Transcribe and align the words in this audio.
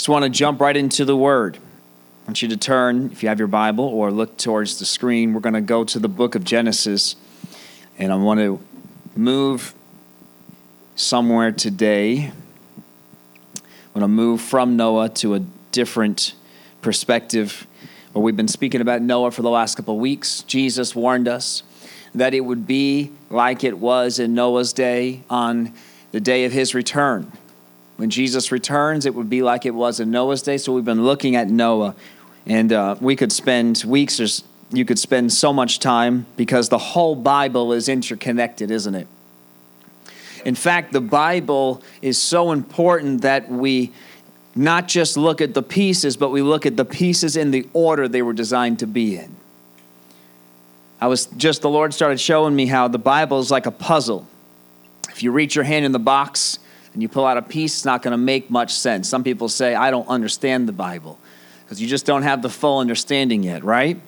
Just 0.00 0.08
want 0.08 0.22
to 0.22 0.30
jump 0.30 0.62
right 0.62 0.78
into 0.78 1.04
the 1.04 1.14
Word. 1.14 1.58
I 1.58 2.26
want 2.26 2.40
you 2.40 2.48
to 2.48 2.56
turn, 2.56 3.10
if 3.12 3.22
you 3.22 3.28
have 3.28 3.38
your 3.38 3.48
Bible, 3.48 3.84
or 3.84 4.10
look 4.10 4.38
towards 4.38 4.78
the 4.78 4.86
screen. 4.86 5.34
We're 5.34 5.40
going 5.40 5.52
to 5.52 5.60
go 5.60 5.84
to 5.84 5.98
the 5.98 6.08
book 6.08 6.34
of 6.34 6.42
Genesis, 6.42 7.16
and 7.98 8.10
I 8.10 8.16
want 8.16 8.40
to 8.40 8.58
move 9.14 9.74
somewhere 10.96 11.52
today. 11.52 12.32
I 13.58 13.60
want 13.92 14.04
to 14.04 14.08
move 14.08 14.40
from 14.40 14.74
Noah 14.74 15.10
to 15.16 15.34
a 15.34 15.40
different 15.70 16.32
perspective. 16.80 17.66
Where 18.14 18.22
we've 18.22 18.34
been 18.34 18.48
speaking 18.48 18.80
about 18.80 19.02
Noah 19.02 19.32
for 19.32 19.42
the 19.42 19.50
last 19.50 19.74
couple 19.74 19.96
of 19.96 20.00
weeks. 20.00 20.44
Jesus 20.44 20.96
warned 20.96 21.28
us 21.28 21.62
that 22.14 22.32
it 22.32 22.40
would 22.40 22.66
be 22.66 23.12
like 23.28 23.64
it 23.64 23.78
was 23.78 24.18
in 24.18 24.32
Noah's 24.32 24.72
day 24.72 25.24
on 25.28 25.74
the 26.10 26.20
day 26.20 26.46
of 26.46 26.52
his 26.52 26.74
return. 26.74 27.30
When 28.00 28.08
Jesus 28.08 28.50
returns, 28.50 29.04
it 29.04 29.14
would 29.14 29.28
be 29.28 29.42
like 29.42 29.66
it 29.66 29.74
was 29.74 30.00
in 30.00 30.10
Noah's 30.10 30.40
day. 30.40 30.56
So 30.56 30.72
we've 30.72 30.86
been 30.86 31.04
looking 31.04 31.36
at 31.36 31.50
Noah, 31.50 31.94
and 32.46 32.72
uh, 32.72 32.96
we 32.98 33.14
could 33.14 33.30
spend 33.30 33.84
weeks 33.86 34.18
or 34.18 34.42
you 34.70 34.86
could 34.86 34.98
spend 34.98 35.34
so 35.34 35.52
much 35.52 35.80
time 35.80 36.24
because 36.34 36.70
the 36.70 36.78
whole 36.78 37.14
Bible 37.14 37.74
is 37.74 37.90
interconnected, 37.90 38.70
isn't 38.70 38.94
it? 38.94 39.06
In 40.46 40.54
fact, 40.54 40.94
the 40.94 41.02
Bible 41.02 41.82
is 42.00 42.16
so 42.16 42.52
important 42.52 43.20
that 43.20 43.50
we 43.50 43.92
not 44.54 44.88
just 44.88 45.18
look 45.18 45.42
at 45.42 45.52
the 45.52 45.62
pieces, 45.62 46.16
but 46.16 46.30
we 46.30 46.40
look 46.40 46.64
at 46.64 46.78
the 46.78 46.86
pieces 46.86 47.36
in 47.36 47.50
the 47.50 47.68
order 47.74 48.08
they 48.08 48.22
were 48.22 48.32
designed 48.32 48.78
to 48.78 48.86
be 48.86 49.18
in. 49.18 49.36
I 51.02 51.08
was 51.08 51.26
just, 51.26 51.60
the 51.60 51.68
Lord 51.68 51.92
started 51.92 52.18
showing 52.18 52.56
me 52.56 52.64
how 52.64 52.88
the 52.88 52.98
Bible 52.98 53.40
is 53.40 53.50
like 53.50 53.66
a 53.66 53.70
puzzle. 53.70 54.26
If 55.10 55.22
you 55.22 55.32
reach 55.32 55.54
your 55.54 55.64
hand 55.64 55.84
in 55.84 55.92
the 55.92 55.98
box, 55.98 56.60
and 56.92 57.02
you 57.02 57.08
pull 57.08 57.24
out 57.24 57.36
a 57.36 57.42
piece, 57.42 57.76
it's 57.76 57.84
not 57.84 58.02
going 58.02 58.12
to 58.12 58.18
make 58.18 58.50
much 58.50 58.74
sense. 58.74 59.08
Some 59.08 59.22
people 59.22 59.48
say, 59.48 59.74
I 59.74 59.90
don't 59.90 60.08
understand 60.08 60.68
the 60.68 60.72
Bible 60.72 61.18
because 61.64 61.80
you 61.80 61.86
just 61.86 62.04
don't 62.04 62.22
have 62.22 62.42
the 62.42 62.48
full 62.48 62.78
understanding 62.78 63.42
yet, 63.42 63.62
right? 63.62 64.00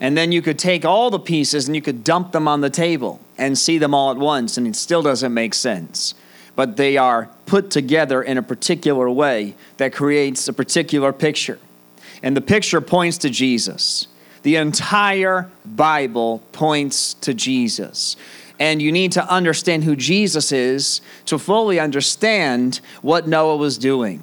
And 0.00 0.16
then 0.16 0.32
you 0.32 0.42
could 0.42 0.58
take 0.58 0.84
all 0.84 1.10
the 1.10 1.18
pieces 1.18 1.68
and 1.68 1.76
you 1.76 1.80
could 1.80 2.04
dump 2.04 2.32
them 2.32 2.48
on 2.48 2.60
the 2.60 2.70
table 2.70 3.20
and 3.38 3.56
see 3.56 3.78
them 3.78 3.94
all 3.94 4.10
at 4.10 4.16
once, 4.16 4.56
and 4.56 4.66
it 4.66 4.76
still 4.76 5.00
doesn't 5.00 5.32
make 5.32 5.54
sense. 5.54 6.14
But 6.54 6.76
they 6.76 6.96
are 6.96 7.30
put 7.46 7.70
together 7.70 8.22
in 8.22 8.36
a 8.36 8.42
particular 8.42 9.08
way 9.08 9.54
that 9.78 9.92
creates 9.92 10.46
a 10.48 10.52
particular 10.52 11.12
picture. 11.12 11.58
And 12.22 12.36
the 12.36 12.42
picture 12.42 12.80
points 12.80 13.16
to 13.18 13.30
Jesus. 13.30 14.06
The 14.42 14.56
entire 14.56 15.50
Bible 15.64 16.42
points 16.52 17.14
to 17.14 17.32
Jesus. 17.32 18.16
And 18.62 18.80
you 18.80 18.92
need 18.92 19.10
to 19.12 19.28
understand 19.28 19.82
who 19.82 19.96
Jesus 19.96 20.52
is 20.52 21.00
to 21.24 21.36
fully 21.36 21.80
understand 21.80 22.80
what 23.00 23.26
Noah 23.26 23.56
was 23.56 23.76
doing. 23.76 24.22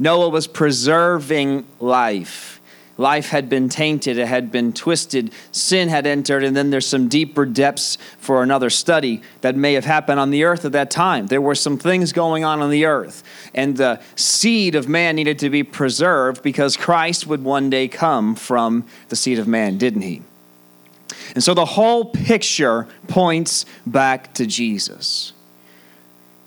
Noah 0.00 0.30
was 0.30 0.48
preserving 0.48 1.64
life. 1.78 2.60
Life 2.96 3.28
had 3.28 3.48
been 3.48 3.68
tainted, 3.68 4.18
it 4.18 4.26
had 4.26 4.50
been 4.50 4.72
twisted, 4.72 5.30
sin 5.52 5.88
had 5.88 6.08
entered, 6.08 6.42
and 6.42 6.56
then 6.56 6.70
there's 6.70 6.88
some 6.88 7.06
deeper 7.06 7.46
depths 7.46 7.98
for 8.18 8.42
another 8.42 8.68
study 8.68 9.22
that 9.42 9.54
may 9.54 9.74
have 9.74 9.84
happened 9.84 10.18
on 10.18 10.30
the 10.30 10.42
earth 10.42 10.64
at 10.64 10.72
that 10.72 10.90
time. 10.90 11.28
There 11.28 11.40
were 11.40 11.54
some 11.54 11.78
things 11.78 12.12
going 12.12 12.42
on 12.42 12.60
on 12.60 12.70
the 12.70 12.84
earth, 12.84 13.22
and 13.54 13.76
the 13.76 14.00
seed 14.16 14.74
of 14.74 14.88
man 14.88 15.14
needed 15.14 15.38
to 15.38 15.50
be 15.50 15.62
preserved 15.62 16.42
because 16.42 16.76
Christ 16.76 17.28
would 17.28 17.44
one 17.44 17.70
day 17.70 17.86
come 17.86 18.34
from 18.34 18.86
the 19.08 19.14
seed 19.14 19.38
of 19.38 19.46
man, 19.46 19.78
didn't 19.78 20.02
he? 20.02 20.22
And 21.34 21.42
so 21.42 21.54
the 21.54 21.64
whole 21.64 22.04
picture 22.04 22.86
points 23.06 23.64
back 23.86 24.34
to 24.34 24.46
Jesus. 24.46 25.32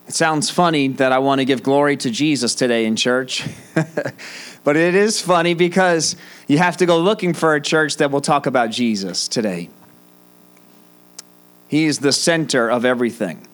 It 0.08 0.14
sounds 0.14 0.50
funny 0.50 0.90
that 0.90 1.12
I 1.12 1.20
want 1.20 1.40
to 1.40 1.45
give 1.45 1.64
glory 1.64 1.98
to 1.98 2.12
Jesus 2.12 2.54
today 2.54 2.86
in 2.86 2.95
church. 2.95 3.48
but 4.64 4.76
it 4.76 4.95
is 4.95 5.22
funny 5.22 5.54
because 5.54 6.16
you 6.48 6.58
have 6.58 6.78
to 6.78 6.86
go 6.86 7.00
looking 7.00 7.34
for 7.34 7.56
a 7.56 7.62
church 7.62 7.98
that 7.98 8.12
will 8.12 8.22
talk 8.22 8.45
about 8.45 8.72
Jesus 8.72 9.28
today. 9.28 9.70
He 11.67 11.86
is 11.86 12.00
the 12.00 12.11
center 12.11 12.70
of 12.70 12.83
everything, 12.83 13.48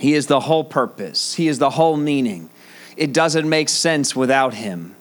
He 0.00 0.14
is 0.14 0.26
the 0.26 0.40
whole 0.40 0.64
purpose, 0.64 1.34
He 1.34 1.48
is 1.48 1.58
the 1.58 1.70
whole 1.70 1.96
meaning. 1.96 2.48
It 2.96 3.12
doesn't 3.12 3.48
make 3.48 3.68
sense 3.68 4.16
without 4.16 4.54
Him 4.54 4.96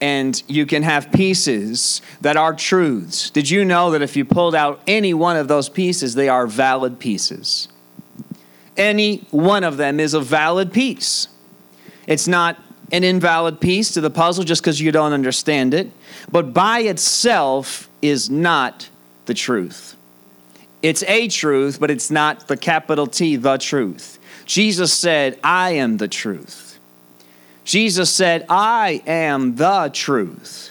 and 0.00 0.42
you 0.46 0.66
can 0.66 0.82
have 0.82 1.10
pieces 1.10 2.02
that 2.20 2.36
are 2.36 2.54
truths. 2.54 3.30
Did 3.30 3.50
you 3.50 3.64
know 3.64 3.90
that 3.90 4.02
if 4.02 4.16
you 4.16 4.24
pulled 4.24 4.54
out 4.54 4.80
any 4.86 5.12
one 5.12 5.36
of 5.36 5.48
those 5.48 5.68
pieces, 5.68 6.14
they 6.14 6.28
are 6.28 6.46
valid 6.46 6.98
pieces? 6.98 7.68
Any 8.76 9.26
one 9.30 9.64
of 9.64 9.76
them 9.76 9.98
is 9.98 10.14
a 10.14 10.20
valid 10.20 10.72
piece. 10.72 11.28
It's 12.06 12.28
not 12.28 12.56
an 12.92 13.04
invalid 13.04 13.60
piece 13.60 13.92
to 13.92 14.00
the 14.00 14.10
puzzle 14.10 14.44
just 14.44 14.62
because 14.62 14.80
you 14.80 14.92
don't 14.92 15.12
understand 15.12 15.74
it, 15.74 15.90
but 16.30 16.54
by 16.54 16.80
itself 16.80 17.90
is 18.00 18.30
not 18.30 18.88
the 19.26 19.34
truth. 19.34 19.96
It's 20.80 21.02
a 21.04 21.28
truth, 21.28 21.80
but 21.80 21.90
it's 21.90 22.10
not 22.10 22.46
the 22.46 22.56
capital 22.56 23.06
T, 23.06 23.36
the 23.36 23.58
truth. 23.58 24.18
Jesus 24.46 24.92
said, 24.92 25.38
I 25.42 25.72
am 25.72 25.96
the 25.98 26.08
truth. 26.08 26.67
Jesus 27.68 28.10
said, 28.10 28.46
I 28.48 29.02
am 29.06 29.56
the 29.56 29.90
truth. 29.92 30.70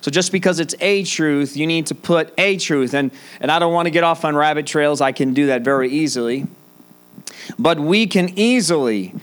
So 0.00 0.10
just 0.10 0.32
because 0.32 0.60
it's 0.60 0.74
a 0.80 1.04
truth, 1.04 1.58
you 1.58 1.66
need 1.66 1.88
to 1.88 1.94
put 1.94 2.32
a 2.38 2.56
truth. 2.56 2.94
And, 2.94 3.10
and 3.38 3.50
I 3.50 3.58
don't 3.58 3.74
want 3.74 3.84
to 3.84 3.90
get 3.90 4.02
off 4.02 4.24
on 4.24 4.34
rabbit 4.34 4.66
trails. 4.66 5.02
I 5.02 5.12
can 5.12 5.34
do 5.34 5.48
that 5.48 5.60
very 5.60 5.90
easily. 5.90 6.46
But 7.58 7.78
we 7.78 8.06
can 8.06 8.38
easily 8.38 9.14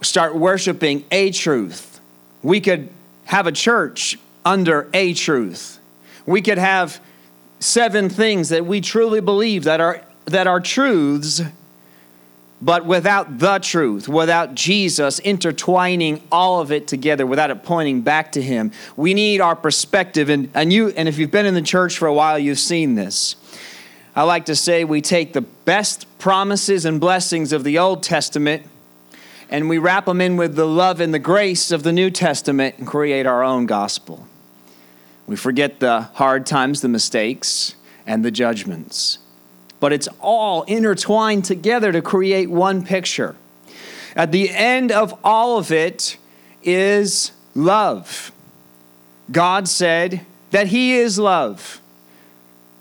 start 0.00 0.36
worshiping 0.36 1.04
a 1.10 1.32
truth. 1.32 2.00
We 2.40 2.60
could 2.60 2.88
have 3.24 3.48
a 3.48 3.52
church 3.52 4.16
under 4.44 4.88
a 4.94 5.12
truth. 5.12 5.80
We 6.24 6.40
could 6.40 6.58
have 6.58 7.00
seven 7.58 8.10
things 8.10 8.50
that 8.50 8.64
we 8.64 8.80
truly 8.80 9.20
believe 9.20 9.64
that 9.64 9.80
are, 9.80 10.04
that 10.26 10.46
are 10.46 10.60
truths 10.60 11.42
but 12.60 12.86
without 12.86 13.38
the 13.38 13.58
truth, 13.58 14.08
without 14.08 14.54
Jesus 14.54 15.18
intertwining 15.18 16.22
all 16.32 16.60
of 16.60 16.72
it 16.72 16.88
together, 16.88 17.26
without 17.26 17.50
it 17.50 17.62
pointing 17.62 18.00
back 18.00 18.32
to 18.32 18.42
Him, 18.42 18.72
we 18.96 19.12
need 19.12 19.40
our 19.40 19.54
perspective. 19.54 20.30
And, 20.30 20.50
and, 20.54 20.72
you, 20.72 20.88
and 20.88 21.08
if 21.08 21.18
you've 21.18 21.30
been 21.30 21.46
in 21.46 21.54
the 21.54 21.62
church 21.62 21.98
for 21.98 22.08
a 22.08 22.14
while, 22.14 22.38
you've 22.38 22.58
seen 22.58 22.94
this. 22.94 23.36
I 24.14 24.22
like 24.22 24.46
to 24.46 24.56
say 24.56 24.84
we 24.84 25.02
take 25.02 25.34
the 25.34 25.42
best 25.42 26.06
promises 26.18 26.86
and 26.86 26.98
blessings 26.98 27.52
of 27.52 27.64
the 27.64 27.78
Old 27.78 28.02
Testament 28.02 28.64
and 29.48 29.68
we 29.68 29.78
wrap 29.78 30.06
them 30.06 30.20
in 30.20 30.36
with 30.36 30.56
the 30.56 30.66
love 30.66 31.00
and 31.00 31.14
the 31.14 31.18
grace 31.18 31.70
of 31.70 31.82
the 31.82 31.92
New 31.92 32.10
Testament 32.10 32.76
and 32.78 32.86
create 32.86 33.26
our 33.26 33.44
own 33.44 33.66
gospel. 33.66 34.26
We 35.26 35.36
forget 35.36 35.80
the 35.80 36.02
hard 36.14 36.46
times, 36.46 36.80
the 36.80 36.88
mistakes, 36.88 37.76
and 38.06 38.24
the 38.24 38.30
judgments 38.30 39.18
but 39.86 39.92
it's 39.92 40.08
all 40.20 40.64
intertwined 40.64 41.44
together 41.44 41.92
to 41.92 42.02
create 42.02 42.50
one 42.50 42.84
picture. 42.84 43.36
At 44.16 44.32
the 44.32 44.50
end 44.50 44.90
of 44.90 45.16
all 45.22 45.58
of 45.58 45.70
it 45.70 46.16
is 46.64 47.30
love. 47.54 48.32
God 49.30 49.68
said 49.68 50.26
that 50.50 50.66
He 50.66 50.94
is 50.94 51.20
love. 51.20 51.80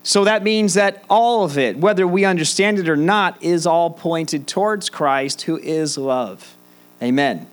So 0.01 0.23
that 0.23 0.41
means 0.41 0.73
that 0.73 1.05
all 1.07 1.43
of 1.43 1.59
it, 1.59 1.77
whether 1.77 2.07
we 2.07 2.25
understand 2.25 2.79
it 2.79 2.89
or 2.89 2.95
not, 2.95 3.37
is 3.43 3.67
all 3.67 3.91
pointed 3.91 4.47
towards 4.47 4.89
Christ 4.89 5.43
who 5.43 5.59
is 5.59 5.99
love. 5.99 6.55
Amen. 7.03 7.45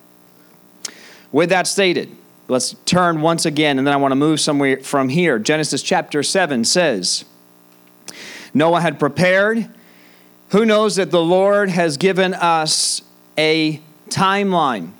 With 1.30 1.50
that 1.50 1.66
stated, 1.66 2.16
let's 2.48 2.74
turn 2.86 3.20
once 3.20 3.44
again, 3.44 3.76
and 3.76 3.86
then 3.86 3.92
I 3.92 3.98
want 3.98 4.12
to 4.12 4.16
move 4.16 4.40
somewhere 4.40 4.78
from 4.78 5.10
here. 5.10 5.38
Genesis 5.38 5.82
chapter 5.82 6.22
7 6.22 6.64
says, 6.64 7.26
Noah 8.54 8.80
had 8.80 8.98
prepared. 8.98 9.68
Who 10.50 10.64
knows 10.64 10.96
that 10.96 11.10
the 11.10 11.22
Lord 11.22 11.70
has 11.70 11.96
given 11.96 12.34
us 12.34 13.02
a 13.38 13.80
timeline? 14.08 14.92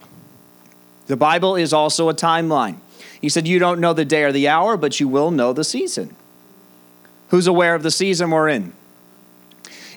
The 1.07 1.17
Bible 1.17 1.57
is 1.57 1.73
also 1.73 2.09
a 2.09 2.15
timeline. 2.15 2.79
He 3.21 3.29
said, 3.29 3.47
You 3.47 3.59
don't 3.59 3.81
know 3.81 3.93
the 3.93 4.05
day 4.05 4.25
or 4.25 4.33
the 4.33 4.49
hour, 4.49 4.77
but 4.77 4.99
you 4.99 5.09
will 5.09 5.31
know 5.31 5.53
the 5.53 5.65
season. 5.65 6.17
Who's 7.29 7.47
aware 7.47 7.75
of 7.75 7.83
the 7.83 7.91
season 7.91 8.31
we're 8.31 8.49
in? 8.49 8.73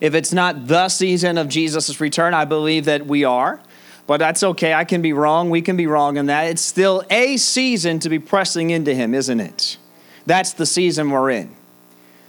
If 0.02 0.14
it's 0.14 0.34
not 0.34 0.68
the 0.68 0.90
season 0.90 1.38
of 1.38 1.48
Jesus' 1.48 2.00
return, 2.02 2.34
I 2.34 2.46
believe 2.46 2.86
that 2.86 3.06
we 3.06 3.24
are. 3.24 3.62
But 4.08 4.18
that's 4.18 4.44
okay. 4.44 4.74
I 4.74 4.84
can 4.84 5.02
be 5.02 5.14
wrong. 5.14 5.50
We 5.50 5.62
can 5.62 5.78
be 5.78 5.88
wrong 5.88 6.18
in 6.18 6.28
that. 6.28 6.44
It's 6.44 6.62
still 6.62 7.04
a 7.10 7.38
season 7.38 8.00
to 8.00 8.10
be 8.10 8.20
pressing 8.20 8.70
into 8.70 8.94
Him, 8.94 9.16
isn't 9.16 9.40
it? 9.40 9.78
That's 10.26 10.54
the 10.54 10.66
season 10.66 11.10
we're 11.10 11.32
in. 11.32 11.56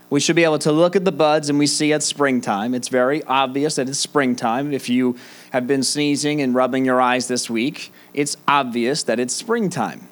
We 0.09 0.21
should 0.21 0.37
be 0.37 0.45
able 0.45 0.59
to 0.59 0.71
look 0.71 0.95
at 0.95 1.03
the 1.03 1.11
buds 1.11 1.49
and 1.49 1.59
we 1.59 1.67
see 1.67 1.91
it's 1.91 2.05
springtime. 2.05 2.73
It's 2.73 2.87
very 2.87 3.23
obvious 3.23 3.75
that 3.75 3.89
it's 3.89 3.99
springtime. 3.99 4.71
If 4.71 4.87
you 4.87 5.17
have 5.51 5.67
been 5.67 5.83
sneezing 5.83 6.41
and 6.41 6.55
rubbing 6.55 6.85
your 6.85 7.01
eyes 7.01 7.27
this 7.27 7.49
week, 7.49 7.91
it's 8.13 8.37
obvious 8.47 9.03
that 9.03 9.19
it's 9.19 9.33
springtime. 9.33 10.07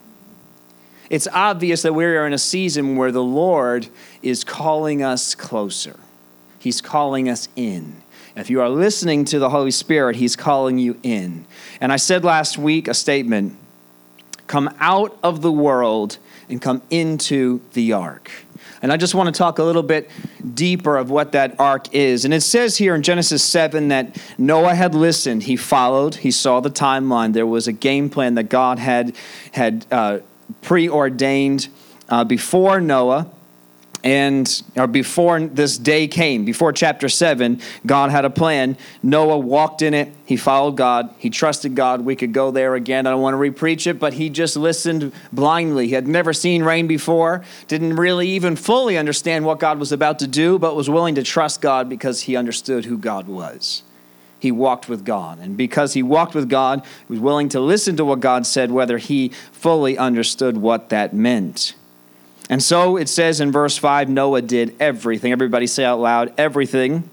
It's 1.09 1.27
obvious 1.27 1.83
that 1.83 1.94
we 1.94 2.03
are 2.03 2.25
in 2.27 2.33
a 2.33 2.38
season 2.38 2.97
where 2.97 3.12
the 3.12 3.24
Lord 3.24 3.88
is 4.21 4.44
calling 4.44 5.01
us 5.01 5.33
closer. 5.36 6.00
He's 6.59 6.81
calling 6.81 7.30
us 7.30 7.48
in. 7.56 8.01
If 8.36 8.50
you 8.50 8.59
are 8.59 8.69
listening 8.69 9.24
to 9.25 9.39
the 9.39 9.50
Holy 9.50 9.71
Spirit, 9.71 10.18
He's 10.18 10.36
calling 10.36 10.77
you 10.77 11.00
in. 11.03 11.45
And 11.80 11.94
I 11.94 11.95
said 11.95 12.25
last 12.25 12.57
week 12.57 12.88
a 12.88 12.94
statement 12.94 13.57
come 14.48 14.74
out 14.80 15.18
of 15.24 15.41
the 15.41 15.51
world 15.51 16.18
and 16.50 16.62
come 16.62 16.81
into 16.89 17.62
the 17.74 17.94
ark. 17.94 18.30
And 18.81 18.92
I 18.92 18.98
just 18.98 19.16
want 19.16 19.33
to 19.33 19.38
talk 19.38 19.60
a 19.60 19.63
little 19.63 19.83
bit 19.83 20.10
deeper 20.54 20.98
of 20.98 21.10
what 21.10 21.31
that 21.31 21.60
ark 21.60 21.94
is. 21.94 22.25
And 22.25 22.33
it 22.33 22.42
says 22.42 22.77
here 22.77 22.95
in 22.95 23.01
Genesis 23.01 23.44
7 23.44 23.88
that 23.89 24.18
Noah 24.38 24.75
had 24.75 24.94
listened, 24.95 25.44
he 25.44 25.56
followed, 25.56 26.16
he 26.16 26.31
saw 26.31 26.60
the 26.60 26.69
timeline. 26.69 27.33
There 27.33 27.48
was 27.48 27.68
a 27.68 27.74
game 27.74 28.10
plan 28.10 28.36
that 28.36 28.50
God 28.50 28.80
had, 28.80 29.16
had 29.54 29.86
uh, 29.92 30.19
preordained 30.62 31.68
uh, 32.10 32.24
before 32.24 32.80
Noah 32.80 33.31
and 34.05 34.61
or 34.77 34.85
before 34.85 35.41
this 35.41 35.79
day 35.79 36.07
came 36.07 36.45
before 36.45 36.71
chapter 36.71 37.09
7 37.09 37.59
god 37.85 38.11
had 38.11 38.23
a 38.23 38.29
plan. 38.29 38.77
Noah 39.01 39.39
walked 39.39 39.81
in 39.81 39.95
it. 39.95 40.13
He 40.25 40.37
followed 40.37 40.77
god. 40.77 41.13
He 41.17 41.31
trusted 41.31 41.75
god. 41.75 42.01
We 42.01 42.15
could 42.15 42.31
go 42.31 42.51
there 42.51 42.75
again. 42.75 43.07
I 43.07 43.09
don't 43.09 43.21
want 43.21 43.33
to 43.33 43.39
repreach 43.39 43.87
it 43.87 43.99
but 43.99 44.13
he 44.13 44.29
just 44.29 44.55
listened 44.55 45.11
blindly. 45.33 45.87
He 45.87 45.95
had 45.95 46.07
never 46.07 46.31
seen 46.31 46.63
rain 46.63 46.85
before. 46.85 47.43
Didn't 47.67 47.95
really 47.95 48.29
even 48.29 48.55
fully 48.55 48.95
understand 48.95 49.43
what 49.43 49.59
god 49.59 49.79
was 49.79 49.91
about 49.91 50.19
to 50.19 50.27
do 50.27 50.59
but 50.59 50.75
was 50.75 50.89
willing 50.89 51.15
to 51.15 51.23
trust 51.23 51.59
god 51.59 51.89
because 51.89 52.21
he 52.21 52.35
understood 52.35 52.85
who 52.85 52.99
god 52.99 53.27
was. 53.27 53.81
He 54.37 54.51
walked 54.51 54.87
with 54.87 55.03
God. 55.03 55.39
And 55.39 55.57
because 55.57 55.93
he 55.93 56.03
walked 56.03 56.35
with 56.35 56.49
God, 56.49 56.85
he 57.07 57.13
was 57.13 57.19
willing 57.19 57.49
to 57.49 57.59
listen 57.59 57.97
to 57.97 58.05
what 58.05 58.19
God 58.19 58.45
said, 58.45 58.69
whether 58.69 58.99
he 58.99 59.29
fully 59.51 59.97
understood 59.97 60.57
what 60.57 60.89
that 60.89 61.15
meant. 61.15 61.73
And 62.50 62.62
so 62.62 62.97
it 62.97 63.09
says 63.09 63.42
in 63.42 63.51
verse 63.51 63.77
5 63.77 64.09
Noah 64.09 64.42
did 64.42 64.75
everything. 64.80 65.31
Everybody 65.31 65.68
say 65.68 65.83
out 65.83 66.00
loud, 66.00 66.33
everything. 66.38 67.09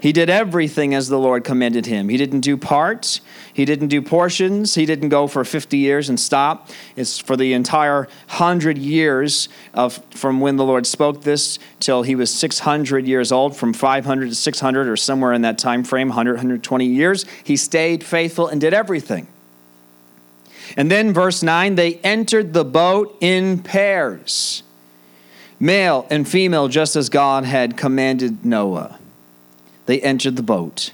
He 0.00 0.12
did 0.12 0.30
everything 0.30 0.94
as 0.94 1.08
the 1.08 1.18
Lord 1.18 1.42
commanded 1.42 1.86
him. 1.86 2.08
He 2.08 2.16
didn't 2.16 2.40
do 2.40 2.56
parts. 2.56 3.20
He 3.52 3.64
didn't 3.64 3.88
do 3.88 4.00
portions. 4.00 4.76
He 4.76 4.86
didn't 4.86 5.08
go 5.08 5.26
for 5.26 5.44
50 5.44 5.76
years 5.76 6.08
and 6.08 6.20
stop. 6.20 6.70
It's 6.94 7.18
for 7.18 7.36
the 7.36 7.52
entire 7.52 8.02
100 8.28 8.78
years 8.78 9.48
of 9.74 10.00
from 10.10 10.40
when 10.40 10.56
the 10.56 10.64
Lord 10.64 10.86
spoke 10.86 11.22
this 11.22 11.58
till 11.80 12.02
he 12.02 12.14
was 12.14 12.32
600 12.32 13.08
years 13.08 13.32
old, 13.32 13.56
from 13.56 13.72
500 13.72 14.28
to 14.28 14.34
600 14.36 14.88
or 14.88 14.96
somewhere 14.96 15.32
in 15.32 15.42
that 15.42 15.58
time 15.58 15.82
frame, 15.82 16.08
100, 16.08 16.34
120 16.34 16.86
years. 16.86 17.26
He 17.42 17.56
stayed 17.56 18.04
faithful 18.04 18.46
and 18.46 18.60
did 18.60 18.72
everything. 18.72 19.26
And 20.76 20.90
then, 20.90 21.12
verse 21.12 21.42
9, 21.42 21.74
they 21.74 21.94
entered 21.96 22.52
the 22.52 22.64
boat 22.64 23.16
in 23.20 23.62
pairs, 23.62 24.62
male 25.58 26.06
and 26.10 26.28
female, 26.28 26.68
just 26.68 26.96
as 26.96 27.08
God 27.08 27.44
had 27.44 27.76
commanded 27.76 28.44
Noah. 28.44 28.98
They 29.86 30.00
entered 30.00 30.36
the 30.36 30.42
boat. 30.42 30.92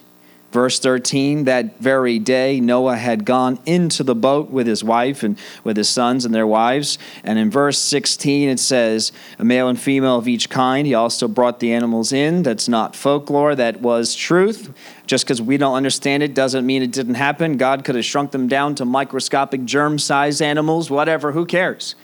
Verse 0.54 0.78
13, 0.78 1.46
that 1.46 1.80
very 1.80 2.20
day, 2.20 2.60
Noah 2.60 2.94
had 2.94 3.24
gone 3.24 3.58
into 3.66 4.04
the 4.04 4.14
boat 4.14 4.50
with 4.50 4.68
his 4.68 4.84
wife 4.84 5.24
and 5.24 5.36
with 5.64 5.76
his 5.76 5.88
sons 5.88 6.24
and 6.24 6.32
their 6.32 6.46
wives. 6.46 6.96
And 7.24 7.40
in 7.40 7.50
verse 7.50 7.76
16, 7.80 8.48
it 8.48 8.60
says, 8.60 9.10
a 9.40 9.44
male 9.44 9.66
and 9.66 9.76
female 9.76 10.16
of 10.16 10.28
each 10.28 10.48
kind. 10.48 10.86
He 10.86 10.94
also 10.94 11.26
brought 11.26 11.58
the 11.58 11.72
animals 11.72 12.12
in. 12.12 12.44
That's 12.44 12.68
not 12.68 12.94
folklore, 12.94 13.56
that 13.56 13.80
was 13.80 14.14
truth. 14.14 14.72
Just 15.08 15.24
because 15.24 15.42
we 15.42 15.56
don't 15.56 15.74
understand 15.74 16.22
it 16.22 16.34
doesn't 16.34 16.64
mean 16.64 16.84
it 16.84 16.92
didn't 16.92 17.14
happen. 17.16 17.56
God 17.56 17.84
could 17.84 17.96
have 17.96 18.04
shrunk 18.04 18.30
them 18.30 18.46
down 18.46 18.76
to 18.76 18.84
microscopic 18.84 19.64
germ 19.64 19.98
sized 19.98 20.40
animals, 20.40 20.88
whatever, 20.88 21.32
who 21.32 21.46
cares? 21.46 21.96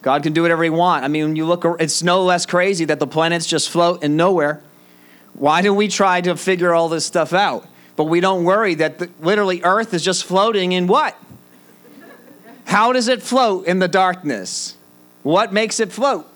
God 0.00 0.22
can 0.22 0.32
do 0.32 0.40
whatever 0.40 0.64
he 0.64 0.70
wants. 0.70 1.04
I 1.04 1.08
mean, 1.08 1.24
when 1.24 1.36
you 1.36 1.44
look, 1.44 1.66
it's 1.78 2.02
no 2.02 2.24
less 2.24 2.46
crazy 2.46 2.86
that 2.86 2.98
the 2.98 3.06
planets 3.06 3.44
just 3.44 3.68
float 3.68 4.02
in 4.02 4.16
nowhere. 4.16 4.62
Why 5.34 5.60
do 5.60 5.74
we 5.74 5.88
try 5.88 6.22
to 6.22 6.34
figure 6.34 6.72
all 6.72 6.88
this 6.88 7.04
stuff 7.04 7.34
out? 7.34 7.68
But 7.96 8.04
we 8.04 8.20
don't 8.20 8.44
worry 8.44 8.74
that 8.74 8.98
the, 8.98 9.10
literally 9.20 9.62
Earth 9.62 9.94
is 9.94 10.02
just 10.02 10.24
floating 10.24 10.72
in 10.72 10.86
what? 10.86 11.16
How 12.64 12.92
does 12.92 13.08
it 13.08 13.22
float 13.22 13.66
in 13.66 13.78
the 13.78 13.88
darkness? 13.88 14.76
What 15.22 15.52
makes 15.52 15.80
it 15.80 15.92
float? 15.92 16.26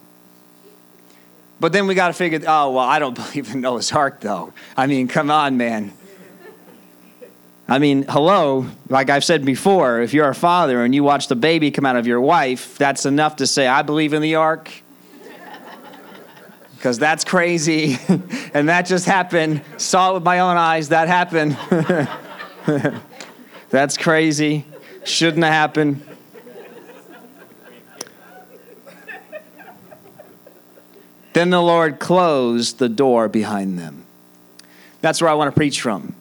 But 1.61 1.73
then 1.73 1.87
we 1.87 1.95
got 1.95 2.09
to 2.09 2.13
figure, 2.13 2.41
oh, 2.47 2.73
well, 2.73 2.85
I 2.85 2.99
don't 2.99 3.15
believe 3.33 3.53
in 3.53 3.61
Noah's 3.61 3.91
Ark, 3.93 4.21
though. 4.21 4.53
I 4.77 4.87
mean, 4.87 5.09
come 5.09 5.31
on, 5.31 5.57
man. 5.57 5.93
I 7.71 7.79
mean, 7.79 8.05
hello, 8.09 8.67
like 8.89 9.11
I've 9.11 9.25
said 9.25 9.45
before, 9.45 10.01
if 10.01 10.15
you're 10.15 10.29
a 10.29 10.35
father 10.35 10.85
and 10.85 10.95
you 10.95 11.05
watch 11.05 11.29
the 11.29 11.37
baby 11.37 11.71
come 11.71 11.85
out 11.85 11.97
of 11.97 12.07
your 12.07 12.21
wife, 12.21 12.79
that's 12.79 13.05
enough 13.05 13.37
to 13.37 13.47
say, 13.47 13.67
I 13.67 13.83
believe 13.83 14.15
in 14.15 14.23
the 14.23 14.37
ark 14.37 14.71
because 16.79 16.99
that's 16.99 17.25
crazy. 17.25 17.99
and 18.55 18.69
that 18.69 18.83
just 18.87 19.05
happened. 19.05 19.63
Saw 19.79 20.13
it 20.13 20.15
with 20.15 20.23
my 20.23 20.39
own 20.39 20.57
eyes. 20.57 20.91
That 20.91 21.09
happened. 21.09 21.59
that's 23.71 23.97
crazy. 23.97 24.65
Shouldn't 25.05 25.43
have 25.43 25.53
happened. 25.53 26.03
Then 31.33 31.51
the 31.51 31.61
Lord 31.61 31.99
closed 31.99 32.79
the 32.79 32.89
door 32.89 33.29
behind 33.29 33.79
them. 33.79 34.07
That's 35.01 35.21
where 35.21 35.31
I 35.31 35.35
want 35.35 35.53
to 35.53 35.57
preach 35.57 35.81
from. 35.81 36.15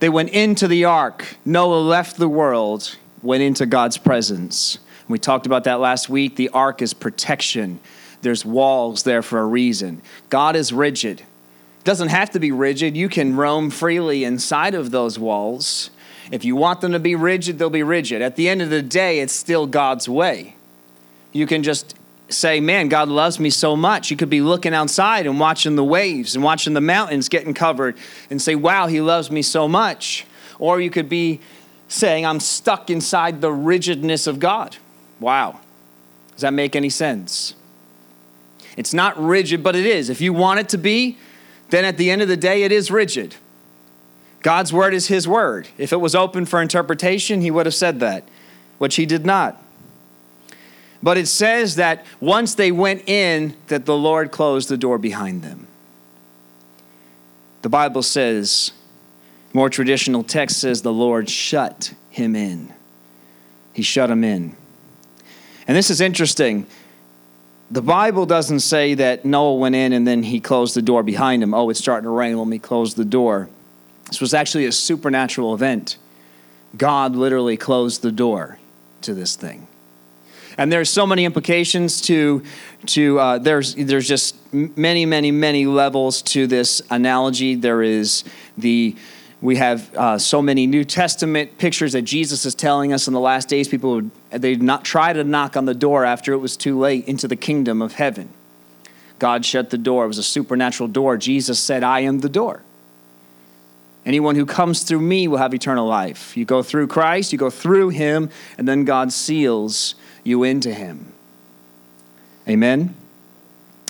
They 0.00 0.08
went 0.08 0.30
into 0.30 0.66
the 0.66 0.84
ark. 0.84 1.36
Noah 1.44 1.80
left 1.80 2.16
the 2.16 2.28
world, 2.28 2.96
went 3.22 3.42
into 3.42 3.66
God's 3.66 3.98
presence. 3.98 4.78
We 5.08 5.18
talked 5.18 5.46
about 5.46 5.64
that 5.64 5.78
last 5.80 6.08
week. 6.08 6.36
The 6.36 6.48
ark 6.50 6.82
is 6.82 6.92
protection 6.94 7.80
there's 8.22 8.44
walls 8.44 9.02
there 9.02 9.22
for 9.22 9.40
a 9.40 9.46
reason. 9.46 10.02
God 10.28 10.56
is 10.56 10.72
rigid. 10.72 11.22
Doesn't 11.84 12.08
have 12.08 12.30
to 12.30 12.40
be 12.40 12.52
rigid. 12.52 12.96
You 12.96 13.08
can 13.08 13.36
roam 13.36 13.70
freely 13.70 14.24
inside 14.24 14.74
of 14.74 14.90
those 14.90 15.18
walls. 15.18 15.90
If 16.30 16.44
you 16.44 16.54
want 16.54 16.80
them 16.80 16.92
to 16.92 16.98
be 16.98 17.14
rigid, 17.14 17.58
they'll 17.58 17.70
be 17.70 17.82
rigid. 17.82 18.22
At 18.22 18.36
the 18.36 18.48
end 18.48 18.62
of 18.62 18.70
the 18.70 18.82
day, 18.82 19.20
it's 19.20 19.32
still 19.32 19.66
God's 19.66 20.08
way. 20.08 20.54
You 21.32 21.46
can 21.46 21.62
just 21.62 21.94
say, 22.28 22.60
Man, 22.60 22.88
God 22.88 23.08
loves 23.08 23.40
me 23.40 23.50
so 23.50 23.74
much. 23.76 24.10
You 24.10 24.16
could 24.16 24.30
be 24.30 24.42
looking 24.42 24.74
outside 24.74 25.26
and 25.26 25.40
watching 25.40 25.76
the 25.76 25.84
waves 25.84 26.34
and 26.34 26.44
watching 26.44 26.74
the 26.74 26.80
mountains 26.80 27.28
getting 27.28 27.54
covered 27.54 27.96
and 28.28 28.40
say, 28.40 28.54
Wow, 28.54 28.86
He 28.86 29.00
loves 29.00 29.30
me 29.30 29.42
so 29.42 29.66
much. 29.66 30.26
Or 30.58 30.80
you 30.80 30.90
could 30.90 31.08
be 31.08 31.40
saying, 31.88 32.26
I'm 32.26 32.40
stuck 32.40 32.90
inside 32.90 33.40
the 33.40 33.52
rigidness 33.52 34.26
of 34.26 34.38
God. 34.38 34.76
Wow. 35.18 35.60
Does 36.32 36.42
that 36.42 36.52
make 36.52 36.76
any 36.76 36.90
sense? 36.90 37.54
It's 38.76 38.94
not 38.94 39.20
rigid, 39.22 39.62
but 39.62 39.76
it 39.76 39.86
is. 39.86 40.10
If 40.10 40.20
you 40.20 40.32
want 40.32 40.60
it 40.60 40.68
to 40.70 40.78
be, 40.78 41.18
then 41.70 41.84
at 41.84 41.96
the 41.96 42.10
end 42.10 42.22
of 42.22 42.28
the 42.28 42.36
day, 42.36 42.62
it 42.62 42.72
is 42.72 42.90
rigid. 42.90 43.36
God's 44.42 44.72
word 44.72 44.94
is 44.94 45.08
his 45.08 45.28
word. 45.28 45.68
If 45.76 45.92
it 45.92 46.00
was 46.00 46.14
open 46.14 46.46
for 46.46 46.62
interpretation, 46.62 47.40
he 47.40 47.50
would 47.50 47.66
have 47.66 47.74
said 47.74 48.00
that, 48.00 48.24
which 48.78 48.96
he 48.96 49.06
did 49.06 49.26
not. 49.26 49.62
But 51.02 51.16
it 51.16 51.26
says 51.26 51.76
that 51.76 52.04
once 52.20 52.54
they 52.54 52.72
went 52.72 53.08
in, 53.08 53.56
that 53.68 53.86
the 53.86 53.96
Lord 53.96 54.30
closed 54.30 54.68
the 54.68 54.76
door 54.76 54.98
behind 54.98 55.42
them. 55.42 55.66
The 57.62 57.68
Bible 57.68 58.02
says, 58.02 58.72
more 59.52 59.68
traditional 59.68 60.22
text 60.22 60.58
says, 60.60 60.82
the 60.82 60.92
Lord 60.92 61.28
shut 61.28 61.94
him 62.10 62.36
in. 62.36 62.72
He 63.72 63.82
shut 63.82 64.10
him 64.10 64.24
in. 64.24 64.56
And 65.66 65.76
this 65.76 65.90
is 65.90 66.00
interesting 66.00 66.66
the 67.70 67.82
Bible 67.82 68.26
doesn't 68.26 68.60
say 68.60 68.94
that 68.94 69.24
Noah 69.24 69.54
went 69.54 69.76
in 69.76 69.92
and 69.92 70.06
then 70.06 70.24
he 70.24 70.40
closed 70.40 70.74
the 70.74 70.82
door 70.82 71.02
behind 71.02 71.42
him. 71.42 71.54
Oh, 71.54 71.70
it's 71.70 71.78
starting 71.78 72.04
to 72.04 72.10
rain. 72.10 72.36
Let 72.36 72.48
me 72.48 72.58
close 72.58 72.94
the 72.94 73.04
door. 73.04 73.48
This 74.06 74.20
was 74.20 74.34
actually 74.34 74.66
a 74.66 74.72
supernatural 74.72 75.54
event. 75.54 75.96
God 76.76 77.14
literally 77.14 77.56
closed 77.56 78.02
the 78.02 78.10
door 78.10 78.58
to 79.02 79.14
this 79.14 79.36
thing. 79.36 79.68
And 80.58 80.72
there's 80.72 80.90
so 80.90 81.06
many 81.06 81.24
implications 81.24 82.00
to, 82.02 82.42
to 82.86 83.18
uh, 83.20 83.38
there's, 83.38 83.76
there's 83.76 84.08
just 84.08 84.36
many, 84.52 85.06
many, 85.06 85.30
many 85.30 85.64
levels 85.64 86.22
to 86.22 86.46
this 86.48 86.82
analogy. 86.90 87.54
There 87.54 87.82
is 87.82 88.24
the 88.58 88.96
we 89.42 89.56
have 89.56 89.94
uh, 89.96 90.18
so 90.18 90.42
many 90.42 90.66
New 90.66 90.84
Testament 90.84 91.56
pictures 91.56 91.94
that 91.94 92.02
Jesus 92.02 92.44
is 92.44 92.54
telling 92.54 92.92
us 92.92 93.06
in 93.06 93.14
the 93.14 93.20
last 93.20 93.48
days. 93.48 93.68
People 93.68 93.94
would 93.94 94.10
they 94.30 94.54
not 94.56 94.84
try 94.84 95.12
to 95.12 95.24
knock 95.24 95.56
on 95.56 95.64
the 95.64 95.74
door 95.74 96.04
after 96.04 96.32
it 96.32 96.38
was 96.38 96.56
too 96.56 96.78
late 96.78 97.08
into 97.08 97.26
the 97.26 97.36
kingdom 97.36 97.80
of 97.80 97.94
heaven. 97.94 98.28
God 99.18 99.46
shut 99.46 99.70
the 99.70 99.78
door. 99.78 100.04
It 100.04 100.08
was 100.08 100.18
a 100.18 100.22
supernatural 100.22 100.88
door. 100.88 101.16
Jesus 101.16 101.58
said, 101.58 101.82
"I 101.82 102.00
am 102.00 102.20
the 102.20 102.28
door." 102.28 102.62
Anyone 104.04 104.34
who 104.34 104.46
comes 104.46 104.82
through 104.82 105.00
me 105.00 105.28
will 105.28 105.38
have 105.38 105.54
eternal 105.54 105.86
life. 105.86 106.36
You 106.36 106.44
go 106.44 106.62
through 106.62 106.86
Christ, 106.86 107.32
you 107.32 107.38
go 107.38 107.50
through 107.50 107.90
Him, 107.90 108.30
and 108.56 108.66
then 108.66 108.84
God 108.84 109.12
seals 109.12 109.94
you 110.24 110.42
into 110.42 110.72
Him. 110.72 111.12
Amen. 112.48 112.94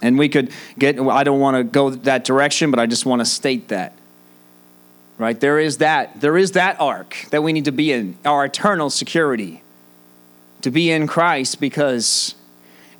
And 0.03 0.17
we 0.19 0.29
could 0.29 0.53
get. 0.79 1.01
I 1.01 1.25
don't 1.25 1.41
want 1.41 1.57
to 1.57 1.65
go 1.65 1.91
that 1.91 2.23
direction, 2.23 2.71
but 2.71 2.79
I 2.79 2.87
just 2.87 3.05
want 3.05 3.21
to 3.21 3.27
state 3.27 3.69
that 3.69 3.95
right? 5.21 5.39
There 5.39 5.59
is 5.59 5.79
that. 5.79 6.21
There 6.21 6.37
is 6.39 6.53
that 6.53 6.81
ark 6.81 7.27
that 7.31 7.43
we 7.43 7.53
need 7.53 7.67
to 7.67 7.73
be 7.73 7.93
in, 7.93 8.17
our 8.25 8.47
eternal 8.47 8.89
security. 8.89 9.63
To 10.63 10.71
be 10.71 10.91
in 10.91 11.07
Christ 11.07 11.61
because 11.61 12.35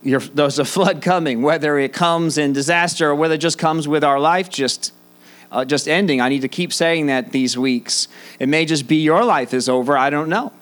there's 0.03 0.59
a 0.59 0.65
flood 0.65 1.03
coming, 1.03 1.43
whether 1.43 1.79
it 1.79 1.93
comes 1.93 2.39
in 2.39 2.53
disaster 2.53 3.11
or 3.11 3.15
whether 3.15 3.35
it 3.35 3.39
just 3.39 3.59
comes 3.59 3.89
with 3.89 4.05
our 4.05 4.21
life 4.21 4.51
just, 4.51 4.93
uh, 5.51 5.65
just 5.65 5.89
ending. 5.89 6.21
I 6.21 6.29
need 6.29 6.43
to 6.43 6.49
keep 6.49 6.73
saying 6.73 7.07
that 7.07 7.33
these 7.33 7.57
weeks. 7.57 8.07
It 8.39 8.49
may 8.49 8.67
just 8.67 8.87
be 8.87 8.97
your 8.97 9.25
life 9.25 9.53
is 9.55 9.69
over. 9.69 9.97
I 9.97 10.11
don't 10.11 10.29
know. 10.29 10.53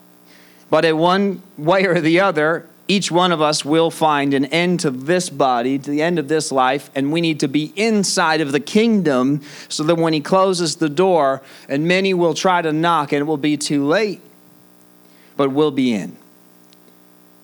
But 0.70 0.84
in 0.84 0.96
one 0.98 1.42
way 1.56 1.86
or 1.86 2.00
the 2.00 2.20
other, 2.20 2.67
each 2.88 3.10
one 3.10 3.32
of 3.32 3.42
us 3.42 3.66
will 3.66 3.90
find 3.90 4.32
an 4.32 4.46
end 4.46 4.80
to 4.80 4.90
this 4.90 5.28
body, 5.28 5.78
to 5.78 5.90
the 5.90 6.00
end 6.00 6.18
of 6.18 6.28
this 6.28 6.50
life, 6.50 6.90
and 6.94 7.12
we 7.12 7.20
need 7.20 7.40
to 7.40 7.48
be 7.48 7.72
inside 7.76 8.40
of 8.40 8.50
the 8.50 8.60
kingdom 8.60 9.42
so 9.68 9.84
that 9.84 9.96
when 9.96 10.14
he 10.14 10.20
closes 10.20 10.76
the 10.76 10.88
door, 10.88 11.42
and 11.68 11.86
many 11.86 12.14
will 12.14 12.32
try 12.32 12.62
to 12.62 12.72
knock 12.72 13.12
and 13.12 13.20
it 13.20 13.24
will 13.24 13.36
be 13.36 13.58
too 13.58 13.84
late, 13.84 14.22
but 15.36 15.50
we'll 15.50 15.70
be 15.70 15.92
in. 15.92 16.16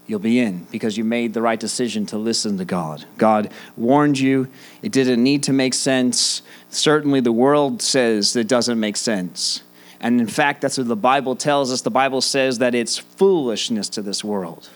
You'll 0.06 0.18
be 0.18 0.38
in 0.38 0.66
because 0.70 0.96
you 0.96 1.04
made 1.04 1.34
the 1.34 1.42
right 1.42 1.60
decision 1.60 2.06
to 2.06 2.18
listen 2.18 2.58
to 2.58 2.64
God. 2.64 3.04
God 3.16 3.50
warned 3.76 4.18
you. 4.18 4.48
It 4.82 4.92
didn't 4.92 5.22
need 5.22 5.42
to 5.44 5.52
make 5.52 5.72
sense. 5.72 6.42
Certainly, 6.68 7.20
the 7.20 7.32
world 7.32 7.80
says 7.80 8.36
it 8.36 8.48
doesn't 8.48 8.78
make 8.78 8.96
sense. 8.96 9.62
And 10.00 10.20
in 10.20 10.26
fact, 10.26 10.60
that's 10.60 10.76
what 10.76 10.88
the 10.88 10.96
Bible 10.96 11.36
tells 11.36 11.72
us. 11.72 11.80
The 11.80 11.90
Bible 11.90 12.20
says 12.20 12.58
that 12.58 12.74
it's 12.74 12.98
foolishness 12.98 13.88
to 13.90 14.02
this 14.02 14.22
world. 14.22 14.68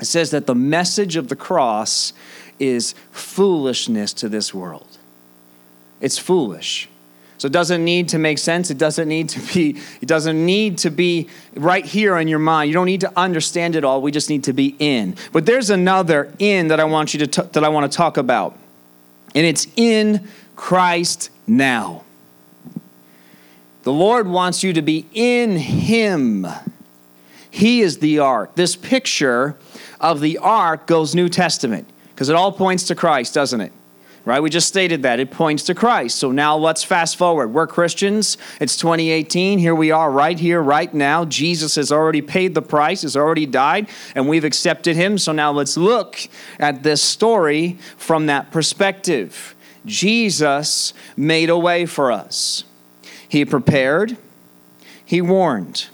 It 0.00 0.06
says 0.06 0.30
that 0.30 0.46
the 0.46 0.54
message 0.54 1.16
of 1.16 1.28
the 1.28 1.36
cross 1.36 2.12
is 2.58 2.94
foolishness 3.12 4.12
to 4.14 4.28
this 4.28 4.54
world. 4.54 4.98
It's 6.00 6.18
foolish. 6.18 6.88
So 7.38 7.46
it 7.46 7.52
doesn't 7.52 7.82
need 7.82 8.10
to 8.10 8.18
make 8.18 8.36
sense. 8.36 8.70
It 8.70 8.76
doesn't 8.76 9.08
need 9.08 9.30
to 9.30 9.54
be 9.54 9.80
it 10.02 10.06
doesn't 10.06 10.44
need 10.44 10.76
to 10.78 10.90
be 10.90 11.28
right 11.54 11.84
here 11.84 12.18
in 12.18 12.28
your 12.28 12.38
mind. 12.38 12.68
You 12.68 12.74
don't 12.74 12.86
need 12.86 13.00
to 13.00 13.12
understand 13.16 13.76
it 13.76 13.84
all. 13.84 14.02
We 14.02 14.10
just 14.10 14.28
need 14.28 14.44
to 14.44 14.52
be 14.52 14.76
in. 14.78 15.16
But 15.32 15.46
there's 15.46 15.70
another 15.70 16.32
in 16.38 16.68
that 16.68 16.80
I 16.80 16.84
want 16.84 17.14
you 17.14 17.20
to 17.20 17.26
t- 17.26 17.48
that 17.52 17.64
I 17.64 17.70
want 17.70 17.90
to 17.90 17.96
talk 17.96 18.18
about. 18.18 18.58
And 19.34 19.46
it's 19.46 19.66
in 19.76 20.28
Christ 20.54 21.30
now. 21.46 22.04
The 23.84 23.92
Lord 23.92 24.28
wants 24.28 24.62
you 24.62 24.74
to 24.74 24.82
be 24.82 25.06
in 25.14 25.56
him. 25.56 26.46
He 27.50 27.80
is 27.80 27.98
the 27.98 28.18
ark. 28.18 28.54
This 28.54 28.76
picture 28.76 29.56
of 30.00 30.20
the 30.20 30.38
ark 30.38 30.86
goes 30.86 31.14
New 31.14 31.28
Testament 31.28 31.88
because 32.10 32.28
it 32.28 32.36
all 32.36 32.52
points 32.52 32.84
to 32.84 32.94
Christ, 32.94 33.34
doesn't 33.34 33.60
it? 33.60 33.72
Right? 34.24 34.42
We 34.42 34.50
just 34.50 34.68
stated 34.68 35.02
that. 35.04 35.18
It 35.18 35.30
points 35.30 35.62
to 35.64 35.74
Christ. 35.74 36.18
So 36.18 36.30
now 36.30 36.56
let's 36.56 36.84
fast 36.84 37.16
forward. 37.16 37.54
We're 37.54 37.66
Christians. 37.66 38.36
It's 38.60 38.76
2018. 38.76 39.58
Here 39.58 39.74
we 39.74 39.90
are 39.90 40.10
right 40.10 40.38
here, 40.38 40.60
right 40.60 40.92
now. 40.92 41.24
Jesus 41.24 41.76
has 41.76 41.90
already 41.90 42.20
paid 42.20 42.54
the 42.54 42.60
price, 42.60 43.00
has 43.02 43.16
already 43.16 43.46
died, 43.46 43.88
and 44.14 44.28
we've 44.28 44.44
accepted 44.44 44.94
him. 44.94 45.16
So 45.16 45.32
now 45.32 45.52
let's 45.52 45.78
look 45.78 46.18
at 46.58 46.82
this 46.82 47.00
story 47.00 47.78
from 47.96 48.26
that 48.26 48.50
perspective. 48.50 49.54
Jesus 49.86 50.92
made 51.16 51.48
a 51.48 51.56
way 51.56 51.86
for 51.86 52.12
us. 52.12 52.64
He 53.26 53.46
prepared, 53.46 54.18
he 55.02 55.22
warned. 55.22 55.88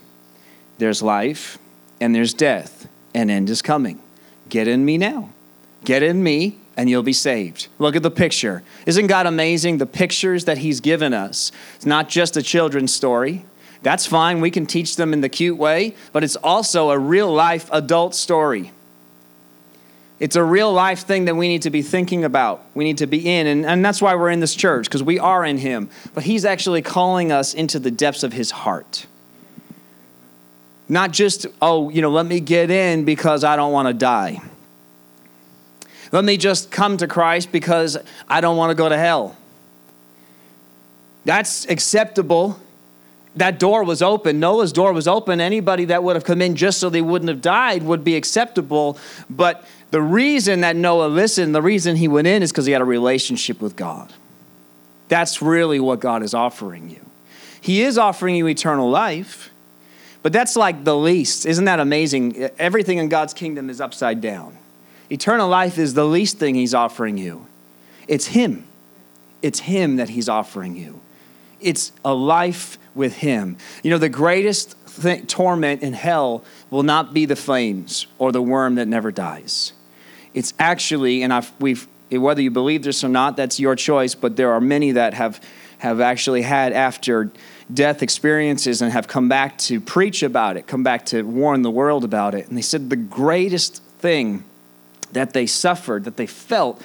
There's 0.79 1.01
life 1.01 1.57
and 2.01 2.13
there's 2.13 2.33
death 2.33 2.76
an 3.17 3.29
end 3.29 3.49
is 3.49 3.61
coming. 3.61 3.99
Get 4.47 4.67
in 4.67 4.85
me 4.85 4.97
now. 4.97 5.29
Get 5.83 6.03
in 6.03 6.21
me, 6.23 6.57
and 6.75 6.89
you'll 6.89 7.03
be 7.03 7.13
saved. 7.13 7.67
Look 7.79 7.95
at 7.95 8.03
the 8.03 8.11
picture. 8.11 8.63
Isn't 8.85 9.07
God 9.07 9.25
amazing? 9.25 9.79
The 9.79 9.85
pictures 9.85 10.45
that 10.45 10.59
He's 10.59 10.79
given 10.79 11.13
us. 11.13 11.51
It's 11.75 11.85
not 11.85 12.09
just 12.09 12.37
a 12.37 12.41
children's 12.41 12.93
story. 12.93 13.45
That's 13.81 14.05
fine. 14.05 14.39
We 14.39 14.51
can 14.51 14.65
teach 14.65 14.95
them 14.95 15.13
in 15.13 15.21
the 15.21 15.29
cute 15.29 15.57
way, 15.57 15.95
but 16.13 16.23
it's 16.23 16.35
also 16.35 16.91
a 16.91 16.99
real 16.99 17.31
life 17.31 17.69
adult 17.71 18.15
story. 18.15 18.71
It's 20.19 20.35
a 20.35 20.43
real 20.43 20.73
life 20.73 21.01
thing 21.01 21.25
that 21.25 21.35
we 21.35 21.47
need 21.47 21.61
to 21.63 21.69
be 21.69 21.83
thinking 21.83 22.23
about. 22.23 22.63
We 22.73 22.83
need 22.83 22.97
to 22.99 23.07
be 23.07 23.27
in. 23.27 23.45
And, 23.45 23.65
and 23.65 23.85
that's 23.85 24.01
why 24.01 24.15
we're 24.15 24.31
in 24.31 24.39
this 24.39 24.55
church, 24.55 24.85
because 24.85 25.03
we 25.03 25.19
are 25.19 25.45
in 25.45 25.57
Him. 25.57 25.89
But 26.13 26.23
He's 26.23 26.45
actually 26.45 26.81
calling 26.81 27.31
us 27.31 27.53
into 27.53 27.79
the 27.79 27.91
depths 27.91 28.23
of 28.23 28.33
His 28.33 28.51
heart. 28.51 29.05
Not 30.89 31.11
just, 31.11 31.45
oh, 31.61 31.89
you 31.89 32.01
know, 32.01 32.09
let 32.09 32.25
me 32.25 32.39
get 32.39 32.71
in 32.71 33.03
because 33.03 33.43
I 33.43 33.55
don't 33.55 33.71
want 33.71 33.87
to 33.87 33.93
die. 33.93 34.41
Let 36.11 36.23
me 36.23 36.37
just 36.37 36.71
come 36.71 36.97
to 36.97 37.07
Christ 37.07 37.51
because 37.51 37.97
I 38.29 38.39
don't 38.39 38.55
want 38.55 38.71
to 38.71 38.75
go 38.75 38.87
to 38.87 38.97
hell. 38.97 39.35
That's 41.25 41.65
acceptable. 41.65 42.59
That 43.35 43.59
door 43.59 43.83
was 43.83 44.01
open. 44.01 44.39
Noah's 44.39 44.71
door 44.71 44.93
was 44.93 45.07
open. 45.07 45.41
Anybody 45.41 45.85
that 45.85 46.03
would 46.03 46.15
have 46.15 46.23
come 46.23 46.41
in 46.41 46.55
just 46.55 46.79
so 46.79 46.89
they 46.89 47.01
wouldn't 47.01 47.27
have 47.27 47.41
died 47.41 47.83
would 47.83 48.03
be 48.03 48.15
acceptable. 48.15 48.97
But 49.29 49.65
the 49.91 50.01
reason 50.01 50.61
that 50.61 50.77
Noah 50.77 51.07
listened, 51.07 51.53
the 51.53 51.61
reason 51.61 51.97
he 51.97 52.07
went 52.07 52.27
in 52.27 52.41
is 52.41 52.51
because 52.51 52.65
he 52.65 52.71
had 52.71 52.81
a 52.81 52.85
relationship 52.85 53.61
with 53.61 53.75
God. 53.75 54.13
That's 55.09 55.41
really 55.41 55.79
what 55.79 55.99
God 55.99 56.23
is 56.23 56.33
offering 56.33 56.89
you. 56.89 57.01
He 57.59 57.81
is 57.81 57.97
offering 57.97 58.35
you 58.35 58.47
eternal 58.47 58.89
life. 58.89 59.49
But 60.27 60.33
that's 60.33 60.57
like 60.57 60.83
the 60.83 60.93
least. 60.93 61.45
Isn't 61.45 61.63
that 61.63 61.79
amazing? 61.79 62.49
Everything 62.59 62.97
in 62.97 63.07
God's 63.07 63.33
kingdom 63.33 63.69
is 63.69 63.79
upside 63.79 64.19
down. 64.19 64.57
Eternal 65.09 65.47
life 65.47 65.77
is 65.77 65.93
the 65.93 66.03
least 66.03 66.37
thing 66.37 66.53
He's 66.53 66.73
offering 66.73 67.17
you. 67.17 67.45
It's 68.09 68.25
Him. 68.25 68.67
It's 69.41 69.59
Him 69.59 69.95
that 69.95 70.09
He's 70.09 70.27
offering 70.27 70.75
you. 70.75 70.99
It's 71.61 71.93
a 72.03 72.13
life 72.13 72.77
with 72.93 73.15
Him. 73.19 73.55
You 73.83 73.91
know, 73.91 73.97
the 73.97 74.09
greatest 74.09 74.75
th- 75.01 75.27
torment 75.27 75.81
in 75.81 75.93
hell 75.93 76.43
will 76.69 76.83
not 76.83 77.13
be 77.13 77.23
the 77.23 77.37
flames 77.37 78.07
or 78.17 78.33
the 78.33 78.41
worm 78.41 78.75
that 78.75 78.89
never 78.89 79.13
dies. 79.13 79.71
It's 80.33 80.53
actually, 80.59 81.23
and 81.23 81.31
I've, 81.31 81.53
we've, 81.61 81.87
whether 82.11 82.41
you 82.41 82.51
believe 82.51 82.83
this 82.83 83.01
or 83.01 83.07
not, 83.07 83.37
that's 83.37 83.61
your 83.61 83.77
choice, 83.77 84.13
but 84.13 84.35
there 84.35 84.51
are 84.51 84.59
many 84.59 84.91
that 84.91 85.13
have, 85.13 85.39
have 85.77 86.01
actually 86.01 86.41
had 86.41 86.73
after 86.73 87.31
death 87.73 88.01
experiences 88.01 88.81
and 88.81 88.91
have 88.91 89.07
come 89.07 89.27
back 89.27 89.57
to 89.57 89.81
preach 89.81 90.23
about 90.23 90.57
it, 90.57 90.67
come 90.67 90.83
back 90.83 91.05
to 91.07 91.23
warn 91.23 91.61
the 91.61 91.71
world 91.71 92.03
about 92.03 92.33
it. 92.33 92.47
And 92.47 92.57
they 92.57 92.61
said 92.61 92.89
the 92.89 92.95
greatest 92.95 93.83
thing 93.99 94.43
that 95.11 95.33
they 95.33 95.45
suffered, 95.45 96.05
that 96.05 96.17
they 96.17 96.27
felt 96.27 96.81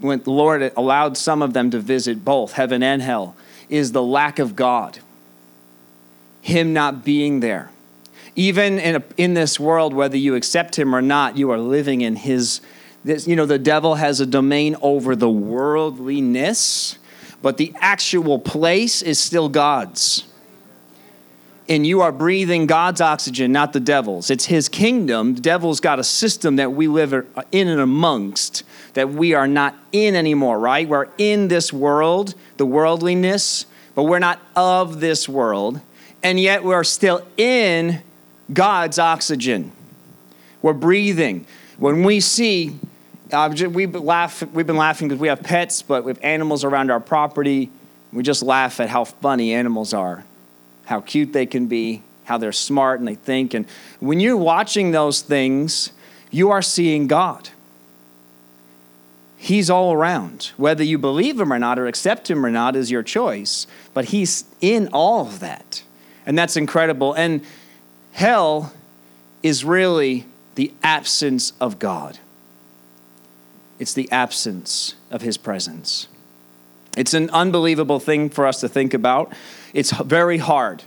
when 0.00 0.22
the 0.22 0.30
Lord 0.30 0.72
allowed 0.76 1.16
some 1.16 1.42
of 1.42 1.54
them 1.54 1.70
to 1.70 1.80
visit 1.80 2.24
both 2.24 2.52
heaven 2.52 2.82
and 2.82 3.02
hell, 3.02 3.34
is 3.68 3.92
the 3.92 4.02
lack 4.02 4.38
of 4.38 4.54
God. 4.54 4.98
Him 6.40 6.72
not 6.72 7.04
being 7.04 7.40
there. 7.40 7.70
Even 8.34 8.78
in, 8.78 8.96
a, 8.96 9.02
in 9.16 9.34
this 9.34 9.58
world, 9.58 9.94
whether 9.94 10.16
you 10.16 10.34
accept 10.34 10.78
Him 10.78 10.94
or 10.94 11.02
not, 11.02 11.36
you 11.36 11.50
are 11.50 11.58
living 11.58 12.00
in 12.00 12.16
His. 12.16 12.60
This, 13.04 13.26
you 13.26 13.34
know, 13.34 13.46
the 13.46 13.58
devil 13.58 13.96
has 13.96 14.20
a 14.20 14.26
domain 14.26 14.76
over 14.80 15.16
the 15.16 15.30
worldliness 15.30 16.98
but 17.42 17.56
the 17.56 17.72
actual 17.76 18.38
place 18.38 19.02
is 19.02 19.18
still 19.18 19.48
God's. 19.48 20.24
And 21.68 21.86
you 21.86 22.00
are 22.00 22.12
breathing 22.12 22.66
God's 22.66 23.00
oxygen, 23.00 23.52
not 23.52 23.72
the 23.72 23.80
devil's. 23.80 24.30
It's 24.30 24.46
his 24.46 24.68
kingdom. 24.68 25.34
The 25.34 25.40
devil's 25.40 25.80
got 25.80 25.98
a 25.98 26.04
system 26.04 26.56
that 26.56 26.72
we 26.72 26.88
live 26.88 27.12
in 27.52 27.68
and 27.68 27.80
amongst 27.80 28.64
that 28.94 29.10
we 29.10 29.34
are 29.34 29.46
not 29.46 29.74
in 29.92 30.14
anymore, 30.14 30.58
right? 30.58 30.88
We're 30.88 31.08
in 31.18 31.48
this 31.48 31.72
world, 31.72 32.34
the 32.56 32.66
worldliness, 32.66 33.66
but 33.94 34.04
we're 34.04 34.18
not 34.18 34.40
of 34.54 35.00
this 35.00 35.28
world. 35.28 35.80
And 36.22 36.38
yet 36.38 36.62
we're 36.62 36.84
still 36.84 37.26
in 37.36 38.02
God's 38.52 38.98
oxygen. 38.98 39.72
We're 40.60 40.72
breathing. 40.74 41.46
When 41.78 42.04
we 42.04 42.20
see 42.20 42.78
we've, 43.32 43.94
laugh, 43.94 44.42
we've 44.52 44.66
been 44.66 44.76
laughing 44.76 45.08
because 45.08 45.20
we 45.20 45.28
have 45.28 45.42
pets, 45.42 45.82
but 45.82 46.04
we 46.04 46.10
have 46.10 46.22
animals 46.22 46.64
around 46.64 46.90
our 46.90 47.00
property. 47.00 47.70
We 48.12 48.22
just 48.22 48.42
laugh 48.42 48.78
at 48.80 48.90
how 48.90 49.04
funny 49.04 49.54
animals 49.54 49.94
are, 49.94 50.24
how 50.84 51.00
cute 51.00 51.32
they 51.32 51.46
can 51.46 51.66
be, 51.66 52.02
how 52.24 52.38
they're 52.38 52.52
smart 52.52 52.98
and 52.98 53.08
they 53.08 53.14
think. 53.14 53.54
And 53.54 53.66
when 54.00 54.20
you're 54.20 54.36
watching 54.36 54.90
those 54.90 55.22
things, 55.22 55.92
you 56.30 56.50
are 56.50 56.62
seeing 56.62 57.06
God. 57.06 57.48
He's 59.36 59.70
all 59.70 59.92
around. 59.92 60.52
Whether 60.56 60.84
you 60.84 60.98
believe 60.98 61.40
him 61.40 61.52
or 61.52 61.58
not, 61.58 61.78
or 61.78 61.86
accept 61.86 62.30
him 62.30 62.46
or 62.46 62.50
not, 62.50 62.76
is 62.76 62.90
your 62.90 63.02
choice. 63.02 63.66
But 63.92 64.06
he's 64.06 64.44
in 64.60 64.88
all 64.92 65.26
of 65.26 65.40
that. 65.40 65.82
And 66.26 66.38
that's 66.38 66.56
incredible. 66.56 67.14
And 67.14 67.44
hell 68.12 68.72
is 69.42 69.64
really 69.64 70.26
the 70.54 70.72
absence 70.82 71.54
of 71.60 71.78
God 71.78 72.18
it's 73.82 73.94
the 73.94 74.10
absence 74.12 74.94
of 75.10 75.22
his 75.22 75.36
presence. 75.36 76.06
It's 76.96 77.14
an 77.14 77.30
unbelievable 77.30 77.98
thing 77.98 78.30
for 78.30 78.46
us 78.46 78.60
to 78.60 78.68
think 78.68 78.94
about. 78.94 79.32
It's 79.74 79.90
very 79.90 80.38
hard, 80.38 80.84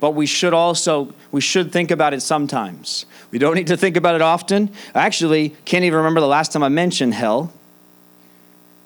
but 0.00 0.12
we 0.12 0.24
should 0.24 0.54
also 0.54 1.12
we 1.32 1.42
should 1.42 1.70
think 1.70 1.90
about 1.90 2.14
it 2.14 2.22
sometimes. 2.22 3.04
We 3.30 3.38
don't 3.38 3.56
need 3.56 3.66
to 3.66 3.76
think 3.76 3.98
about 3.98 4.14
it 4.14 4.22
often. 4.22 4.70
I 4.94 5.00
actually 5.00 5.50
can't 5.66 5.84
even 5.84 5.98
remember 5.98 6.20
the 6.20 6.26
last 6.26 6.50
time 6.50 6.62
I 6.62 6.70
mentioned 6.70 7.12
hell. 7.12 7.52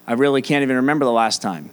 I 0.04 0.14
really 0.14 0.42
can't 0.42 0.62
even 0.62 0.76
remember 0.76 1.04
the 1.04 1.12
last 1.12 1.40
time. 1.40 1.70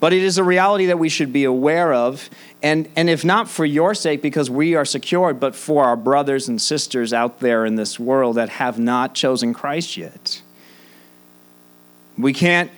But 0.00 0.14
it 0.14 0.22
is 0.22 0.38
a 0.38 0.44
reality 0.44 0.86
that 0.86 0.98
we 0.98 1.10
should 1.10 1.32
be 1.32 1.44
aware 1.44 1.92
of, 1.92 2.30
and, 2.62 2.88
and 2.96 3.10
if 3.10 3.22
not 3.24 3.50
for 3.50 3.66
your 3.66 3.94
sake, 3.94 4.22
because 4.22 4.48
we 4.48 4.76
are 4.76 4.84
secured, 4.84 5.40
but 5.40 5.56
for 5.56 5.84
our 5.84 5.96
brothers 5.96 6.48
and 6.48 6.62
sisters 6.62 7.12
out 7.12 7.40
there 7.40 7.66
in 7.66 7.74
this 7.74 7.98
world 7.98 8.36
that 8.36 8.48
have 8.48 8.78
not 8.78 9.14
chosen 9.14 9.52
Christ 9.52 9.96
yet. 9.96 10.40
We 12.18 12.32
can't, 12.32 12.70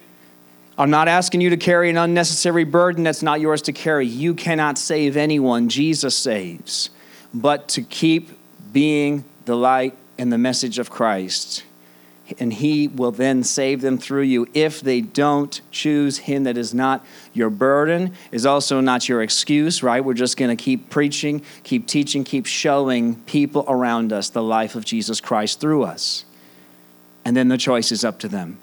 I'm 0.76 0.90
not 0.90 1.09
asking 1.09 1.40
you 1.40 1.50
to 1.50 1.56
carry 1.56 1.88
an 1.88 1.97
unnecessary 1.97 2.64
burden 2.64 3.04
that's 3.04 3.23
not 3.23 3.40
yours 3.40 3.62
to 3.62 3.73
carry. 3.73 4.06
You 4.06 4.35
cannot 4.35 4.76
save 4.76 5.16
anyone, 5.16 5.68
Jesus 5.68 6.16
saves. 6.16 6.90
But 7.32 7.68
to 7.68 7.82
keep 7.82 8.30
being 8.73 9.25
the 9.47 9.56
light 9.56 9.97
and 10.18 10.32
the 10.32 10.38
message 10.38 10.78
of 10.78 10.90
Christ. 10.90 11.64
And 12.38 12.52
he 12.52 12.87
will 12.87 13.11
then 13.11 13.42
save 13.42 13.80
them 13.80 13.99
through 13.99 14.23
you 14.23 14.47
if 14.54 14.80
they 14.80 15.00
don't 15.00 15.61
choose 15.73 16.18
him. 16.18 16.44
That 16.44 16.56
is 16.56 16.73
not 16.73 17.04
your 17.32 17.50
burden, 17.50 18.14
is 18.30 18.47
also 18.47 18.80
not 18.80 19.09
your 19.09 19.23
excuse, 19.23 19.82
right? 19.82 20.04
We're 20.04 20.14
just 20.14 20.37
going 20.37 20.56
to 20.56 20.62
keep 20.62 20.90
preaching, 20.90 21.42
keep 21.64 21.87
teaching, 21.87 22.23
keep 22.23 22.47
showing 22.47 23.16
people 23.23 23.64
around 23.66 24.12
us 24.12 24.28
the 24.28 24.42
life 24.42 24.76
of 24.76 24.85
Jesus 24.85 25.20
Christ 25.20 25.61
through 25.61 25.82
us. 25.82 26.25
And 27.25 27.37
then 27.37 27.49
the 27.49 27.59
choice 27.59 27.90
is 27.90 28.04
up 28.04 28.18
to 28.20 28.28
them. 28.28 28.61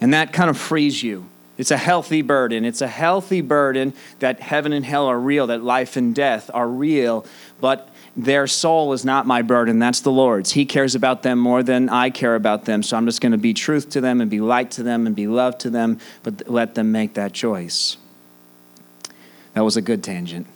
And 0.00 0.14
that 0.14 0.32
kind 0.32 0.48
of 0.48 0.56
frees 0.56 1.02
you. 1.02 1.28
It's 1.58 1.70
a 1.70 1.76
healthy 1.76 2.22
burden. 2.22 2.64
It's 2.64 2.80
a 2.80 2.88
healthy 2.88 3.42
burden 3.42 3.92
that 4.20 4.40
heaven 4.40 4.72
and 4.72 4.84
hell 4.84 5.06
are 5.06 5.20
real, 5.20 5.48
that 5.48 5.62
life 5.62 5.96
and 5.96 6.14
death 6.14 6.50
are 6.54 6.66
real, 6.66 7.26
but 7.60 7.90
their 8.16 8.46
soul 8.46 8.94
is 8.94 9.04
not 9.04 9.26
my 9.26 9.42
burden. 9.42 9.78
That's 9.78 10.00
the 10.00 10.10
Lord's. 10.10 10.52
He 10.52 10.64
cares 10.64 10.94
about 10.94 11.22
them 11.22 11.38
more 11.38 11.62
than 11.62 11.90
I 11.90 12.08
care 12.10 12.34
about 12.34 12.64
them. 12.64 12.82
So 12.82 12.96
I'm 12.96 13.04
just 13.04 13.20
going 13.20 13.32
to 13.32 13.38
be 13.38 13.52
truth 13.52 13.90
to 13.90 14.00
them 14.00 14.22
and 14.22 14.30
be 14.30 14.40
light 14.40 14.70
to 14.72 14.82
them 14.82 15.06
and 15.06 15.14
be 15.14 15.26
love 15.26 15.58
to 15.58 15.70
them, 15.70 15.98
but 16.22 16.48
let 16.48 16.74
them 16.74 16.92
make 16.92 17.14
that 17.14 17.34
choice. 17.34 17.98
That 19.52 19.64
was 19.64 19.76
a 19.76 19.82
good 19.82 20.02
tangent. 20.02 20.46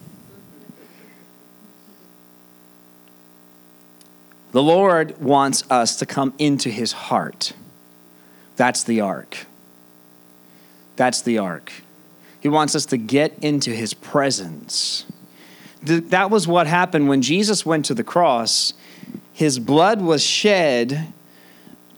The 4.52 4.62
Lord 4.62 5.20
wants 5.20 5.64
us 5.68 5.96
to 5.96 6.06
come 6.06 6.32
into 6.38 6.70
his 6.70 6.92
heart. 6.92 7.52
That's 8.56 8.84
the 8.84 9.00
ark. 9.00 9.46
That's 10.96 11.22
the 11.22 11.38
ark. 11.38 11.72
He 12.40 12.48
wants 12.48 12.74
us 12.74 12.86
to 12.86 12.96
get 12.96 13.36
into 13.40 13.70
his 13.70 13.94
presence. 13.94 15.06
That 15.82 16.30
was 16.30 16.46
what 16.46 16.66
happened 16.66 17.08
when 17.08 17.22
Jesus 17.22 17.66
went 17.66 17.84
to 17.86 17.94
the 17.94 18.04
cross. 18.04 18.74
His 19.32 19.58
blood 19.58 20.00
was 20.00 20.22
shed 20.22 21.12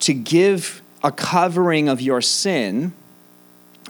to 0.01 0.15
give 0.15 0.83
a 1.03 1.13
covering 1.13 1.89
of 1.89 2.01
your 2.01 2.21
sin. 2.21 2.93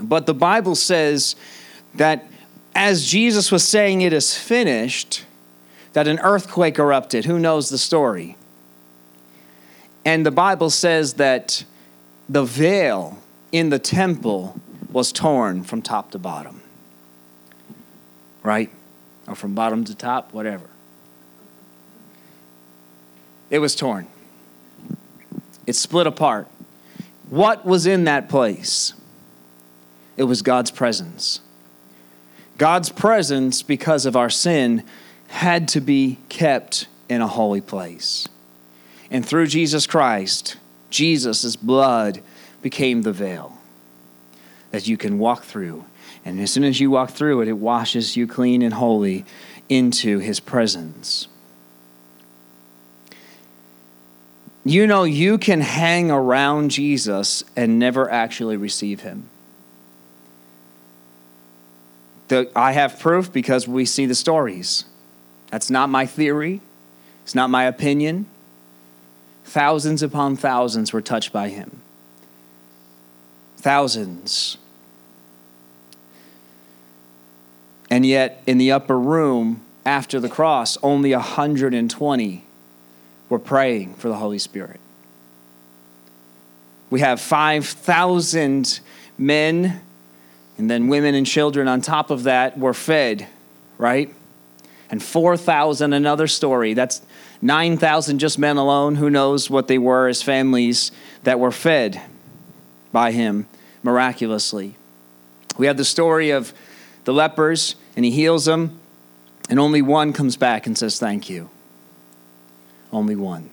But 0.00 0.26
the 0.26 0.34
Bible 0.34 0.74
says 0.74 1.36
that 1.94 2.26
as 2.74 3.06
Jesus 3.06 3.50
was 3.50 3.66
saying 3.66 4.02
it 4.02 4.12
is 4.12 4.36
finished, 4.36 5.24
that 5.94 6.06
an 6.06 6.18
earthquake 6.18 6.78
erupted. 6.78 7.24
Who 7.24 7.38
knows 7.38 7.70
the 7.70 7.78
story? 7.78 8.36
And 10.04 10.26
the 10.26 10.30
Bible 10.30 10.68
says 10.68 11.14
that 11.14 11.64
the 12.28 12.44
veil 12.44 13.18
in 13.52 13.70
the 13.70 13.78
temple 13.78 14.60
was 14.90 15.12
torn 15.12 15.62
from 15.62 15.82
top 15.82 16.10
to 16.12 16.18
bottom. 16.18 16.62
Right? 18.42 18.70
Or 19.26 19.34
from 19.34 19.54
bottom 19.54 19.84
to 19.84 19.94
top, 19.94 20.32
whatever. 20.32 20.66
It 23.50 23.58
was 23.58 23.74
torn. 23.74 24.06
It 25.66 25.74
split 25.74 26.06
apart. 26.06 26.48
What 27.28 27.64
was 27.64 27.86
in 27.86 28.04
that 28.04 28.28
place? 28.28 28.94
It 30.16 30.24
was 30.24 30.42
God's 30.42 30.70
presence. 30.70 31.40
God's 32.58 32.90
presence, 32.90 33.62
because 33.62 34.06
of 34.06 34.16
our 34.16 34.30
sin, 34.30 34.84
had 35.28 35.68
to 35.68 35.80
be 35.80 36.18
kept 36.28 36.86
in 37.08 37.20
a 37.20 37.26
holy 37.26 37.60
place. 37.60 38.28
And 39.10 39.26
through 39.26 39.48
Jesus 39.48 39.86
Christ, 39.86 40.56
Jesus' 40.90 41.56
blood 41.56 42.20
became 42.62 43.02
the 43.02 43.12
veil 43.12 43.58
that 44.70 44.88
you 44.88 44.96
can 44.96 45.18
walk 45.18 45.44
through. 45.44 45.84
And 46.24 46.40
as 46.40 46.50
soon 46.50 46.64
as 46.64 46.80
you 46.80 46.90
walk 46.90 47.10
through 47.10 47.40
it, 47.42 47.48
it 47.48 47.54
washes 47.54 48.16
you 48.16 48.26
clean 48.26 48.62
and 48.62 48.74
holy 48.74 49.24
into 49.68 50.18
his 50.18 50.40
presence. 50.40 51.28
You 54.64 54.88
know, 54.88 55.04
you 55.04 55.38
can 55.38 55.60
hang 55.60 56.10
around 56.10 56.72
Jesus 56.72 57.44
and 57.54 57.78
never 57.78 58.10
actually 58.10 58.56
receive 58.56 59.00
him. 59.00 59.28
The, 62.28 62.50
I 62.56 62.72
have 62.72 62.98
proof 62.98 63.32
because 63.32 63.68
we 63.68 63.84
see 63.84 64.06
the 64.06 64.16
stories. 64.16 64.84
That's 65.52 65.70
not 65.70 65.88
my 65.88 66.06
theory, 66.06 66.60
it's 67.22 67.34
not 67.34 67.48
my 67.50 67.64
opinion. 67.64 68.26
Thousands 69.46 70.02
upon 70.02 70.36
thousands 70.36 70.92
were 70.92 71.00
touched 71.00 71.32
by 71.32 71.48
him. 71.48 71.80
Thousands. 73.58 74.58
And 77.88 78.04
yet, 78.04 78.42
in 78.46 78.58
the 78.58 78.72
upper 78.72 78.98
room 78.98 79.62
after 79.84 80.18
the 80.18 80.28
cross, 80.28 80.76
only 80.82 81.12
120 81.12 82.44
were 83.28 83.38
praying 83.38 83.94
for 83.94 84.08
the 84.08 84.16
Holy 84.16 84.40
Spirit. 84.40 84.80
We 86.90 87.00
have 87.00 87.20
5,000 87.20 88.80
men 89.16 89.80
and 90.58 90.70
then 90.70 90.88
women 90.88 91.14
and 91.14 91.26
children 91.26 91.68
on 91.68 91.80
top 91.80 92.10
of 92.10 92.24
that 92.24 92.58
were 92.58 92.74
fed, 92.74 93.28
right? 93.78 94.12
And 94.90 95.00
4,000, 95.00 95.92
another 95.92 96.26
story. 96.26 96.74
That's 96.74 97.00
9,000 97.46 98.18
just 98.18 98.40
men 98.40 98.56
alone. 98.56 98.96
Who 98.96 99.08
knows 99.08 99.48
what 99.48 99.68
they 99.68 99.78
were 99.78 100.08
as 100.08 100.20
families 100.20 100.90
that 101.22 101.38
were 101.38 101.52
fed 101.52 102.02
by 102.90 103.12
him 103.12 103.46
miraculously. 103.84 104.76
We 105.56 105.66
have 105.66 105.76
the 105.76 105.84
story 105.84 106.30
of 106.30 106.52
the 107.04 107.14
lepers, 107.14 107.76
and 107.94 108.04
he 108.04 108.10
heals 108.10 108.46
them, 108.46 108.80
and 109.48 109.60
only 109.60 109.80
one 109.80 110.12
comes 110.12 110.36
back 110.36 110.66
and 110.66 110.76
says, 110.76 110.98
Thank 110.98 111.30
you. 111.30 111.48
Only 112.92 113.14
one. 113.14 113.50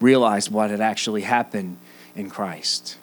Realized 0.00 0.50
what 0.50 0.68
had 0.68 0.82
actually 0.82 1.22
happened 1.22 1.78
in 2.14 2.28
Christ. 2.28 2.98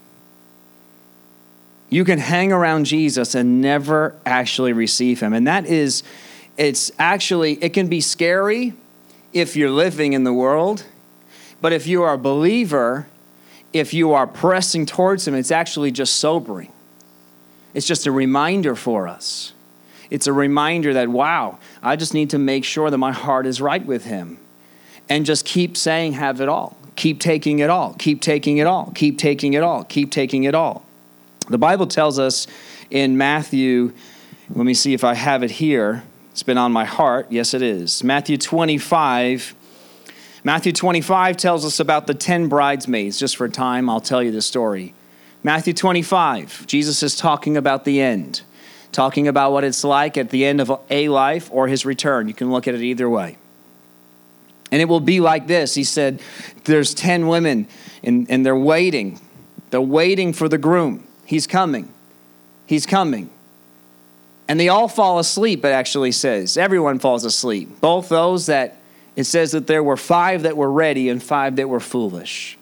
You 1.90 2.06
can 2.06 2.20
hang 2.20 2.52
around 2.52 2.86
Jesus 2.86 3.34
and 3.34 3.60
never 3.60 4.16
actually 4.24 4.72
receive 4.72 5.20
him. 5.20 5.34
And 5.34 5.48
that 5.48 5.66
is, 5.66 6.04
it's 6.58 6.92
actually, 7.00 7.54
it 7.64 7.74
can 7.74 7.88
be 7.88 8.02
scary 8.02 8.76
if 9.34 9.56
you're 9.56 9.70
living 9.70 10.14
in 10.14 10.24
the 10.24 10.34
world, 10.34 10.86
but 11.62 11.74
if 11.74 11.88
you 11.88 12.04
are 12.04 12.14
a 12.14 12.18
believer, 12.18 13.08
if 13.74 13.94
you 13.94 14.14
are 14.14 14.28
pressing 14.28 14.86
towards 14.86 15.28
him, 15.28 15.36
it's 15.36 15.52
actually 15.52 15.92
just 15.92 16.16
sobering. 16.16 16.72
It's 17.74 17.88
just 17.88 18.06
a 18.06 18.12
reminder 18.12 18.76
for 18.76 19.08
us. 19.08 19.54
It's 20.12 20.28
a 20.28 20.34
reminder 20.34 20.94
that, 20.94 21.08
wow, 21.08 21.58
I 21.82 21.96
just 21.96 22.14
need 22.14 22.32
to 22.32 22.38
make 22.38 22.66
sure 22.66 22.90
that 22.90 22.98
my 22.98 23.14
heart 23.14 23.48
is 23.48 23.62
right 23.62 23.84
with 23.84 24.04
Him. 24.04 24.38
And 25.10 25.26
just 25.26 25.46
keep 25.46 25.78
saying, 25.78 26.14
have 26.14 26.42
it 26.42 26.50
all. 26.50 26.78
Keep 26.98 27.22
taking 27.22 27.60
it 27.60 27.70
all. 27.70 27.96
Keep 27.98 28.22
taking 28.22 28.58
it 28.58 28.68
all. 28.68 28.92
Keep 28.94 29.18
taking 29.18 29.54
it 29.54 29.64
all. 29.64 29.86
Keep 29.86 30.12
taking 30.12 30.44
it 30.44 30.54
all. 30.54 30.86
The 31.50 31.58
Bible 31.58 31.88
tells 31.88 32.20
us 32.20 32.46
in 32.90 33.18
Matthew, 33.18 33.94
let 34.54 34.66
me 34.66 34.74
see 34.74 34.94
if 34.94 35.06
I 35.06 35.14
have 35.14 35.44
it 35.44 35.52
here. 35.52 36.04
It's 36.42 36.48
been 36.48 36.58
on 36.58 36.72
my 36.72 36.86
heart. 36.86 37.28
Yes, 37.30 37.54
it 37.54 37.62
is. 37.62 38.04
Matthew 38.04 38.36
25. 38.36 39.54
Matthew 40.44 40.72
25 40.72 41.38
tells 41.38 41.64
us 41.64 41.80
about 41.80 42.08
the 42.08 42.16
10 42.16 42.48
bridesmaids. 42.48 43.20
Just 43.20 43.38
for 43.38 43.48
time, 43.48 43.88
I'll 43.88 44.02
tell 44.02 44.24
you 44.24 44.32
the 44.32 44.42
story. 44.42 44.96
Matthew 45.44 45.74
25, 45.74 46.66
Jesus 46.66 47.04
is 47.04 47.16
talking 47.16 47.58
about 47.58 47.86
the 47.86 48.02
end 48.02 48.42
talking 48.92 49.28
about 49.28 49.52
what 49.52 49.64
it's 49.64 49.84
like 49.84 50.18
at 50.18 50.32
the 50.32 50.44
end 50.44 50.60
of 50.60 50.72
a 50.90 51.10
life 51.10 51.48
or 51.54 51.68
his 51.68 51.86
return. 51.86 52.28
You 52.28 52.34
can 52.34 52.52
look 52.52 52.68
at 52.68 52.74
it 52.74 52.82
either 52.82 53.08
way. 53.08 53.38
And 54.72 54.82
it 54.82 54.86
will 54.86 55.00
be 55.00 55.20
like 55.20 55.46
this. 55.46 55.76
He 55.76 55.84
said, 55.84 56.22
There's 56.64 56.96
10 56.96 57.28
women, 57.28 57.68
and, 58.04 58.26
and 58.32 58.44
they're 58.44 58.58
waiting. 58.58 59.22
They're 59.70 59.80
waiting 59.80 60.34
for 60.34 60.50
the 60.50 60.58
groom. 60.58 61.08
He's 61.24 61.46
coming. 61.46 61.94
He's 62.66 62.88
coming. 62.88 63.30
And 64.48 64.60
they 64.60 64.70
all 64.70 64.88
fall 64.88 65.20
asleep, 65.20 65.64
it 65.64 65.70
actually 65.70 66.12
says. 66.12 66.58
Everyone 66.58 67.00
falls 67.00 67.24
asleep. 67.24 67.80
Both 67.80 68.10
those 68.10 68.48
that, 68.48 68.78
it 69.16 69.24
says 69.24 69.52
that 69.52 69.68
there 69.68 69.84
were 69.84 69.98
five 69.98 70.44
that 70.44 70.58
were 70.58 70.72
ready 70.72 71.10
and 71.10 71.22
five 71.22 71.56
that 71.56 71.70
were 71.70 71.80
foolish. 71.80 72.58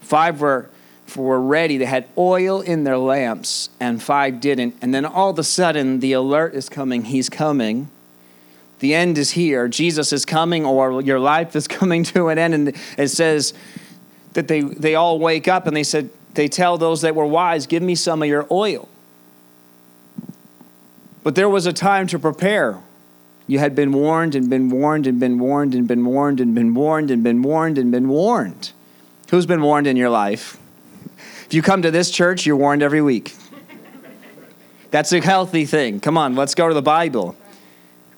Five 0.00 0.40
were 0.40 0.68
were 1.16 1.40
ready. 1.40 1.76
They 1.76 1.84
had 1.84 2.06
oil 2.16 2.60
in 2.60 2.84
their 2.84 2.98
lamps, 2.98 3.70
and 3.80 4.02
five 4.02 4.40
didn't. 4.40 4.74
And 4.80 4.94
then 4.94 5.04
all 5.04 5.30
of 5.30 5.38
a 5.38 5.44
sudden, 5.44 6.00
the 6.00 6.12
alert 6.12 6.54
is 6.54 6.68
coming. 6.68 7.04
He's 7.04 7.28
coming. 7.28 7.90
The 8.78 8.94
end 8.94 9.18
is 9.18 9.32
here. 9.32 9.68
Jesus 9.68 10.12
is 10.12 10.24
coming, 10.24 10.64
or 10.64 11.02
your 11.02 11.20
life 11.20 11.54
is 11.54 11.68
coming 11.78 12.04
to 12.04 12.28
an 12.28 12.38
end. 12.38 12.54
And 12.54 12.76
it 12.98 13.08
says 13.08 13.54
that 14.32 14.48
they, 14.48 14.60
they 14.60 14.94
all 14.94 15.18
wake 15.18 15.48
up 15.48 15.66
and 15.66 15.76
they 15.76 15.84
said, 15.84 16.10
they 16.34 16.48
tell 16.48 16.78
those 16.78 17.02
that 17.02 17.14
were 17.14 17.26
wise, 17.26 17.66
Give 17.66 17.82
me 17.82 17.94
some 17.94 18.22
of 18.22 18.28
your 18.28 18.46
oil. 18.50 18.88
But 21.22 21.34
there 21.34 21.48
was 21.48 21.66
a 21.66 21.72
time 21.72 22.06
to 22.08 22.18
prepare. 22.18 22.80
You 23.46 23.58
had 23.58 23.74
been 23.74 23.92
warned 23.92 24.34
and 24.34 24.48
been 24.48 24.70
warned 24.70 25.06
and 25.06 25.18
been 25.18 25.38
warned 25.38 25.74
and 25.74 25.86
been 25.86 26.04
warned 26.04 26.40
and 26.40 26.54
been 26.54 26.74
warned 26.74 27.10
and 27.10 27.22
been 27.22 27.42
warned 27.42 27.78
and 27.78 27.92
been 27.92 28.08
warned. 28.08 28.72
Who's 29.30 29.46
been 29.46 29.62
warned 29.62 29.86
in 29.86 29.96
your 29.96 30.10
life? 30.10 30.58
If 31.46 31.54
you 31.54 31.62
come 31.62 31.82
to 31.82 31.90
this 31.90 32.10
church, 32.10 32.46
you're 32.46 32.56
warned 32.56 32.82
every 32.82 33.02
week. 33.02 33.34
That's 34.90 35.12
a 35.12 35.20
healthy 35.20 35.64
thing. 35.64 36.00
Come 36.00 36.18
on, 36.18 36.34
let's 36.34 36.54
go 36.54 36.68
to 36.68 36.74
the 36.74 36.82
Bible. 36.82 37.36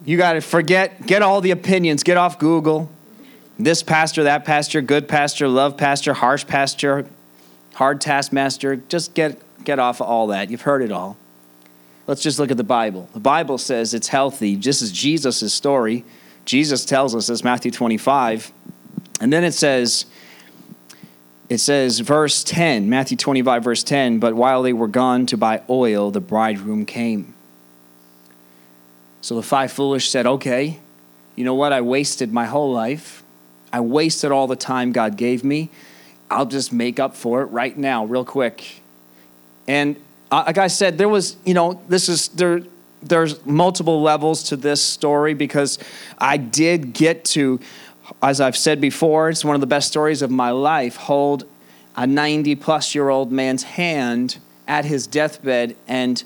You 0.05 0.17
got 0.17 0.35
to 0.35 0.40
forget, 0.40 1.07
get 1.07 1.23
all 1.23 1.40
the 1.40 1.51
opinions, 1.51 2.03
get 2.03 2.17
off 2.17 2.38
Google. 2.38 2.90
This 3.59 3.83
pastor, 3.83 4.25
that 4.25 4.45
pastor, 4.45 4.83
good 4.83 5.09
pastor, 5.09 5.49
love 5.49 5.77
pastor, 5.77 6.14
harsh 6.14 6.47
pastor, 6.47 7.07
hard 7.75 8.01
taskmaster. 8.01 8.77
Just 8.77 9.14
get, 9.14 9.40
get 9.64 9.79
off 9.79 10.01
of 10.01 10.09
all 10.09 10.27
that. 10.29 10.51
You've 10.51 10.62
heard 10.62 10.83
it 10.83 10.90
all. 10.90 11.17
Let's 12.07 12.23
just 12.23 12.38
look 12.38 12.51
at 12.51 12.57
the 12.57 12.64
Bible. 12.64 13.09
The 13.14 13.21
Bible 13.21 13.59
says 13.59 13.95
it's 13.95 14.09
healthy. 14.09 14.57
This 14.57 14.83
is 14.83 14.93
Jesus' 14.93 15.53
story. 15.53 16.05
Jesus 16.45 16.85
tells 16.85 17.14
us 17.14 17.29
this, 17.29 17.43
Matthew 17.43 17.71
25. 17.71 18.53
And 19.21 19.33
then 19.33 19.45
it 19.45 19.53
says, 19.53 20.05
it 21.49 21.59
says, 21.59 22.01
verse 22.01 22.45
10, 22.45 22.90
Matthew 22.90 23.17
25, 23.17 23.64
verse 23.64 23.83
10, 23.83 24.19
but 24.19 24.35
while 24.35 24.62
they 24.62 24.73
were 24.73 24.88
gone 24.88 25.25
to 25.27 25.37
buy 25.37 25.62
oil, 25.71 26.11
the 26.11 26.21
bridegroom 26.21 26.85
came. 26.85 27.35
So 29.21 29.37
the 29.37 29.43
five 29.43 29.73
foolish 29.73 30.11
said, 30.11 30.27
Okay, 30.27 30.81
you 31.35 31.45
know 31.45 31.55
what? 31.55 31.73
I 31.73 31.81
wasted 31.81 32.31
my 32.33 32.45
whole 32.45 32.73
life. 32.73 33.23
I 33.73 33.81
wasted 33.81 34.31
all 34.31 34.47
the 34.47 34.57
time 34.57 34.93
God 34.93 35.17
gave 35.17 35.43
me. 35.43 35.71
I'll 36.31 36.47
just 36.47 36.73
make 36.73 37.01
up 37.01 37.17
for 37.17 37.40
it 37.40 37.47
right 37.47 37.77
now, 37.77 38.05
real 38.05 38.25
quick. 38.25 38.83
And 39.67 39.97
uh, 40.30 40.44
like 40.46 40.58
I 40.58 40.66
said, 40.66 40.98
there 40.98 41.08
was, 41.08 41.37
you 41.44 41.54
know, 41.54 41.80
this 41.88 42.08
is, 42.08 42.28
there, 42.28 42.62
there's 43.02 43.44
multiple 43.44 44.02
levels 44.02 44.44
to 44.44 44.56
this 44.56 44.82
story 44.82 45.34
because 45.34 45.78
I 46.18 46.37
did 46.37 46.92
get 46.92 47.24
to, 47.26 47.60
as 48.22 48.40
I've 48.40 48.56
said 48.56 48.80
before, 48.80 49.30
it's 49.30 49.44
one 49.44 49.54
of 49.54 49.60
the 49.60 49.66
best 49.66 49.88
stories 49.88 50.22
of 50.22 50.30
my 50.30 50.50
life, 50.50 50.96
hold 50.96 51.44
a 51.96 52.06
90 52.06 52.56
plus 52.56 52.94
year 52.94 53.08
old 53.08 53.30
man's 53.30 53.62
hand 53.62 54.38
at 54.66 54.84
his 54.84 55.06
deathbed 55.06 55.76
and 55.87 56.24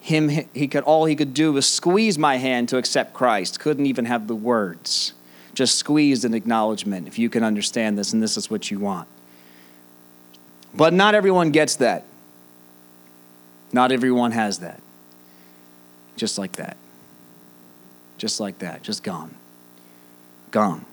him 0.00 0.28
he 0.28 0.68
could 0.68 0.84
all 0.84 1.06
he 1.06 1.16
could 1.16 1.34
do 1.34 1.52
was 1.52 1.68
squeeze 1.68 2.16
my 2.18 2.36
hand 2.36 2.68
to 2.68 2.76
accept 2.76 3.12
Christ 3.14 3.58
couldn't 3.58 3.86
even 3.86 4.04
have 4.04 4.28
the 4.28 4.36
words 4.36 5.12
just 5.54 5.74
squeezed 5.74 6.24
an 6.24 6.34
acknowledgement 6.34 7.08
if 7.08 7.18
you 7.18 7.28
can 7.28 7.42
understand 7.42 7.98
this 7.98 8.12
and 8.12 8.22
this 8.22 8.36
is 8.36 8.48
what 8.48 8.70
you 8.70 8.78
want. 8.78 9.08
But 10.72 10.92
not 10.92 11.16
everyone 11.16 11.50
gets 11.50 11.76
that 11.76 12.04
not 13.72 13.92
everyone 13.92 14.32
has 14.32 14.58
that. 14.58 14.80
Just 16.16 16.38
like 16.38 16.52
that. 16.52 16.76
Just 18.16 18.40
like 18.40 18.58
that. 18.58 18.82
Just 18.82 19.02
gone. 19.02 19.34
Gone. 20.50 20.84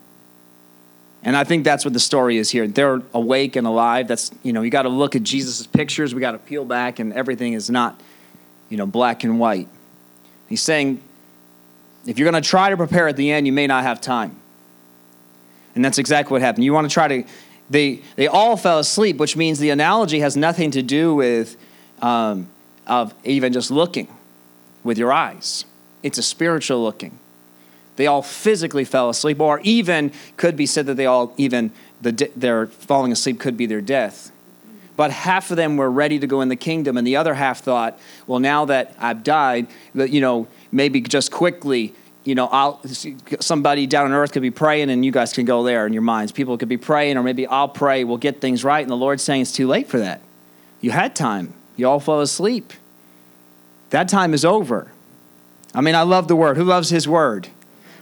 And 1.23 1.35
I 1.35 1.43
think 1.43 1.63
that's 1.63 1.83
what 1.83 1.93
the 1.93 1.99
story 1.99 2.37
is 2.37 2.51
here. 2.51 2.67
They're 2.67 3.01
awake 3.13 3.55
and 3.55 3.65
alive. 3.65 4.07
That's, 4.07 4.29
you 4.43 4.53
know, 4.53 4.61
you 4.61 4.69
got 4.69 4.83
to 4.83 4.89
look 4.89 5.15
at 5.15 5.23
Jesus' 5.23 5.65
pictures. 5.65 6.13
We 6.13 6.21
got 6.21 6.33
to 6.33 6.37
peel 6.37 6.65
back, 6.65 6.99
and 6.99 7.11
everything 7.13 7.53
is 7.53 7.67
not, 7.67 7.99
you 8.69 8.77
know, 8.77 8.85
black 8.85 9.23
and 9.23 9.39
white. 9.39 9.67
He's 10.47 10.61
saying, 10.61 11.01
if 12.05 12.19
you're 12.19 12.29
going 12.29 12.41
to 12.41 12.47
try 12.47 12.69
to 12.69 12.77
prepare 12.77 13.07
at 13.07 13.17
the 13.17 13.31
end, 13.31 13.47
you 13.47 13.53
may 13.53 13.65
not 13.65 13.83
have 13.83 13.99
time. 14.01 14.39
And 15.73 15.83
that's 15.83 15.97
exactly 15.97 16.33
what 16.33 16.43
happened. 16.43 16.63
You 16.63 16.73
want 16.73 16.87
to 16.87 16.93
try 16.93 17.07
to, 17.07 17.23
they, 17.71 18.01
they 18.15 18.27
all 18.27 18.55
fell 18.55 18.77
asleep, 18.77 19.17
which 19.17 19.35
means 19.35 19.57
the 19.57 19.71
analogy 19.71 20.19
has 20.19 20.37
nothing 20.37 20.69
to 20.71 20.83
do 20.83 21.15
with 21.15 21.57
um, 22.03 22.47
of 22.87 23.13
even 23.23 23.53
just 23.53 23.71
looking 23.71 24.07
with 24.83 24.97
your 24.97 25.11
eyes. 25.11 25.65
It's 26.03 26.17
a 26.17 26.23
spiritual 26.23 26.83
looking. 26.83 27.19
They 27.95 28.07
all 28.07 28.21
physically 28.21 28.83
fell 28.83 29.09
asleep, 29.09 29.39
or 29.39 29.59
even 29.61 30.11
could 30.37 30.55
be 30.55 30.65
said 30.65 30.85
that 30.87 30.95
they 30.95 31.05
all 31.05 31.33
even 31.37 31.71
the 32.01 32.29
their 32.35 32.67
falling 32.67 33.11
asleep 33.11 33.39
could 33.39 33.57
be 33.57 33.65
their 33.65 33.81
death. 33.81 34.31
But 34.97 35.11
half 35.11 35.51
of 35.51 35.57
them 35.57 35.77
were 35.77 35.91
ready 35.91 36.19
to 36.19 36.27
go 36.27 36.41
in 36.41 36.49
the 36.49 36.55
kingdom, 36.55 36.97
and 36.97 37.05
the 37.05 37.15
other 37.15 37.33
half 37.33 37.61
thought, 37.61 37.99
well, 38.27 38.39
now 38.39 38.65
that 38.65 38.95
I've 38.99 39.23
died, 39.23 39.67
that 39.93 40.09
you 40.09 40.21
know 40.21 40.47
maybe 40.71 41.01
just 41.01 41.31
quickly 41.31 41.93
you 42.25 42.33
know, 42.33 42.47
I'll, 42.47 42.81
somebody 43.39 43.85
down 43.85 44.07
on 44.07 44.11
earth 44.11 44.33
could 44.33 44.41
be 44.41 44.51
praying 44.51 44.89
and 44.89 45.05
you 45.05 45.11
guys 45.11 45.31
can 45.31 45.45
go 45.45 45.63
there 45.63 45.85
in 45.85 45.93
your 45.93 46.01
minds. 46.01 46.31
People 46.31 46.57
could 46.57 46.67
be 46.67 46.75
praying, 46.75 47.17
or 47.17 47.23
maybe 47.23 47.45
I'll 47.45 47.69
pray, 47.69 48.03
we'll 48.03 48.17
get 48.17 48.41
things 48.41 48.63
right. 48.63 48.81
And 48.81 48.89
the 48.89 48.97
Lord's 48.97 49.21
saying 49.21 49.43
it's 49.43 49.51
too 49.51 49.67
late 49.67 49.87
for 49.87 49.99
that. 49.99 50.21
You 50.81 50.89
had 50.89 51.15
time. 51.15 51.53
You 51.75 51.87
all 51.89 51.99
fell 51.99 52.21
asleep. 52.21 52.73
That 53.89 54.07
time 54.07 54.33
is 54.33 54.45
over. 54.45 54.91
I 55.73 55.81
mean, 55.81 55.95
I 55.95 56.03
love 56.03 56.27
the 56.27 56.35
word. 56.35 56.57
Who 56.57 56.63
loves 56.63 56.89
his 56.89 57.07
word? 57.07 57.49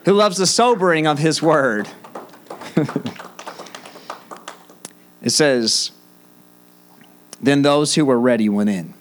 Who 0.06 0.14
loves 0.14 0.38
the 0.38 0.48
sobering 0.48 1.08
of 1.08 1.20
his 1.20 1.42
word? 1.42 1.90
it 5.22 5.30
says, 5.30 5.92
Then 7.42 7.62
those 7.62 7.96
who 7.96 8.06
were 8.06 8.20
ready 8.20 8.50
went 8.50 8.70
in. 8.70 8.94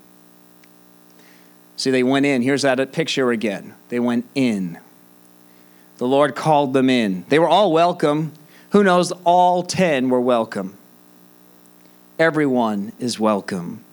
See, 1.76 1.90
they 1.90 2.02
went 2.02 2.26
in. 2.26 2.42
Here's 2.42 2.62
that 2.62 2.92
picture 2.92 3.30
again. 3.30 3.74
They 3.88 3.98
went 3.98 4.26
in. 4.34 4.78
The 5.98 6.06
Lord 6.06 6.34
called 6.34 6.72
them 6.72 6.88
in. 6.88 7.24
They 7.28 7.38
were 7.38 7.48
all 7.48 7.72
welcome. 7.72 8.32
Who 8.70 8.82
knows? 8.82 9.12
All 9.24 9.62
ten 9.62 10.08
were 10.08 10.20
welcome. 10.20 10.76
Everyone 12.18 12.92
is 12.98 13.18
welcome. 13.18 13.84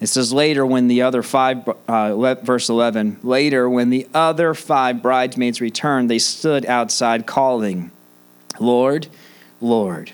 It 0.00 0.08
says 0.08 0.32
later 0.32 0.66
when 0.66 0.88
the 0.88 1.02
other 1.02 1.22
five, 1.22 1.66
uh, 1.88 2.34
verse 2.36 2.68
11, 2.68 3.18
later 3.22 3.68
when 3.68 3.90
the 3.90 4.06
other 4.12 4.52
five 4.52 5.02
bridesmaids 5.02 5.60
returned, 5.60 6.10
they 6.10 6.18
stood 6.18 6.66
outside 6.66 7.26
calling, 7.26 7.90
Lord, 8.60 9.08
Lord, 9.60 10.12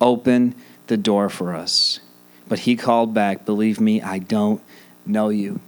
open 0.00 0.54
the 0.88 0.98
door 0.98 1.30
for 1.30 1.54
us. 1.54 2.00
But 2.48 2.60
he 2.60 2.76
called 2.76 3.14
back, 3.14 3.46
Believe 3.46 3.80
me, 3.80 4.02
I 4.02 4.18
don't 4.18 4.60
know 5.06 5.30
you. 5.30 5.60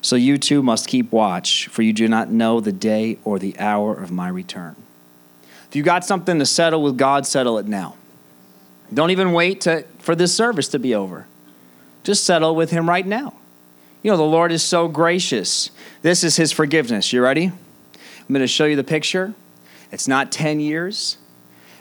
So 0.00 0.16
you 0.16 0.36
too 0.36 0.64
must 0.64 0.88
keep 0.88 1.12
watch, 1.12 1.68
for 1.68 1.82
you 1.82 1.92
do 1.92 2.08
not 2.08 2.28
know 2.28 2.58
the 2.58 2.72
day 2.72 3.18
or 3.22 3.38
the 3.38 3.56
hour 3.60 3.94
of 3.94 4.10
my 4.10 4.26
return. 4.26 4.74
If 5.68 5.76
you 5.76 5.84
got 5.84 6.04
something 6.04 6.40
to 6.40 6.46
settle 6.46 6.82
with 6.82 6.98
God, 6.98 7.24
settle 7.24 7.56
it 7.58 7.66
now. 7.66 7.94
Don't 8.92 9.10
even 9.10 9.32
wait 9.32 9.60
to, 9.62 9.84
for 10.00 10.16
this 10.16 10.34
service 10.34 10.66
to 10.68 10.80
be 10.80 10.92
over. 10.92 11.26
Just 12.02 12.24
settle 12.24 12.54
with 12.54 12.70
him 12.70 12.88
right 12.88 13.06
now. 13.06 13.34
You 14.02 14.10
know, 14.10 14.16
the 14.16 14.24
Lord 14.24 14.50
is 14.50 14.62
so 14.62 14.88
gracious. 14.88 15.70
This 16.02 16.24
is 16.24 16.36
his 16.36 16.50
forgiveness. 16.50 17.12
You 17.12 17.22
ready? 17.22 17.46
I'm 17.46 18.28
going 18.28 18.40
to 18.40 18.48
show 18.48 18.64
you 18.64 18.76
the 18.76 18.84
picture. 18.84 19.34
It's 19.92 20.08
not 20.08 20.32
10 20.32 20.58
years 20.58 21.18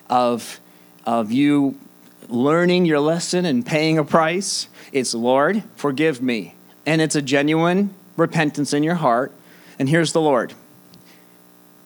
of, 0.10 0.60
of 1.06 1.32
you 1.32 1.80
learning 2.28 2.86
your 2.86 3.00
lesson 3.00 3.46
and 3.46 3.66
paying 3.66 3.98
a 3.98 4.04
price. 4.04 4.68
It's, 4.92 5.14
Lord, 5.14 5.64
forgive 5.76 6.22
me. 6.22 6.56
And 6.86 7.02
it's 7.02 7.16
a 7.16 7.22
genuine 7.22 7.94
repentance 8.18 8.74
in 8.74 8.84
your 8.84 8.96
heart. 8.96 9.32
And 9.80 9.90
here's 9.90 10.14
the 10.14 10.22
Lord 10.22 10.54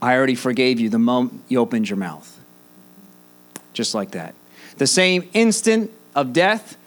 I 0.02 0.16
already 0.16 0.36
forgave 0.36 0.80
you 0.80 0.90
the 0.90 1.00
moment 1.00 1.42
you 1.48 1.60
opened 1.60 1.90
your 1.90 1.98
mouth. 1.98 2.40
Just 3.74 3.96
like 3.96 4.12
that. 4.12 4.36
The 4.78 4.88
same 4.88 5.30
instant 5.34 5.92
of 6.14 6.34
death 6.34 6.78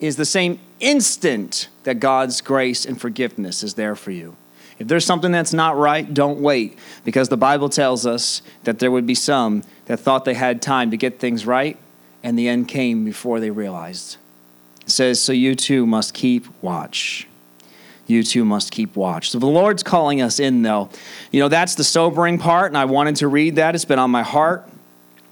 is 0.00 0.16
the 0.16 0.24
same 0.24 0.60
instant 0.80 1.68
that 1.84 2.00
God's 2.00 2.40
grace 2.40 2.84
and 2.84 3.00
forgiveness 3.00 3.62
is 3.62 3.74
there 3.74 3.96
for 3.96 4.10
you. 4.10 4.36
If 4.78 4.86
there's 4.86 5.04
something 5.04 5.32
that's 5.32 5.52
not 5.52 5.76
right, 5.76 6.12
don't 6.12 6.40
wait, 6.40 6.78
because 7.04 7.28
the 7.28 7.36
Bible 7.36 7.68
tells 7.68 8.06
us 8.06 8.42
that 8.64 8.78
there 8.78 8.90
would 8.90 9.06
be 9.06 9.14
some 9.14 9.64
that 9.86 9.98
thought 9.98 10.24
they 10.24 10.34
had 10.34 10.62
time 10.62 10.90
to 10.92 10.96
get 10.96 11.18
things 11.18 11.46
right, 11.46 11.76
and 12.22 12.38
the 12.38 12.48
end 12.48 12.68
came 12.68 13.04
before 13.04 13.40
they 13.40 13.50
realized. 13.50 14.18
It 14.82 14.90
says, 14.90 15.20
So 15.20 15.32
you 15.32 15.54
too 15.54 15.84
must 15.84 16.14
keep 16.14 16.46
watch. 16.62 17.26
You 18.06 18.22
too 18.22 18.44
must 18.44 18.70
keep 18.70 18.94
watch. 18.96 19.30
So 19.30 19.38
the 19.38 19.46
Lord's 19.46 19.82
calling 19.82 20.22
us 20.22 20.38
in, 20.38 20.62
though. 20.62 20.88
You 21.32 21.40
know, 21.40 21.48
that's 21.48 21.74
the 21.74 21.84
sobering 21.84 22.38
part, 22.38 22.70
and 22.70 22.78
I 22.78 22.84
wanted 22.84 23.16
to 23.16 23.28
read 23.28 23.56
that. 23.56 23.74
It's 23.74 23.84
been 23.84 23.98
on 23.98 24.10
my 24.10 24.22
heart, 24.22 24.66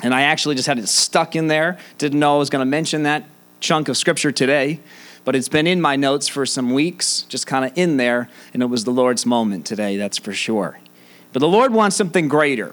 and 0.03 0.13
I 0.13 0.23
actually 0.23 0.57
just 0.57 0.67
had 0.67 0.79
it 0.79 0.89
stuck 0.89 1.37
in 1.37 1.47
there. 1.47 1.79
Didn't 1.99 2.19
know 2.19 2.35
I 2.35 2.39
was 2.39 2.51
going 2.51 2.61
to 2.61 2.67
mention 2.67 3.05
that 3.05 3.25
chunk 3.61 3.89
of 3.89 3.97
scripture 3.97 4.33
today 4.33 4.81
but 5.27 5.35
it's 5.35 5.49
been 5.49 5.67
in 5.67 5.81
my 5.81 5.97
notes 5.97 6.29
for 6.29 6.47
some 6.47 6.73
weeks, 6.73 7.23
just 7.23 7.49
kind 7.49 7.65
of 7.65 7.77
in 7.77 7.97
there, 7.97 8.31
and 8.55 8.63
it 8.63 8.67
was 8.67 8.85
the 8.85 8.93
Lord's 8.93 9.27
moment 9.27 9.67
today, 9.67 9.97
that's 9.97 10.17
for 10.17 10.33
sure. 10.33 10.79
But 11.33 11.41
the 11.41 11.49
Lord 11.49 11.73
wants 11.75 11.97
something 11.97 12.29
greater. 12.29 12.73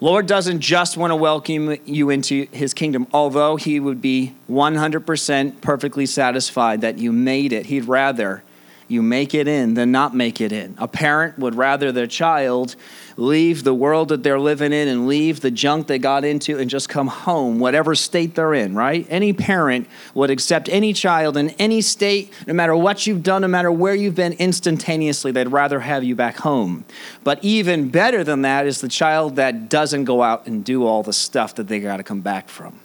Lord 0.00 0.26
doesn't 0.26 0.60
just 0.60 0.98
want 0.98 1.12
to 1.12 1.16
welcome 1.16 1.78
you 1.86 2.10
into 2.10 2.46
his 2.52 2.74
kingdom, 2.74 3.06
although 3.10 3.56
he 3.56 3.80
would 3.80 4.02
be 4.02 4.34
100% 4.50 5.62
perfectly 5.62 6.04
satisfied 6.04 6.82
that 6.82 6.98
you 6.98 7.10
made 7.10 7.54
it. 7.54 7.66
He'd 7.66 7.86
rather 7.86 8.44
you 8.88 9.02
make 9.02 9.34
it 9.34 9.46
in 9.46 9.74
than 9.74 9.92
not 9.92 10.16
make 10.16 10.40
it 10.40 10.50
in. 10.50 10.74
A 10.78 10.88
parent 10.88 11.38
would 11.38 11.54
rather 11.54 11.92
their 11.92 12.06
child 12.06 12.74
leave 13.18 13.64
the 13.64 13.74
world 13.74 14.08
that 14.08 14.22
they're 14.22 14.38
living 14.38 14.72
in 14.72 14.88
and 14.88 15.06
leave 15.06 15.40
the 15.40 15.50
junk 15.50 15.86
they 15.86 15.98
got 15.98 16.24
into 16.24 16.58
and 16.58 16.70
just 16.70 16.88
come 16.88 17.08
home, 17.08 17.58
whatever 17.58 17.94
state 17.94 18.34
they're 18.34 18.54
in, 18.54 18.74
right? 18.74 19.06
Any 19.10 19.32
parent 19.32 19.88
would 20.14 20.30
accept 20.30 20.68
any 20.68 20.92
child 20.92 21.36
in 21.36 21.50
any 21.50 21.82
state, 21.82 22.32
no 22.46 22.54
matter 22.54 22.74
what 22.74 23.06
you've 23.06 23.22
done, 23.22 23.42
no 23.42 23.48
matter 23.48 23.70
where 23.70 23.94
you've 23.94 24.14
been, 24.14 24.32
instantaneously. 24.34 25.32
They'd 25.32 25.48
rather 25.48 25.80
have 25.80 26.02
you 26.04 26.14
back 26.14 26.38
home. 26.38 26.84
But 27.24 27.42
even 27.44 27.90
better 27.90 28.24
than 28.24 28.42
that 28.42 28.66
is 28.66 28.80
the 28.80 28.88
child 28.88 29.36
that 29.36 29.68
doesn't 29.68 30.04
go 30.04 30.22
out 30.22 30.46
and 30.46 30.64
do 30.64 30.86
all 30.86 31.02
the 31.02 31.12
stuff 31.12 31.56
that 31.56 31.68
they 31.68 31.80
got 31.80 31.98
to 31.98 32.02
come 32.02 32.20
back 32.20 32.48
from. 32.48 32.80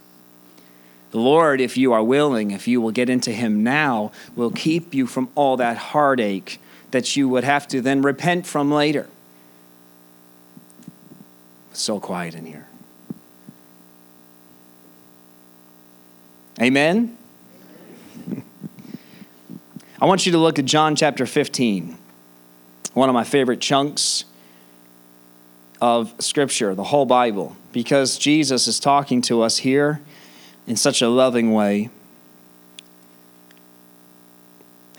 The 1.14 1.20
Lord, 1.20 1.60
if 1.60 1.76
you 1.76 1.92
are 1.92 2.02
willing, 2.02 2.50
if 2.50 2.66
you 2.66 2.80
will 2.80 2.90
get 2.90 3.08
into 3.08 3.30
Him 3.30 3.62
now, 3.62 4.10
will 4.34 4.50
keep 4.50 4.92
you 4.92 5.06
from 5.06 5.28
all 5.36 5.56
that 5.58 5.76
heartache 5.76 6.60
that 6.90 7.14
you 7.14 7.28
would 7.28 7.44
have 7.44 7.68
to 7.68 7.80
then 7.80 8.02
repent 8.02 8.48
from 8.48 8.72
later. 8.72 9.08
It's 11.70 11.80
so 11.80 12.00
quiet 12.00 12.34
in 12.34 12.46
here. 12.46 12.66
Amen? 16.60 17.16
I 20.00 20.06
want 20.06 20.26
you 20.26 20.32
to 20.32 20.38
look 20.38 20.58
at 20.58 20.64
John 20.64 20.96
chapter 20.96 21.26
15, 21.26 21.96
one 22.94 23.08
of 23.08 23.14
my 23.14 23.22
favorite 23.22 23.60
chunks 23.60 24.24
of 25.80 26.12
Scripture, 26.18 26.74
the 26.74 26.82
whole 26.82 27.06
Bible, 27.06 27.54
because 27.70 28.18
Jesus 28.18 28.66
is 28.66 28.80
talking 28.80 29.22
to 29.22 29.42
us 29.42 29.58
here 29.58 30.00
in 30.66 30.76
such 30.76 31.02
a 31.02 31.08
loving 31.08 31.52
way. 31.52 31.90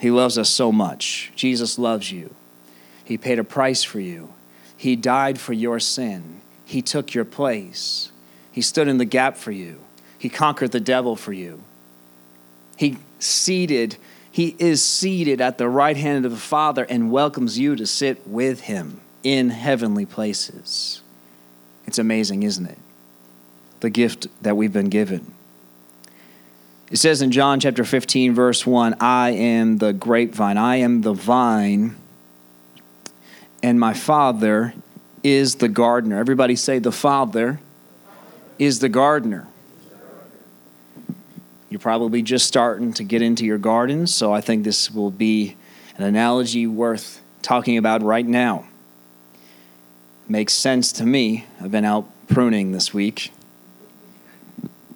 He 0.00 0.10
loves 0.10 0.36
us 0.38 0.48
so 0.48 0.70
much. 0.70 1.32
Jesus 1.34 1.78
loves 1.78 2.12
you. 2.12 2.34
He 3.04 3.16
paid 3.16 3.38
a 3.38 3.44
price 3.44 3.82
for 3.82 4.00
you. 4.00 4.32
He 4.76 4.96
died 4.96 5.38
for 5.38 5.52
your 5.52 5.80
sin. 5.80 6.40
He 6.64 6.82
took 6.82 7.14
your 7.14 7.24
place. 7.24 8.10
He 8.52 8.60
stood 8.60 8.88
in 8.88 8.98
the 8.98 9.04
gap 9.04 9.36
for 9.36 9.52
you. 9.52 9.80
He 10.18 10.28
conquered 10.28 10.72
the 10.72 10.80
devil 10.80 11.16
for 11.16 11.32
you. 11.32 11.62
He 12.76 12.98
seated, 13.18 13.96
he 14.30 14.56
is 14.58 14.84
seated 14.84 15.40
at 15.40 15.56
the 15.56 15.68
right 15.68 15.96
hand 15.96 16.24
of 16.24 16.30
the 16.30 16.36
Father 16.36 16.84
and 16.84 17.10
welcomes 17.10 17.58
you 17.58 17.76
to 17.76 17.86
sit 17.86 18.26
with 18.26 18.62
him 18.62 19.00
in 19.22 19.50
heavenly 19.50 20.04
places. 20.04 21.00
It's 21.86 21.98
amazing, 21.98 22.42
isn't 22.42 22.66
it? 22.66 22.78
The 23.80 23.90
gift 23.90 24.26
that 24.42 24.56
we've 24.56 24.72
been 24.72 24.88
given. 24.88 25.35
It 26.90 26.98
says 26.98 27.20
in 27.20 27.32
John 27.32 27.58
chapter 27.58 27.82
15, 27.82 28.34
verse 28.34 28.64
1 28.64 28.96
I 29.00 29.30
am 29.30 29.78
the 29.78 29.92
grapevine, 29.92 30.56
I 30.56 30.76
am 30.76 31.02
the 31.02 31.14
vine, 31.14 31.96
and 33.62 33.80
my 33.80 33.92
Father 33.92 34.72
is 35.24 35.56
the 35.56 35.68
gardener. 35.68 36.18
Everybody 36.18 36.54
say, 36.54 36.78
The 36.78 36.92
Father 36.92 37.58
is 38.58 38.78
the 38.78 38.88
gardener. 38.88 39.48
You're 41.68 41.80
probably 41.80 42.22
just 42.22 42.46
starting 42.46 42.92
to 42.94 43.02
get 43.02 43.20
into 43.20 43.44
your 43.44 43.58
gardens, 43.58 44.14
so 44.14 44.32
I 44.32 44.40
think 44.40 44.62
this 44.62 44.88
will 44.88 45.10
be 45.10 45.56
an 45.98 46.04
analogy 46.04 46.68
worth 46.68 47.20
talking 47.42 47.76
about 47.76 48.02
right 48.02 48.24
now. 48.24 48.68
Makes 50.28 50.52
sense 50.52 50.92
to 50.92 51.04
me. 51.04 51.46
I've 51.60 51.72
been 51.72 51.84
out 51.84 52.08
pruning 52.28 52.70
this 52.70 52.94
week. 52.94 53.32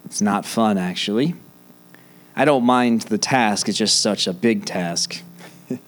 It's 0.05 0.21
not 0.21 0.45
fun, 0.45 0.77
actually. 0.77 1.35
I 2.35 2.45
don't 2.45 2.63
mind 2.63 3.01
the 3.03 3.17
task, 3.17 3.67
it's 3.67 3.77
just 3.77 4.01
such 4.01 4.27
a 4.27 4.33
big 4.33 4.65
task. 4.65 5.21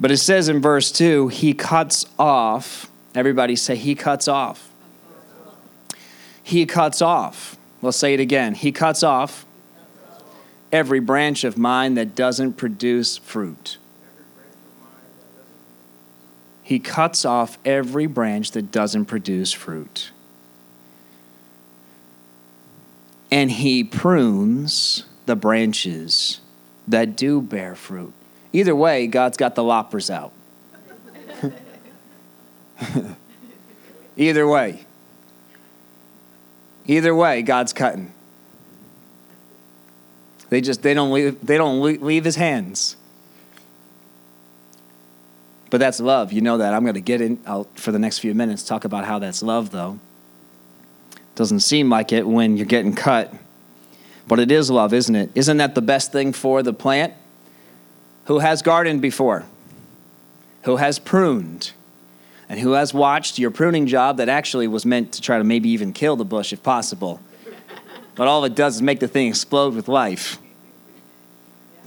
but 0.00 0.10
it 0.10 0.18
says 0.18 0.48
in 0.48 0.60
verse 0.60 0.92
2 0.92 1.28
He 1.28 1.54
cuts 1.54 2.06
off, 2.18 2.90
everybody 3.14 3.56
say, 3.56 3.76
He 3.76 3.94
cuts 3.94 4.28
off. 4.28 4.70
He 6.42 6.66
cuts 6.66 7.02
off. 7.02 7.56
Let's 7.82 7.96
say 7.96 8.14
it 8.14 8.20
again. 8.20 8.54
He 8.54 8.72
cuts 8.72 9.02
off 9.02 9.44
every 10.70 11.00
branch 11.00 11.44
of 11.44 11.58
mine 11.58 11.94
that 11.94 12.14
doesn't 12.14 12.54
produce 12.54 13.18
fruit. 13.18 13.78
He 16.62 16.78
cuts 16.78 17.24
off 17.24 17.58
every 17.64 18.06
branch 18.06 18.52
that 18.52 18.70
doesn't 18.70 19.06
produce 19.06 19.52
fruit. 19.52 20.11
And 23.32 23.50
he 23.50 23.82
prunes 23.82 25.04
the 25.24 25.34
branches 25.34 26.40
that 26.86 27.16
do 27.16 27.40
bear 27.40 27.74
fruit. 27.74 28.12
Either 28.52 28.76
way, 28.76 29.06
God's 29.06 29.38
got 29.38 29.54
the 29.54 29.64
loppers 29.64 30.10
out. 30.10 30.32
Either 34.16 34.46
way. 34.46 34.84
Either 36.86 37.14
way, 37.14 37.40
God's 37.40 37.72
cutting. 37.72 38.12
They 40.50 40.60
just 40.60 40.82
they 40.82 40.92
don't 40.92 41.10
leave 41.10 41.38
they 41.44 41.56
don't 41.56 41.80
leave 41.80 42.24
his 42.26 42.36
hands. 42.36 42.96
But 45.70 45.78
that's 45.78 46.00
love. 46.00 46.34
You 46.34 46.42
know 46.42 46.58
that. 46.58 46.74
I'm 46.74 46.82
going 46.82 46.92
to 46.94 47.00
get 47.00 47.22
in 47.22 47.40
I'll, 47.46 47.66
for 47.76 47.92
the 47.92 47.98
next 47.98 48.18
few 48.18 48.34
minutes 48.34 48.62
talk 48.62 48.84
about 48.84 49.06
how 49.06 49.18
that's 49.18 49.42
love 49.42 49.70
though. 49.70 49.98
Doesn't 51.34 51.60
seem 51.60 51.88
like 51.88 52.12
it 52.12 52.26
when 52.26 52.56
you're 52.56 52.66
getting 52.66 52.94
cut. 52.94 53.32
But 54.28 54.38
it 54.38 54.50
is 54.50 54.70
love, 54.70 54.92
isn't 54.92 55.14
it? 55.14 55.30
Isn't 55.34 55.56
that 55.56 55.74
the 55.74 55.82
best 55.82 56.12
thing 56.12 56.32
for 56.32 56.62
the 56.62 56.72
plant? 56.72 57.14
Who 58.26 58.38
has 58.38 58.62
gardened 58.62 59.02
before? 59.02 59.44
Who 60.62 60.76
has 60.76 60.98
pruned? 60.98 61.72
And 62.48 62.60
who 62.60 62.72
has 62.72 62.92
watched 62.92 63.38
your 63.38 63.50
pruning 63.50 63.86
job 63.86 64.18
that 64.18 64.28
actually 64.28 64.68
was 64.68 64.84
meant 64.84 65.12
to 65.12 65.20
try 65.20 65.38
to 65.38 65.44
maybe 65.44 65.70
even 65.70 65.92
kill 65.92 66.16
the 66.16 66.24
bush 66.24 66.52
if 66.52 66.62
possible? 66.62 67.20
But 68.14 68.28
all 68.28 68.44
it 68.44 68.54
does 68.54 68.76
is 68.76 68.82
make 68.82 69.00
the 69.00 69.08
thing 69.08 69.28
explode 69.28 69.74
with 69.74 69.88
life. 69.88 70.38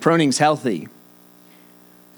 Pruning's 0.02 0.40
healthy. 0.40 0.88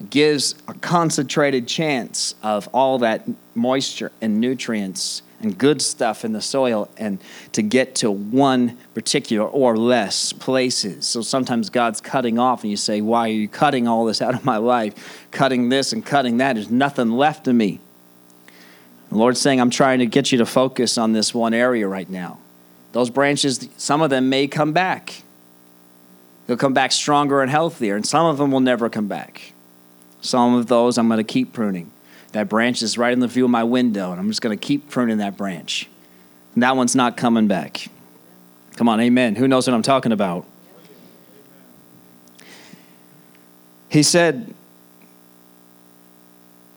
It 0.00 0.10
gives 0.10 0.54
a 0.66 0.74
concentrated 0.74 1.68
chance 1.68 2.34
of 2.42 2.68
all 2.72 2.98
that 2.98 3.28
moisture 3.54 4.12
and 4.20 4.40
nutrients 4.40 5.22
and 5.40 5.56
good 5.56 5.80
stuff 5.80 6.24
in 6.24 6.32
the 6.32 6.40
soil 6.40 6.90
and 6.96 7.18
to 7.52 7.62
get 7.62 7.94
to 7.96 8.10
one 8.10 8.76
particular 8.94 9.46
or 9.46 9.76
less 9.76 10.32
places. 10.32 11.06
So 11.06 11.22
sometimes 11.22 11.70
God's 11.70 12.00
cutting 12.00 12.38
off 12.38 12.62
and 12.62 12.70
you 12.70 12.76
say, 12.76 13.00
Why 13.00 13.28
are 13.28 13.32
you 13.32 13.48
cutting 13.48 13.86
all 13.86 14.04
this 14.04 14.20
out 14.20 14.34
of 14.34 14.44
my 14.44 14.56
life? 14.56 15.26
Cutting 15.30 15.68
this 15.68 15.92
and 15.92 16.04
cutting 16.04 16.38
that. 16.38 16.54
There's 16.54 16.70
nothing 16.70 17.10
left 17.10 17.46
of 17.46 17.54
me. 17.54 17.80
The 19.10 19.16
Lord's 19.16 19.40
saying, 19.40 19.60
I'm 19.60 19.70
trying 19.70 20.00
to 20.00 20.06
get 20.06 20.32
you 20.32 20.38
to 20.38 20.46
focus 20.46 20.98
on 20.98 21.12
this 21.12 21.32
one 21.32 21.54
area 21.54 21.88
right 21.88 22.08
now. 22.08 22.38
Those 22.92 23.10
branches, 23.10 23.68
some 23.76 24.02
of 24.02 24.10
them 24.10 24.28
may 24.28 24.48
come 24.48 24.72
back. 24.72 25.22
They'll 26.46 26.56
come 26.56 26.74
back 26.74 26.92
stronger 26.92 27.42
and 27.42 27.50
healthier, 27.50 27.94
and 27.94 28.06
some 28.06 28.26
of 28.26 28.38
them 28.38 28.50
will 28.50 28.60
never 28.60 28.88
come 28.88 29.06
back. 29.06 29.52
Some 30.20 30.54
of 30.54 30.66
those 30.66 30.98
I'm 30.98 31.06
going 31.06 31.18
to 31.18 31.24
keep 31.24 31.52
pruning. 31.52 31.90
That 32.38 32.48
branch 32.48 32.82
is 32.82 32.96
right 32.96 33.12
in 33.12 33.18
the 33.18 33.26
view 33.26 33.46
of 33.46 33.50
my 33.50 33.64
window, 33.64 34.12
and 34.12 34.20
I'm 34.20 34.28
just 34.28 34.40
going 34.40 34.56
to 34.56 34.64
keep 34.64 34.88
pruning 34.90 35.18
that 35.18 35.36
branch. 35.36 35.88
And 36.54 36.62
that 36.62 36.76
one's 36.76 36.94
not 36.94 37.16
coming 37.16 37.48
back. 37.48 37.88
Come 38.76 38.88
on, 38.88 39.00
amen. 39.00 39.34
Who 39.34 39.48
knows 39.48 39.66
what 39.66 39.74
I'm 39.74 39.82
talking 39.82 40.12
about? 40.12 40.46
He 43.88 44.04
said, 44.04 44.54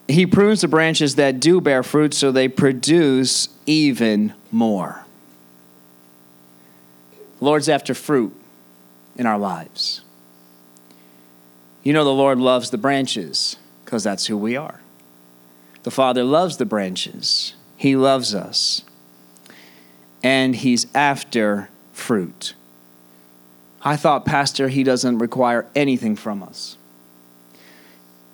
He 0.08 0.26
prunes 0.26 0.62
the 0.62 0.68
branches 0.68 1.14
that 1.14 1.40
do 1.40 1.62
bear 1.62 1.84
fruit 1.84 2.16
so 2.16 2.32
they 2.32 2.48
produce 2.48 3.48
even 3.68 4.34
more. 4.52 5.06
Lord's 7.40 7.70
after 7.70 7.94
fruit 7.94 8.36
in 9.16 9.28
our 9.28 9.38
lives. 9.38 10.02
You 11.84 11.94
know, 11.94 12.04
the 12.04 12.10
Lord 12.10 12.40
loves 12.40 12.72
the 12.72 12.80
branches 12.80 13.58
because 13.86 14.04
that's 14.04 14.26
who 14.26 14.36
we 14.36 14.58
are. 14.58 14.82
The 15.84 15.92
Father 15.92 16.24
loves 16.24 16.58
the 16.58 16.66
branches, 16.66 17.54
He 17.76 17.96
loves 17.96 18.36
us. 18.36 18.84
And 20.24 20.56
He's 20.56 20.86
after 20.94 21.70
fruit. 21.94 22.54
I 23.82 23.96
thought, 23.96 24.26
Pastor, 24.26 24.68
He 24.68 24.84
doesn't 24.84 25.18
require 25.18 25.66
anything 25.76 26.16
from 26.16 26.44
us. 26.44 26.78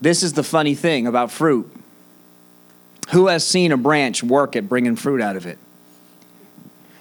This 0.02 0.22
is 0.22 0.34
the 0.34 0.44
funny 0.44 0.76
thing 0.76 1.08
about 1.08 1.32
fruit. 1.32 1.72
Who 3.12 3.28
has 3.28 3.48
seen 3.48 3.72
a 3.72 3.78
branch 3.78 4.22
work 4.22 4.56
at 4.56 4.68
bringing 4.68 4.98
fruit 4.98 5.22
out 5.22 5.38
of 5.38 5.46
it? 5.46 5.58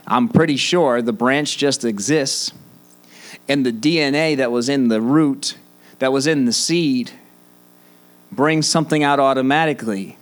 I'm 0.06 0.28
pretty 0.28 0.56
sure 0.56 1.02
the 1.02 1.12
branch 1.12 1.58
just 1.58 1.84
exists, 1.84 2.52
and 3.48 3.66
the 3.66 3.72
DNA 3.72 4.36
that 4.36 4.52
was 4.52 4.68
in 4.68 4.86
the 4.86 5.00
root, 5.00 5.58
that 5.98 6.12
was 6.12 6.28
in 6.28 6.44
the 6.44 6.52
seed, 6.52 7.10
brings 8.30 8.68
something 8.68 9.02
out 9.02 9.18
automatically 9.18 10.16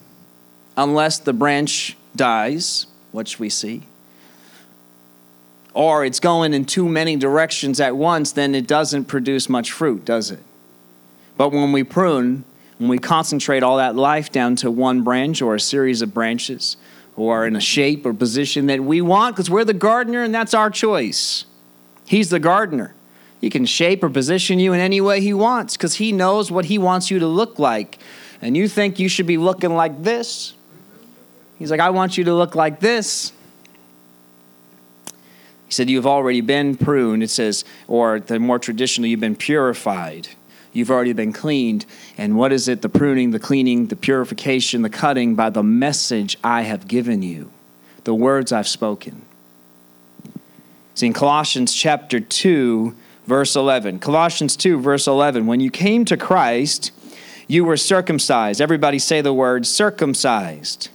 unless 0.77 1.19
the 1.19 1.33
branch 1.33 1.97
dies, 2.17 2.87
which 3.13 3.39
we 3.39 3.49
see, 3.49 3.83
or 5.73 6.05
it's 6.05 6.21
going 6.21 6.55
in 6.55 6.65
too 6.65 6.89
many 6.89 7.17
directions 7.17 7.81
at 7.81 7.97
once, 7.97 8.33
then 8.33 8.55
it 8.55 8.67
doesn't 8.67 9.07
produce 9.07 9.49
much 9.49 9.73
fruit, 9.73 10.05
does 10.05 10.31
it? 10.31 10.39
But 11.37 11.51
when 11.51 11.73
we 11.73 11.83
prune, 11.83 12.45
when 12.79 12.89
we 12.89 12.99
concentrate 12.99 13.63
all 13.63 13.77
that 13.79 13.97
life 13.97 14.31
down 14.31 14.55
to 14.57 14.71
one 14.71 15.03
branch 15.03 15.43
or 15.43 15.55
a 15.55 15.61
series 15.61 16.01
of 16.01 16.15
branches, 16.15 16.77
or 17.17 17.43
are 17.43 17.47
in 17.47 17.57
a 17.57 17.61
shape 17.61 18.07
or 18.07 18.15
position 18.15 18.67
that 18.67 18.81
we 18.81 19.01
want, 19.01 19.35
because 19.35 19.51
we're 19.51 19.65
the 19.65 19.75
gardener 19.75 20.23
and 20.23 20.35
that's 20.35 20.55
our 20.55 20.71
choice. 20.71 21.45
He's 22.07 22.31
the 22.31 22.41
gardener. 22.41 22.95
He 23.41 23.51
can 23.51 23.67
shape 23.67 24.03
or 24.03 24.09
position 24.09 24.59
you 24.59 24.73
in 24.73 24.81
any 24.81 25.01
way 25.01 25.21
he 25.21 25.35
wants 25.35 25.77
because 25.77 25.97
he 25.97 26.13
knows 26.13 26.51
what 26.51 26.65
he 26.67 26.79
wants 26.79 27.11
you 27.11 27.19
to 27.19 27.27
look 27.27 27.59
like. 27.59 27.99
And 28.41 28.57
you 28.57 28.69
think 28.69 28.99
you 28.99 29.09
should 29.09 29.27
be 29.27 29.39
looking 29.39 29.75
like 29.75 30.03
this, 30.03 30.55
He's 31.59 31.71
like, 31.71 31.81
I 31.81 31.90
want 31.90 32.19
you 32.19 32.25
to 32.25 32.35
look 32.35 32.55
like 32.55 32.81
this. 32.81 33.33
He 35.67 35.73
said, 35.73 35.88
You've 35.88 36.07
already 36.07 36.40
been 36.40 36.77
pruned. 36.77 37.23
It 37.23 37.31
says, 37.31 37.64
or 37.88 38.21
the 38.21 38.38
more 38.38 38.59
traditionally, 38.59 39.11
you've 39.11 39.21
been 39.21 39.37
purified. 39.37 40.29
You've 40.73 40.90
already 40.90 41.12
been 41.12 41.33
cleaned. 41.33 41.87
And 42.19 42.37
what 42.37 42.53
is 42.53 42.67
it? 42.69 42.83
The 42.83 42.88
pruning, 42.88 43.31
the 43.31 43.38
cleaning, 43.38 43.87
the 43.87 43.97
purification, 43.97 44.83
the 44.83 44.90
cutting 44.90 45.37
by 45.37 45.51
the 45.51 45.62
message 45.62 46.37
I 46.43 46.62
have 46.62 46.88
given 46.88 47.23
you, 47.23 47.51
the 48.03 48.14
words 48.14 48.53
I've 48.53 48.69
spoken. 48.69 49.23
See, 50.95 51.07
in 51.07 51.12
Colossians 51.12 51.73
chapter 51.73 52.21
2, 52.21 52.95
verse 53.27 53.57
11, 53.57 54.01
Colossians 54.01 54.57
2, 54.57 54.81
verse 54.81 55.07
11, 55.07 55.47
when 55.47 55.61
you 55.61 55.71
came 55.71 56.05
to 56.05 56.17
Christ, 56.17 56.93
you 57.47 57.64
were 57.64 57.77
circumcised. 57.77 58.61
Everybody 58.61 58.99
say 58.99 59.21
the 59.21 59.33
word 59.33 59.67
circumcised. 59.67 60.88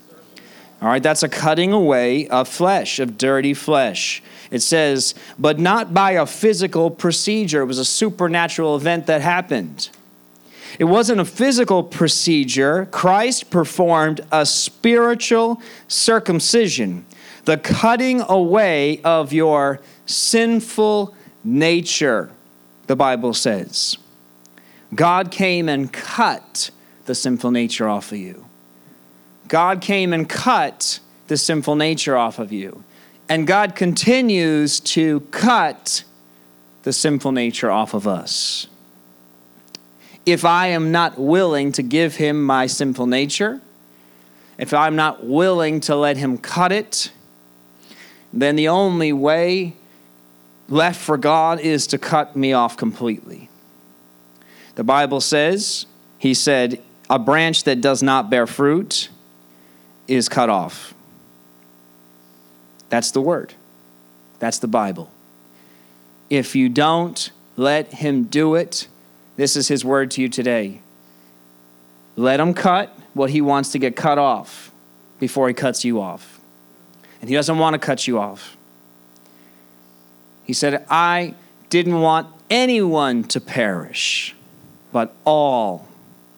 All 0.81 0.87
right, 0.87 1.03
that's 1.03 1.23
a 1.23 1.29
cutting 1.29 1.73
away 1.73 2.27
of 2.29 2.47
flesh, 2.47 2.99
of 2.99 3.17
dirty 3.17 3.53
flesh. 3.53 4.23
It 4.49 4.61
says, 4.61 5.13
but 5.37 5.59
not 5.59 5.93
by 5.93 6.11
a 6.11 6.25
physical 6.25 6.89
procedure. 6.89 7.61
It 7.61 7.65
was 7.65 7.79
a 7.79 7.85
supernatural 7.85 8.75
event 8.75 9.05
that 9.07 9.21
happened. 9.21 9.89
It 10.77 10.85
wasn't 10.85 11.19
a 11.19 11.25
physical 11.25 11.83
procedure. 11.83 12.87
Christ 12.91 13.49
performed 13.49 14.21
a 14.31 14.45
spiritual 14.45 15.61
circumcision, 15.87 17.05
the 17.45 17.57
cutting 17.57 18.21
away 18.21 19.01
of 19.03 19.33
your 19.33 19.81
sinful 20.05 21.15
nature, 21.43 22.31
the 22.87 22.95
Bible 22.95 23.33
says. 23.33 23.97
God 24.95 25.31
came 25.31 25.67
and 25.67 25.91
cut 25.91 26.71
the 27.05 27.15
sinful 27.15 27.51
nature 27.51 27.87
off 27.87 28.11
of 28.11 28.17
you. 28.17 28.48
God 29.49 29.81
came 29.81 30.13
and 30.13 30.29
cut 30.29 30.99
the 31.27 31.37
sinful 31.37 31.75
nature 31.75 32.15
off 32.15 32.39
of 32.39 32.51
you. 32.51 32.83
And 33.27 33.45
God 33.45 33.75
continues 33.75 34.79
to 34.79 35.19
cut 35.31 36.03
the 36.83 36.93
sinful 36.93 37.31
nature 37.31 37.69
off 37.69 37.93
of 37.93 38.07
us. 38.07 38.67
If 40.25 40.45
I 40.45 40.67
am 40.67 40.91
not 40.91 41.19
willing 41.19 41.71
to 41.73 41.83
give 41.83 42.15
him 42.15 42.43
my 42.43 42.67
sinful 42.67 43.07
nature, 43.07 43.61
if 44.57 44.73
I'm 44.73 44.95
not 44.95 45.25
willing 45.25 45.79
to 45.81 45.95
let 45.95 46.17
him 46.17 46.37
cut 46.37 46.71
it, 46.71 47.11
then 48.31 48.55
the 48.55 48.67
only 48.67 49.11
way 49.11 49.75
left 50.67 50.99
for 50.99 51.17
God 51.17 51.59
is 51.59 51.87
to 51.87 51.97
cut 51.97 52.35
me 52.35 52.53
off 52.53 52.77
completely. 52.77 53.49
The 54.75 54.83
Bible 54.83 55.21
says, 55.21 55.87
He 56.17 56.33
said, 56.33 56.81
a 57.09 57.17
branch 57.17 57.63
that 57.63 57.81
does 57.81 58.03
not 58.03 58.29
bear 58.29 58.45
fruit 58.45 59.09
is 60.09 60.27
cut 60.27 60.49
off. 60.49 60.93
That's 62.89 63.11
the 63.11 63.21
word. 63.21 63.53
That's 64.39 64.57
the 64.59 64.67
Bible. 64.67 65.11
If 66.29 66.55
you 66.55 66.67
don't 66.69 67.31
let 67.55 67.93
him 67.93 68.23
do 68.23 68.55
it, 68.55 68.87
this 69.37 69.55
is 69.55 69.67
his 69.67 69.85
word 69.85 70.11
to 70.11 70.21
you 70.21 70.29
today. 70.29 70.81
Let 72.15 72.39
him 72.39 72.53
cut 72.53 72.97
what 73.13 73.29
he 73.29 73.41
wants 73.41 73.71
to 73.73 73.79
get 73.79 73.95
cut 73.95 74.17
off 74.17 74.71
before 75.19 75.47
he 75.47 75.53
cuts 75.53 75.85
you 75.85 76.01
off. 76.01 76.39
And 77.21 77.29
he 77.29 77.35
doesn't 77.35 77.57
want 77.57 77.75
to 77.75 77.79
cut 77.79 78.07
you 78.07 78.19
off. 78.19 78.57
He 80.43 80.53
said, 80.53 80.85
I 80.89 81.35
didn't 81.69 82.01
want 82.01 82.27
anyone 82.49 83.23
to 83.25 83.39
perish, 83.39 84.35
but 84.91 85.13
all, 85.23 85.87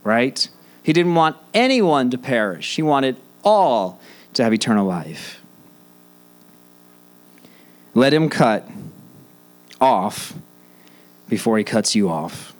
right? 0.04 0.50
He 0.84 0.92
didn't 0.92 1.16
want 1.16 1.38
anyone 1.54 2.10
to 2.10 2.18
perish. 2.18 2.76
He 2.76 2.82
wanted 2.82 3.18
all 3.44 4.00
to 4.34 4.44
have 4.44 4.54
eternal 4.54 4.86
life. 4.86 5.42
Let 7.94 8.14
him 8.14 8.30
cut 8.30 8.68
off 9.80 10.34
before 11.28 11.58
he 11.58 11.64
cuts 11.64 11.96
you 11.96 12.10
off. 12.10 12.54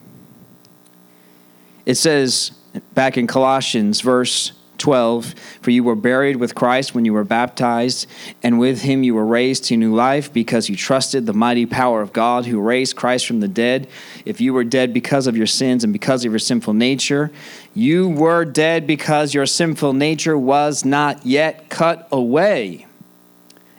It 1.86 1.96
says 1.96 2.52
back 2.94 3.18
in 3.18 3.28
Colossians, 3.28 4.02
verse 4.02 4.54
12 4.82 5.34
For 5.62 5.72
you 5.72 5.84
were 5.84 5.96
buried 5.96 6.36
with 6.36 6.56
Christ 6.56 6.94
when 6.94 7.06
you 7.06 7.14
were 7.14 7.24
baptized, 7.24 8.08
and 8.44 8.60
with 8.60 8.82
him 8.82 9.04
you 9.04 9.16
were 9.16 9.26
raised 9.26 9.64
to 9.66 9.78
new 9.78 9.96
life 9.96 10.34
because 10.34 10.68
you 10.68 10.76
trusted 10.76 11.26
the 11.26 11.34
mighty 11.34 11.66
power 11.66 12.02
of 12.02 12.12
God 12.12 12.46
who 12.46 12.60
raised 12.60 12.98
Christ 12.98 13.26
from 13.26 13.40
the 13.40 13.48
dead. 13.48 13.88
If 14.26 14.42
you 14.42 14.54
were 14.54 14.66
dead 14.66 14.94
because 14.94 15.28
of 15.28 15.38
your 15.38 15.48
sins 15.48 15.86
and 15.86 15.94
because 15.94 16.26
of 16.26 16.32
your 16.34 16.40
sinful 16.40 16.74
nature, 16.74 17.32
you 17.74 18.10
were 18.10 18.44
dead 18.44 18.86
because 18.86 19.34
your 19.34 19.46
sinful 19.46 19.94
nature 19.94 20.38
was 20.38 20.84
not 20.84 21.26
yet 21.26 21.70
cut 21.70 22.08
away. 22.12 22.88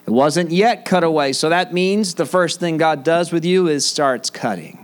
It 0.06 0.10
wasn't 0.10 0.50
yet 0.50 0.84
cut 0.84 1.04
away. 1.04 1.32
So 1.32 1.48
that 1.48 1.72
means 1.72 2.14
the 2.14 2.26
first 2.26 2.58
thing 2.58 2.76
God 2.76 3.04
does 3.04 3.32
with 3.32 3.44
you 3.44 3.68
is 3.68 3.84
starts 3.84 4.30
cutting. 4.30 4.81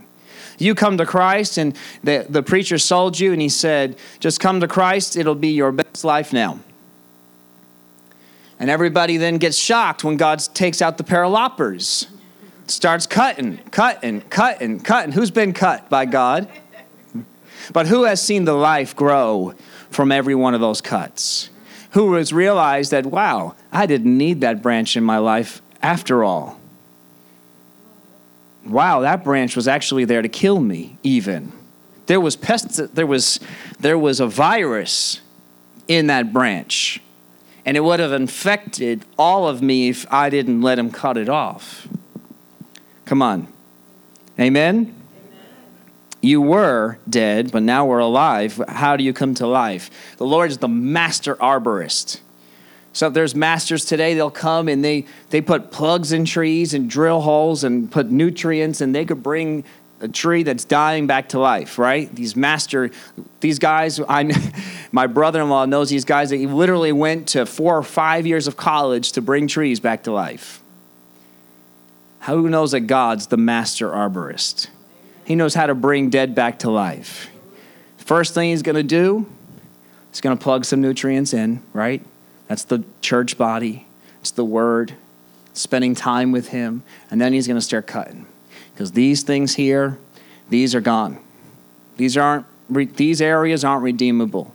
You 0.58 0.74
come 0.74 0.98
to 0.98 1.06
Christ, 1.06 1.56
and 1.56 1.76
the, 2.02 2.26
the 2.28 2.42
preacher 2.42 2.78
sold 2.78 3.18
you, 3.18 3.32
and 3.32 3.40
he 3.40 3.48
said, 3.48 3.96
Just 4.20 4.40
come 4.40 4.60
to 4.60 4.68
Christ, 4.68 5.16
it'll 5.16 5.34
be 5.34 5.48
your 5.48 5.72
best 5.72 6.04
life 6.04 6.32
now. 6.32 6.60
And 8.58 8.68
everybody 8.68 9.16
then 9.16 9.38
gets 9.38 9.56
shocked 9.56 10.02
when 10.02 10.16
God 10.16 10.40
takes 10.52 10.82
out 10.82 10.98
the 10.98 11.04
pair 11.04 11.22
of 11.22 11.30
loppers, 11.30 12.08
starts 12.66 13.06
cutting, 13.06 13.58
cutting, 13.70 14.22
cutting, 14.22 14.80
cutting. 14.80 15.12
Who's 15.12 15.30
been 15.30 15.52
cut 15.52 15.88
by 15.88 16.06
God? 16.06 16.48
But 17.72 17.86
who 17.86 18.04
has 18.04 18.20
seen 18.20 18.44
the 18.44 18.54
life 18.54 18.96
grow 18.96 19.54
from 19.90 20.10
every 20.10 20.34
one 20.34 20.54
of 20.54 20.60
those 20.60 20.80
cuts? 20.80 21.50
who 21.90 22.14
has 22.14 22.32
realized 22.32 22.90
that, 22.90 23.06
wow, 23.06 23.54
I 23.72 23.86
didn't 23.86 24.16
need 24.16 24.40
that 24.42 24.62
branch 24.62 24.96
in 24.96 25.04
my 25.04 25.18
life 25.18 25.62
after 25.82 26.22
all. 26.22 26.57
Wow, 28.68 29.00
that 29.00 29.24
branch 29.24 29.56
was 29.56 29.66
actually 29.66 30.04
there 30.04 30.22
to 30.22 30.28
kill 30.28 30.60
me, 30.60 30.98
even. 31.02 31.52
There 32.06 32.20
was 32.20 32.36
pests, 32.36 32.76
there 32.76 33.06
was, 33.06 33.40
there 33.80 33.98
was 33.98 34.20
a 34.20 34.26
virus 34.26 35.20
in 35.88 36.08
that 36.08 36.32
branch, 36.32 37.00
and 37.64 37.76
it 37.76 37.80
would 37.80 38.00
have 38.00 38.12
infected 38.12 39.04
all 39.18 39.48
of 39.48 39.62
me 39.62 39.88
if 39.88 40.10
I 40.12 40.28
didn't 40.30 40.60
let 40.60 40.78
him 40.78 40.90
cut 40.90 41.16
it 41.16 41.28
off. 41.28 41.88
Come 43.04 43.22
on. 43.22 43.50
Amen? 44.38 44.94
You 46.20 46.42
were 46.42 46.98
dead, 47.08 47.52
but 47.52 47.62
now 47.62 47.86
we're 47.86 47.98
alive. 47.98 48.60
How 48.68 48.96
do 48.96 49.04
you 49.04 49.12
come 49.12 49.34
to 49.34 49.46
life? 49.46 49.90
The 50.16 50.26
Lord 50.26 50.50
is 50.50 50.58
the 50.58 50.68
master 50.68 51.36
arborist. 51.36 52.20
So 52.98 53.08
there's 53.08 53.36
masters 53.36 53.84
today, 53.84 54.14
they'll 54.14 54.28
come 54.28 54.66
and 54.66 54.84
they, 54.84 55.04
they 55.30 55.40
put 55.40 55.70
plugs 55.70 56.10
in 56.10 56.24
trees 56.24 56.74
and 56.74 56.90
drill 56.90 57.20
holes 57.20 57.62
and 57.62 57.88
put 57.88 58.10
nutrients, 58.10 58.80
and 58.80 58.92
they 58.92 59.04
could 59.04 59.22
bring 59.22 59.62
a 60.00 60.08
tree 60.08 60.42
that's 60.42 60.64
dying 60.64 61.06
back 61.06 61.28
to 61.28 61.38
life, 61.38 61.78
right? 61.78 62.12
These 62.12 62.34
master, 62.34 62.90
these 63.38 63.60
guys, 63.60 64.00
I, 64.00 64.32
my 64.90 65.06
brother-in-law 65.06 65.66
knows 65.66 65.90
these 65.90 66.04
guys 66.04 66.30
that 66.30 66.38
he 66.38 66.48
literally 66.48 66.90
went 66.90 67.28
to 67.28 67.46
four 67.46 67.78
or 67.78 67.84
five 67.84 68.26
years 68.26 68.48
of 68.48 68.56
college 68.56 69.12
to 69.12 69.22
bring 69.22 69.46
trees 69.46 69.78
back 69.78 70.02
to 70.02 70.10
life. 70.10 70.60
Who 72.22 72.48
knows 72.48 72.72
that 72.72 72.80
God's 72.80 73.28
the 73.28 73.36
master 73.36 73.90
arborist? 73.90 74.70
He 75.24 75.36
knows 75.36 75.54
how 75.54 75.66
to 75.66 75.74
bring 75.76 76.10
dead 76.10 76.34
back 76.34 76.58
to 76.58 76.70
life. 76.72 77.30
First 77.96 78.34
thing 78.34 78.50
he's 78.50 78.62
going 78.62 78.74
to 78.74 78.82
do, 78.82 79.30
he's 80.10 80.20
going 80.20 80.36
to 80.36 80.42
plug 80.42 80.64
some 80.64 80.80
nutrients 80.80 81.32
in, 81.32 81.62
right? 81.72 82.04
That's 82.48 82.64
the 82.64 82.82
church 83.02 83.38
body, 83.38 83.86
it's 84.20 84.30
the 84.30 84.44
word, 84.44 84.94
spending 85.52 85.94
time 85.94 86.32
with 86.32 86.48
him, 86.48 86.82
and 87.10 87.20
then 87.20 87.32
he's 87.32 87.46
going 87.46 87.58
to 87.58 87.62
start 87.62 87.86
cutting. 87.86 88.26
Because 88.72 88.92
these 88.92 89.22
things 89.22 89.54
here, 89.54 89.98
these 90.48 90.74
are 90.74 90.80
gone. 90.80 91.18
These 91.96 92.16
aren't 92.16 92.46
these 92.96 93.20
areas 93.22 93.64
aren't 93.64 93.82
redeemable. 93.82 94.54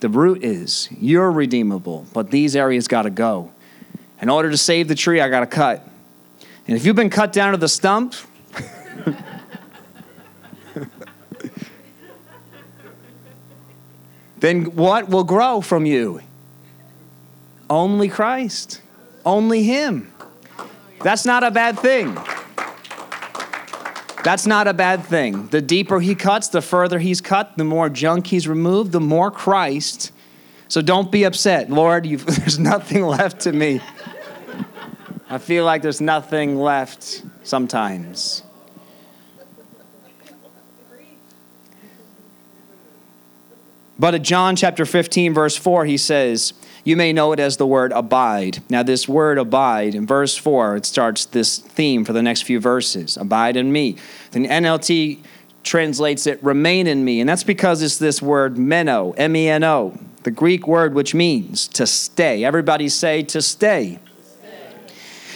The 0.00 0.08
root 0.08 0.44
is 0.44 0.88
you're 0.98 1.30
redeemable, 1.30 2.06
but 2.12 2.30
these 2.30 2.54
areas 2.56 2.86
got 2.88 3.02
to 3.02 3.10
go. 3.10 3.50
In 4.20 4.28
order 4.28 4.50
to 4.50 4.56
save 4.56 4.88
the 4.88 4.94
tree, 4.94 5.20
I 5.20 5.28
got 5.28 5.40
to 5.40 5.46
cut. 5.46 5.86
And 6.68 6.76
if 6.76 6.84
you've 6.84 6.96
been 6.96 7.10
cut 7.10 7.32
down 7.32 7.52
to 7.52 7.58
the 7.58 7.68
stump, 7.68 8.14
then 14.38 14.64
what 14.76 15.08
will 15.08 15.24
grow 15.24 15.60
from 15.60 15.86
you? 15.86 16.20
Only 17.68 18.08
Christ. 18.08 18.80
Only 19.24 19.62
Him. 19.62 20.12
That's 21.02 21.24
not 21.24 21.42
a 21.42 21.50
bad 21.50 21.78
thing. 21.78 22.16
That's 24.22 24.46
not 24.46 24.66
a 24.66 24.74
bad 24.74 25.04
thing. 25.04 25.48
The 25.48 25.62
deeper 25.62 26.00
He 26.00 26.14
cuts, 26.14 26.48
the 26.48 26.62
further 26.62 26.98
He's 26.98 27.20
cut, 27.20 27.56
the 27.56 27.64
more 27.64 27.88
junk 27.88 28.26
He's 28.26 28.48
removed, 28.48 28.92
the 28.92 29.00
more 29.00 29.30
Christ. 29.30 30.12
So 30.68 30.82
don't 30.82 31.12
be 31.12 31.24
upset. 31.24 31.70
Lord, 31.70 32.04
there's 32.04 32.58
nothing 32.58 33.04
left 33.04 33.40
to 33.42 33.52
me. 33.52 33.80
I 35.28 35.38
feel 35.38 35.64
like 35.64 35.82
there's 35.82 36.00
nothing 36.00 36.56
left 36.56 37.22
sometimes. 37.42 38.42
But 43.98 44.14
at 44.14 44.22
John 44.22 44.56
chapter 44.56 44.84
15, 44.84 45.32
verse 45.32 45.56
4, 45.56 45.86
he 45.86 45.96
says, 45.96 46.52
You 46.86 46.96
may 46.96 47.12
know 47.12 47.32
it 47.32 47.40
as 47.40 47.56
the 47.56 47.66
word 47.66 47.90
abide. 47.90 48.62
Now, 48.70 48.84
this 48.84 49.08
word 49.08 49.38
abide, 49.38 49.96
in 49.96 50.06
verse 50.06 50.36
4, 50.36 50.76
it 50.76 50.86
starts 50.86 51.24
this 51.24 51.58
theme 51.58 52.04
for 52.04 52.12
the 52.12 52.22
next 52.22 52.42
few 52.42 52.60
verses 52.60 53.16
Abide 53.16 53.56
in 53.56 53.72
me. 53.72 53.96
The 54.30 54.46
NLT 54.46 55.18
translates 55.64 56.28
it 56.28 56.40
remain 56.44 56.86
in 56.86 57.04
me. 57.04 57.18
And 57.18 57.28
that's 57.28 57.42
because 57.42 57.82
it's 57.82 57.98
this 57.98 58.22
word 58.22 58.56
meno, 58.56 59.10
M 59.16 59.34
E 59.34 59.48
N 59.48 59.64
O, 59.64 59.98
the 60.22 60.30
Greek 60.30 60.68
word 60.68 60.94
which 60.94 61.12
means 61.12 61.66
to 61.68 61.88
stay. 61.88 62.44
Everybody 62.44 62.88
say 62.88 63.24
to 63.24 63.42
stay. 63.42 63.98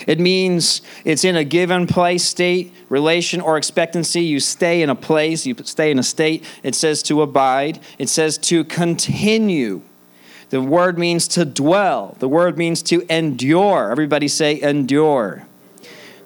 It 0.06 0.20
means 0.20 0.82
it's 1.04 1.24
in 1.24 1.34
a 1.34 1.42
given 1.42 1.88
place, 1.88 2.24
state, 2.24 2.72
relation, 2.88 3.40
or 3.40 3.56
expectancy. 3.56 4.22
You 4.22 4.38
stay 4.38 4.82
in 4.82 4.88
a 4.88 4.94
place, 4.94 5.44
you 5.46 5.56
stay 5.64 5.90
in 5.90 5.98
a 5.98 6.04
state. 6.04 6.44
It 6.62 6.76
says 6.76 7.02
to 7.04 7.22
abide, 7.22 7.80
it 7.98 8.08
says 8.08 8.38
to 8.38 8.62
continue. 8.62 9.82
The 10.50 10.60
word 10.60 10.98
means 10.98 11.28
to 11.28 11.44
dwell, 11.44 12.16
the 12.18 12.28
word 12.28 12.58
means 12.58 12.82
to 12.84 13.06
endure. 13.12 13.90
Everybody 13.90 14.28
say 14.28 14.60
endure. 14.60 15.46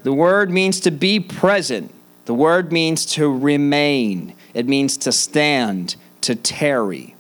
The 0.03 0.13
word 0.13 0.51
means 0.51 0.81
to 0.81 0.91
be 0.91 1.21
present. 1.21 1.93
The 2.25 2.35
word 2.35 2.73
means 2.73 3.05
to 3.07 3.31
remain. 3.31 4.35
It 4.55 4.67
means 4.67 4.97
to 4.99 5.13
stand, 5.13 5.97
to 6.23 6.35
tarry. 6.35 7.15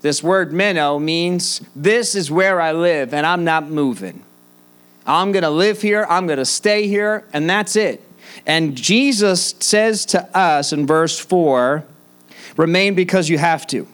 This 0.00 0.22
word 0.22 0.52
meno 0.52 0.98
means 0.98 1.60
this 1.74 2.14
is 2.14 2.30
where 2.30 2.60
I 2.60 2.72
live 2.72 3.12
and 3.12 3.26
I'm 3.26 3.44
not 3.44 3.68
moving. 3.68 4.22
I'm 5.06 5.32
going 5.32 5.42
to 5.42 5.50
live 5.50 5.82
here, 5.82 6.06
I'm 6.08 6.26
going 6.26 6.38
to 6.38 6.44
stay 6.44 6.86
here, 6.86 7.24
and 7.32 7.48
that's 7.48 7.76
it. 7.76 8.02
And 8.46 8.76
Jesus 8.76 9.54
says 9.58 10.04
to 10.06 10.36
us 10.36 10.72
in 10.72 10.86
verse 10.86 11.18
4 11.18 11.84
remain 12.56 12.94
because 12.94 13.28
you 13.28 13.38
have 13.38 13.66
to. 13.68 13.88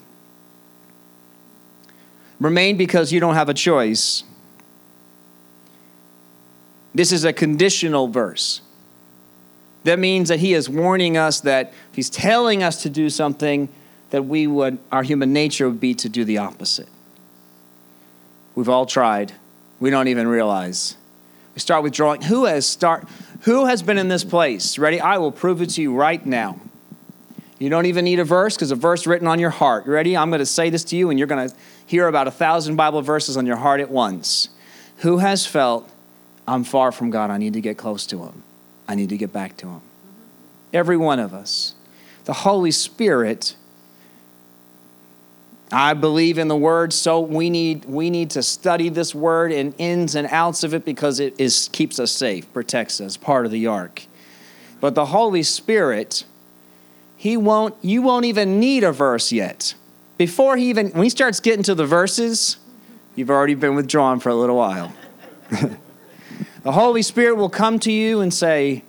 Remain 2.39 2.77
because 2.77 3.11
you 3.11 3.19
don't 3.19 3.35
have 3.35 3.49
a 3.49 3.53
choice. 3.53 4.23
This 6.93 7.11
is 7.11 7.25
a 7.25 7.33
conditional 7.33 8.07
verse. 8.07 8.61
That 9.83 9.99
means 9.99 10.29
that 10.29 10.39
he 10.39 10.53
is 10.53 10.67
warning 10.67 11.17
us 11.17 11.41
that 11.41 11.73
he's 11.91 12.09
telling 12.09 12.63
us 12.63 12.81
to 12.83 12.89
do 12.89 13.09
something, 13.09 13.69
that 14.09 14.23
we 14.23 14.47
would, 14.47 14.79
our 14.91 15.03
human 15.03 15.31
nature 15.31 15.69
would 15.69 15.79
be 15.79 15.93
to 15.95 16.09
do 16.09 16.25
the 16.25 16.39
opposite. 16.39 16.87
We've 18.55 18.69
all 18.69 18.85
tried. 18.85 19.33
We 19.79 19.89
don't 19.89 20.07
even 20.07 20.27
realize. 20.27 20.97
We 21.53 21.59
start 21.59 21.83
withdrawing. 21.83 22.21
Who 22.23 22.45
has 22.45 22.65
start 22.65 23.07
who 23.41 23.65
has 23.65 23.83
been 23.83 23.97
in 23.97 24.07
this 24.07 24.23
place? 24.23 24.77
Ready? 24.77 24.99
I 24.99 25.17
will 25.17 25.31
prove 25.31 25.61
it 25.61 25.69
to 25.71 25.81
you 25.81 25.93
right 25.93 26.25
now. 26.25 26.59
You 27.57 27.69
don't 27.69 27.85
even 27.85 28.03
need 28.03 28.19
a 28.19 28.25
verse 28.25 28.55
because 28.55 28.71
a 28.71 28.75
verse 28.75 29.07
written 29.07 29.27
on 29.27 29.39
your 29.39 29.49
heart. 29.49 29.85
You 29.85 29.93
ready? 29.93 30.17
I'm 30.17 30.29
going 30.29 30.39
to 30.39 30.45
say 30.45 30.69
this 30.69 30.83
to 30.85 30.95
you, 30.97 31.09
and 31.09 31.17
you're 31.17 31.27
going 31.27 31.49
to 31.49 31.55
hear 31.85 32.07
about 32.07 32.27
a 32.27 32.31
thousand 32.31 32.75
Bible 32.75 33.01
verses 33.01 33.37
on 33.37 33.45
your 33.45 33.55
heart 33.55 33.79
at 33.79 33.89
once. 33.89 34.49
Who 34.97 35.19
has 35.19 35.45
felt, 35.45 35.89
I'm 36.47 36.63
far 36.63 36.91
from 36.91 37.11
God, 37.11 37.29
I 37.29 37.37
need 37.37 37.53
to 37.53 37.61
get 37.61 37.77
close 37.77 38.05
to 38.07 38.23
Him? 38.23 38.43
I 38.87 38.95
need 38.95 39.09
to 39.09 39.17
get 39.17 39.31
back 39.31 39.55
to 39.57 39.67
Him. 39.67 39.81
Every 40.73 40.97
one 40.97 41.19
of 41.19 41.33
us. 41.33 41.75
The 42.25 42.33
Holy 42.33 42.71
Spirit, 42.71 43.55
I 45.71 45.93
believe 45.93 46.37
in 46.37 46.49
the 46.49 46.57
Word, 46.57 46.91
so 46.91 47.21
we 47.21 47.49
need, 47.49 47.85
we 47.85 48.09
need 48.09 48.31
to 48.31 48.43
study 48.43 48.89
this 48.89 49.15
Word 49.15 49.53
and 49.53 49.73
ins 49.77 50.15
and 50.15 50.27
outs 50.27 50.65
of 50.65 50.73
it 50.73 50.83
because 50.83 51.21
it 51.21 51.39
is, 51.39 51.69
keeps 51.71 51.99
us 51.99 52.11
safe, 52.11 52.51
protects 52.51 52.99
us, 52.99 53.15
part 53.15 53.45
of 53.45 53.51
the 53.51 53.67
ark. 53.67 54.03
But 54.81 54.93
the 54.93 55.05
Holy 55.05 55.43
Spirit, 55.43 56.25
he 57.25 57.37
won't, 57.37 57.73
you 57.81 58.03
won't 58.03 58.25
even 58.25 58.59
need 58.59 58.83
a 58.83 58.91
verse 58.91 59.31
yet. 59.31 59.73
Before 60.15 60.57
he 60.57 60.69
even, 60.69 60.91
when 60.91 61.01
he 61.01 61.09
starts 61.09 61.39
getting 61.39 61.63
to 61.63 61.73
the 61.73 61.83
verses, 61.83 62.57
you've 63.15 63.31
already 63.31 63.55
been 63.55 63.73
withdrawn 63.73 64.19
for 64.19 64.29
a 64.29 64.35
little 64.35 64.55
while. 64.55 64.93
The 66.61 66.71
Holy 66.71 67.03
Spirit 67.03 67.35
will 67.35 67.49
come 67.49 67.77
to 67.81 67.91
you 67.91 68.21
and 68.21 68.33
say, 68.33 68.83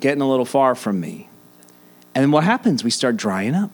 Getting 0.00 0.20
a 0.20 0.28
little 0.28 0.44
far 0.44 0.74
from 0.74 1.00
me. 1.00 1.30
And 2.14 2.22
then 2.22 2.30
what 2.30 2.44
happens? 2.44 2.84
We 2.84 2.90
start 2.90 3.16
drying 3.16 3.54
up. 3.54 3.70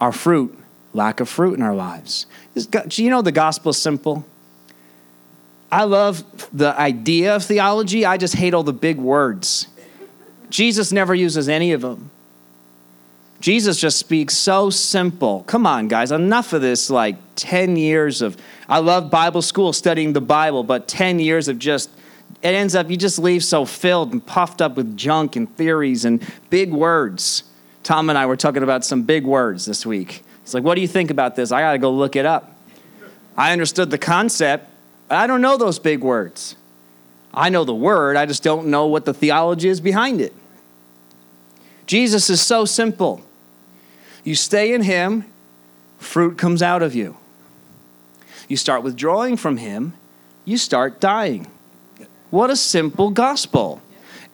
Our 0.00 0.10
fruit, 0.10 0.58
lack 0.92 1.20
of 1.20 1.28
fruit 1.28 1.54
in 1.54 1.62
our 1.62 1.74
lives. 1.74 2.26
You 2.90 3.10
know 3.10 3.22
the 3.22 3.30
gospel 3.30 3.70
is 3.70 3.78
simple? 3.78 4.26
I 5.70 5.84
love 5.84 6.24
the 6.52 6.76
idea 6.78 7.36
of 7.36 7.44
theology, 7.44 8.04
I 8.04 8.16
just 8.16 8.34
hate 8.34 8.54
all 8.54 8.64
the 8.64 8.72
big 8.72 8.98
words. 8.98 9.68
Jesus 10.50 10.90
never 10.90 11.14
uses 11.14 11.48
any 11.48 11.72
of 11.72 11.80
them. 11.80 12.10
Jesus 13.40 13.80
just 13.80 13.98
speaks 13.98 14.36
so 14.36 14.68
simple. 14.68 15.44
Come 15.44 15.66
on, 15.66 15.88
guys, 15.88 16.12
enough 16.12 16.52
of 16.52 16.60
this 16.60 16.90
like 16.90 17.16
10 17.36 17.76
years 17.76 18.20
of, 18.20 18.36
I 18.68 18.78
love 18.80 19.10
Bible 19.10 19.40
school 19.40 19.72
studying 19.72 20.12
the 20.12 20.20
Bible, 20.20 20.62
but 20.62 20.86
10 20.86 21.18
years 21.18 21.48
of 21.48 21.58
just 21.58 21.90
it 22.42 22.54
ends 22.54 22.74
up 22.74 22.88
you 22.90 22.96
just 22.96 23.18
leave 23.18 23.44
so 23.44 23.64
filled 23.64 24.12
and 24.12 24.24
puffed 24.24 24.62
up 24.62 24.76
with 24.76 24.96
junk 24.96 25.36
and 25.36 25.54
theories 25.56 26.04
and 26.04 26.24
big 26.48 26.72
words. 26.72 27.44
Tom 27.82 28.08
and 28.08 28.18
I 28.18 28.26
were 28.26 28.36
talking 28.36 28.62
about 28.62 28.84
some 28.84 29.02
big 29.02 29.24
words 29.24 29.66
this 29.66 29.84
week. 29.84 30.22
It's 30.42 30.54
like, 30.54 30.62
what 30.62 30.74
do 30.74 30.80
you 30.80 30.88
think 30.88 31.10
about 31.10 31.36
this? 31.36 31.52
I 31.52 31.60
got 31.60 31.72
to 31.72 31.78
go 31.78 31.90
look 31.90 32.16
it 32.16 32.26
up. 32.26 32.56
I 33.36 33.52
understood 33.52 33.90
the 33.90 33.98
concept, 33.98 34.68
but 35.08 35.16
I 35.16 35.26
don't 35.26 35.40
know 35.40 35.56
those 35.56 35.78
big 35.78 36.02
words. 36.02 36.56
I 37.32 37.48
know 37.48 37.64
the 37.64 37.74
word, 37.74 38.16
I 38.16 38.26
just 38.26 38.42
don't 38.42 38.68
know 38.68 38.86
what 38.86 39.04
the 39.04 39.14
theology 39.14 39.68
is 39.68 39.80
behind 39.80 40.20
it. 40.20 40.34
Jesus 41.86 42.28
is 42.28 42.40
so 42.40 42.64
simple. 42.64 43.22
You 44.24 44.34
stay 44.34 44.72
in 44.72 44.82
Him, 44.82 45.24
fruit 45.98 46.38
comes 46.38 46.62
out 46.62 46.82
of 46.82 46.94
you. 46.94 47.16
You 48.48 48.56
start 48.56 48.82
withdrawing 48.82 49.36
from 49.36 49.58
Him, 49.58 49.94
you 50.44 50.56
start 50.56 51.00
dying. 51.00 51.46
What 52.30 52.50
a 52.50 52.56
simple 52.56 53.10
gospel. 53.10 53.82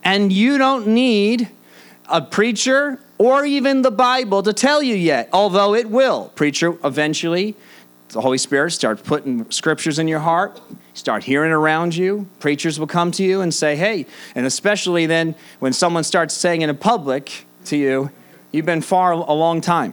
And 0.05 0.33
you 0.33 0.59
don't 0.59 0.87
need 0.89 1.49
a 2.09 2.23
preacher 2.23 3.01
or 3.19 3.45
even 3.45 3.83
the 3.83 3.91
Bible 3.91 4.43
to 4.43 4.53
tell 4.53 4.83
you 4.83 4.95
yet, 4.95 5.29
although 5.33 5.75
it 5.75 5.91
will. 5.91 6.31
Preacher 6.35 6.77
eventually, 6.85 7.57
the 8.11 8.21
Holy 8.21 8.39
Spirit 8.39 8.71
starts 8.71 9.03
putting 9.03 9.51
scriptures 9.51 9.99
in 9.99 10.07
your 10.07 10.21
heart, 10.21 10.61
start 10.95 11.25
hearing 11.25 11.51
around 11.51 11.97
you. 11.97 12.29
Preachers 12.39 12.79
will 12.79 12.87
come 12.87 13.11
to 13.13 13.25
you 13.25 13.41
and 13.41 13.53
say, 13.53 13.77
hey, 13.77 14.07
and 14.35 14.47
especially 14.47 15.07
then 15.07 15.35
when 15.59 15.73
someone 15.73 16.05
starts 16.05 16.35
saying 16.35 16.63
in 16.63 16.77
public 16.77 17.47
to 17.65 17.77
you, 17.77 18.11
you've 18.57 18.67
been 18.67 18.81
far 18.81 19.13
a 19.13 19.33
long 19.33 19.61
time. 19.61 19.93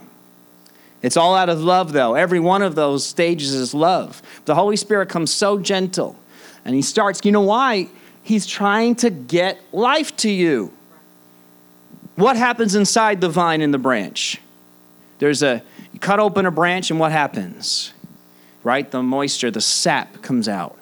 It's 1.02 1.16
all 1.16 1.34
out 1.34 1.50
of 1.50 1.60
love, 1.62 1.92
though. 1.92 2.14
Every 2.14 2.40
one 2.40 2.62
of 2.62 2.74
those 2.74 3.04
stages 3.04 3.52
is 3.52 3.74
love. 3.74 4.22
The 4.46 4.54
Holy 4.54 4.76
Spirit 4.76 5.08
comes 5.10 5.30
so 5.30 5.58
gentle 5.58 6.16
and 6.64 6.74
he 6.74 6.82
starts, 6.82 7.20
you 7.24 7.32
know 7.32 7.42
why? 7.42 7.88
He's 8.22 8.46
trying 8.46 8.94
to 8.96 9.10
get 9.10 9.60
life 9.72 10.16
to 10.18 10.30
you. 10.30 10.72
What 12.16 12.36
happens 12.36 12.74
inside 12.74 13.20
the 13.20 13.28
vine 13.28 13.60
and 13.60 13.74
the 13.74 13.78
branch? 13.78 14.40
There's 15.18 15.42
a, 15.42 15.62
you 15.92 15.98
cut 16.00 16.20
open 16.20 16.46
a 16.46 16.50
branch, 16.50 16.90
and 16.90 16.98
what 16.98 17.12
happens? 17.12 17.92
Right? 18.62 18.90
The 18.90 19.02
moisture, 19.02 19.50
the 19.50 19.60
sap 19.60 20.22
comes 20.22 20.48
out. 20.48 20.78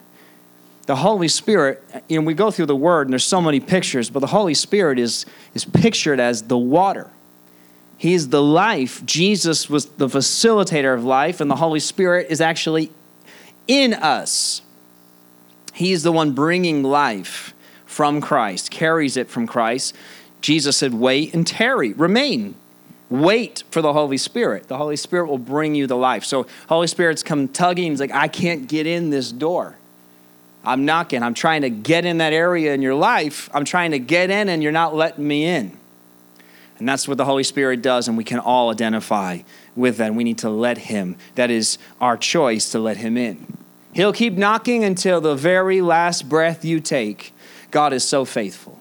The 0.87 0.97
Holy 0.97 1.29
Spirit, 1.29 1.83
you 2.09 2.21
know, 2.21 2.27
we 2.27 2.35
go 2.35 2.51
through 2.51 2.67
the 2.67 2.77
Word, 2.77 3.07
and 3.07 3.13
there's 3.13 3.25
so 3.25 3.41
many 3.41 3.61
pictures, 3.61 4.11
but 4.11 4.21
the 4.21 4.27
Holy 4.29 4.55
Spirit 4.55 4.99
is, 4.99 5.27
is 5.55 5.65
pictured 5.65 6.21
as 6.21 6.43
the 6.43 6.59
water. 6.59 7.11
He 8.03 8.15
is 8.15 8.31
the 8.31 8.43
life. 8.43 9.07
Jesus 9.07 9.71
was 9.71 9.87
the 9.87 10.09
facilitator 10.09 10.93
of 10.93 11.05
life, 11.05 11.41
and 11.41 11.49
the 11.49 11.55
Holy 11.55 11.79
Spirit 11.79 12.27
is 12.31 12.41
actually 12.41 12.91
in 13.69 13.95
us. 13.95 14.61
He's 15.73 16.03
the 16.03 16.11
one 16.11 16.33
bringing 16.33 16.83
life 16.83 17.55
from 17.87 18.21
Christ, 18.21 18.73
carries 18.73 19.17
it 19.17 19.31
from 19.31 19.47
Christ. 19.47 19.95
Jesus 20.41 20.77
said, 20.77 20.95
Wait 20.95 21.33
and 21.33 21.47
tarry, 21.47 21.93
remain. 21.93 22.57
Wait 23.09 23.63
for 23.71 23.81
the 23.81 23.93
Holy 23.93 24.17
Spirit. 24.17 24.67
The 24.67 24.79
Holy 24.79 24.97
Spirit 24.97 25.29
will 25.29 25.39
bring 25.39 25.77
you 25.77 25.87
the 25.87 25.97
life. 25.97 26.25
So, 26.25 26.49
Holy 26.69 26.89
Spirit's 26.89 27.23
come 27.23 27.47
tugging. 27.47 27.93
He's 27.93 28.01
like, 28.01 28.11
I 28.11 28.27
can't 28.27 28.67
get 28.67 28.85
in 28.85 29.11
this 29.11 29.31
door. 29.31 29.77
I'm 30.65 30.85
knocking. 30.85 31.23
I'm 31.23 31.35
trying 31.35 31.63
to 31.63 31.71
get 31.71 32.05
in 32.05 32.19
that 32.19 32.33
area 32.33 32.75
in 32.75 32.83
your 32.83 32.97
life. 32.97 33.49
I'm 33.55 33.65
trying 33.65 33.93
to 33.93 34.01
get 34.01 34.29
in, 34.29 34.49
and 34.49 34.61
you're 34.61 34.73
not 34.73 34.93
letting 34.93 35.25
me 35.25 35.45
in. 35.45 35.79
And 36.83 36.89
that's 36.89 37.07
what 37.07 37.17
the 37.17 37.25
Holy 37.25 37.45
Spirit 37.45 37.81
does, 37.81 38.09
and 38.09 38.17
we 38.17 38.25
can 38.25 38.41
all 38.41 38.73
identify 38.73 39.43
with 39.77 39.99
that. 39.99 40.17
We 40.17 40.25
need 40.25 40.39
to 40.39 40.51
let 40.51 40.79
Him. 40.79 41.15
That 41.37 41.49
is 41.49 41.79
our 42.01 42.17
choice 42.17 42.73
to 42.73 42.81
let 42.81 42.97
Him 42.97 43.17
in. 43.17 43.57
He'll 43.93 44.13
keep 44.13 44.33
knocking 44.33 44.83
until 44.83 45.21
the 45.21 45.37
very 45.37 45.81
last 45.81 46.29
breath 46.29 46.65
you 46.65 46.81
take. 46.81 47.33
God 47.71 47.93
is 47.93 48.03
so 48.03 48.25
faithful. 48.25 48.81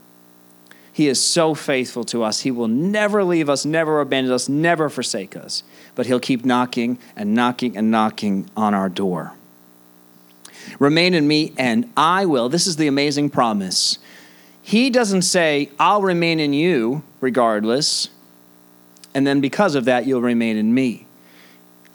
He 0.91 1.07
is 1.09 1.21
so 1.21 1.53
faithful 1.53 2.03
to 2.05 2.23
us. 2.23 2.39
He 2.39 2.49
will 2.49 2.67
never 2.67 3.23
leave 3.23 3.51
us, 3.51 3.65
never 3.65 4.01
abandon 4.01 4.33
us, 4.33 4.49
never 4.49 4.89
forsake 4.89 5.35
us. 5.37 5.61
But 5.93 6.07
He'll 6.07 6.19
keep 6.19 6.43
knocking 6.43 6.97
and 7.15 7.35
knocking 7.35 7.77
and 7.77 7.91
knocking 7.91 8.49
on 8.57 8.73
our 8.73 8.89
door. 8.89 9.33
Remain 10.79 11.13
in 11.13 11.27
me, 11.27 11.53
and 11.55 11.91
I 11.95 12.25
will. 12.25 12.49
This 12.49 12.65
is 12.65 12.77
the 12.77 12.87
amazing 12.87 13.29
promise. 13.29 13.99
He 14.61 14.89
doesn't 14.89 15.23
say, 15.23 15.69
I'll 15.79 16.01
remain 16.01 16.39
in 16.39 16.53
you 16.53 17.03
regardless, 17.19 18.09
and 19.13 19.25
then 19.25 19.41
because 19.41 19.75
of 19.75 19.85
that, 19.85 20.05
you'll 20.05 20.21
remain 20.21 20.57
in 20.57 20.73
me. 20.73 21.07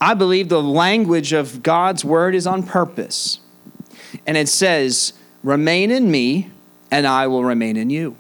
I 0.01 0.15
believe 0.15 0.49
the 0.49 0.63
language 0.63 1.33
of 1.33 1.63
God's 1.63 2.05
word 2.05 2.35
is 2.35 2.47
on 2.47 2.63
purpose. 2.63 3.41
And 4.27 4.37
it 4.37 4.49
says, 4.49 5.13
Remain 5.43 5.91
in 5.91 6.11
me, 6.11 6.51
and 6.91 7.07
I 7.07 7.27
will 7.29 7.45
remain 7.45 7.77
in 7.77 7.89
you. 7.89 8.17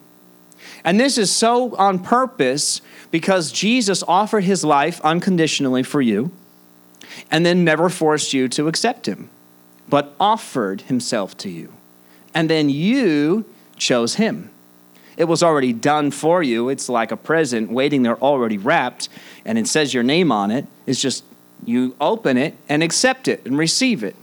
And 0.84 1.00
this 1.00 1.18
is 1.18 1.34
so 1.34 1.74
on 1.76 1.98
purpose 1.98 2.80
because 3.10 3.50
Jesus 3.50 4.04
offered 4.06 4.44
his 4.44 4.64
life 4.64 5.00
unconditionally 5.02 5.82
for 5.82 6.00
you 6.00 6.30
and 7.30 7.44
then 7.44 7.64
never 7.64 7.88
forced 7.88 8.32
you 8.32 8.48
to 8.50 8.68
accept 8.68 9.06
him, 9.06 9.28
but 9.88 10.14
offered 10.20 10.82
himself 10.82 11.36
to 11.38 11.50
you. 11.50 11.72
And 12.34 12.48
then 12.48 12.68
you 12.68 13.44
chose 13.76 14.14
him. 14.14 14.50
It 15.16 15.24
was 15.24 15.42
already 15.42 15.72
done 15.72 16.10
for 16.10 16.42
you. 16.42 16.68
It's 16.68 16.88
like 16.88 17.10
a 17.10 17.16
present 17.16 17.70
waiting 17.70 18.02
there 18.02 18.18
already 18.18 18.58
wrapped, 18.58 19.08
and 19.44 19.58
it 19.58 19.66
says 19.66 19.94
your 19.94 20.02
name 20.02 20.30
on 20.30 20.50
it. 20.50 20.66
It's 20.86 21.00
just 21.00 21.24
you 21.64 21.96
open 22.00 22.36
it 22.36 22.54
and 22.68 22.82
accept 22.82 23.28
it 23.28 23.44
and 23.46 23.56
receive 23.56 24.04
it. 24.04 24.14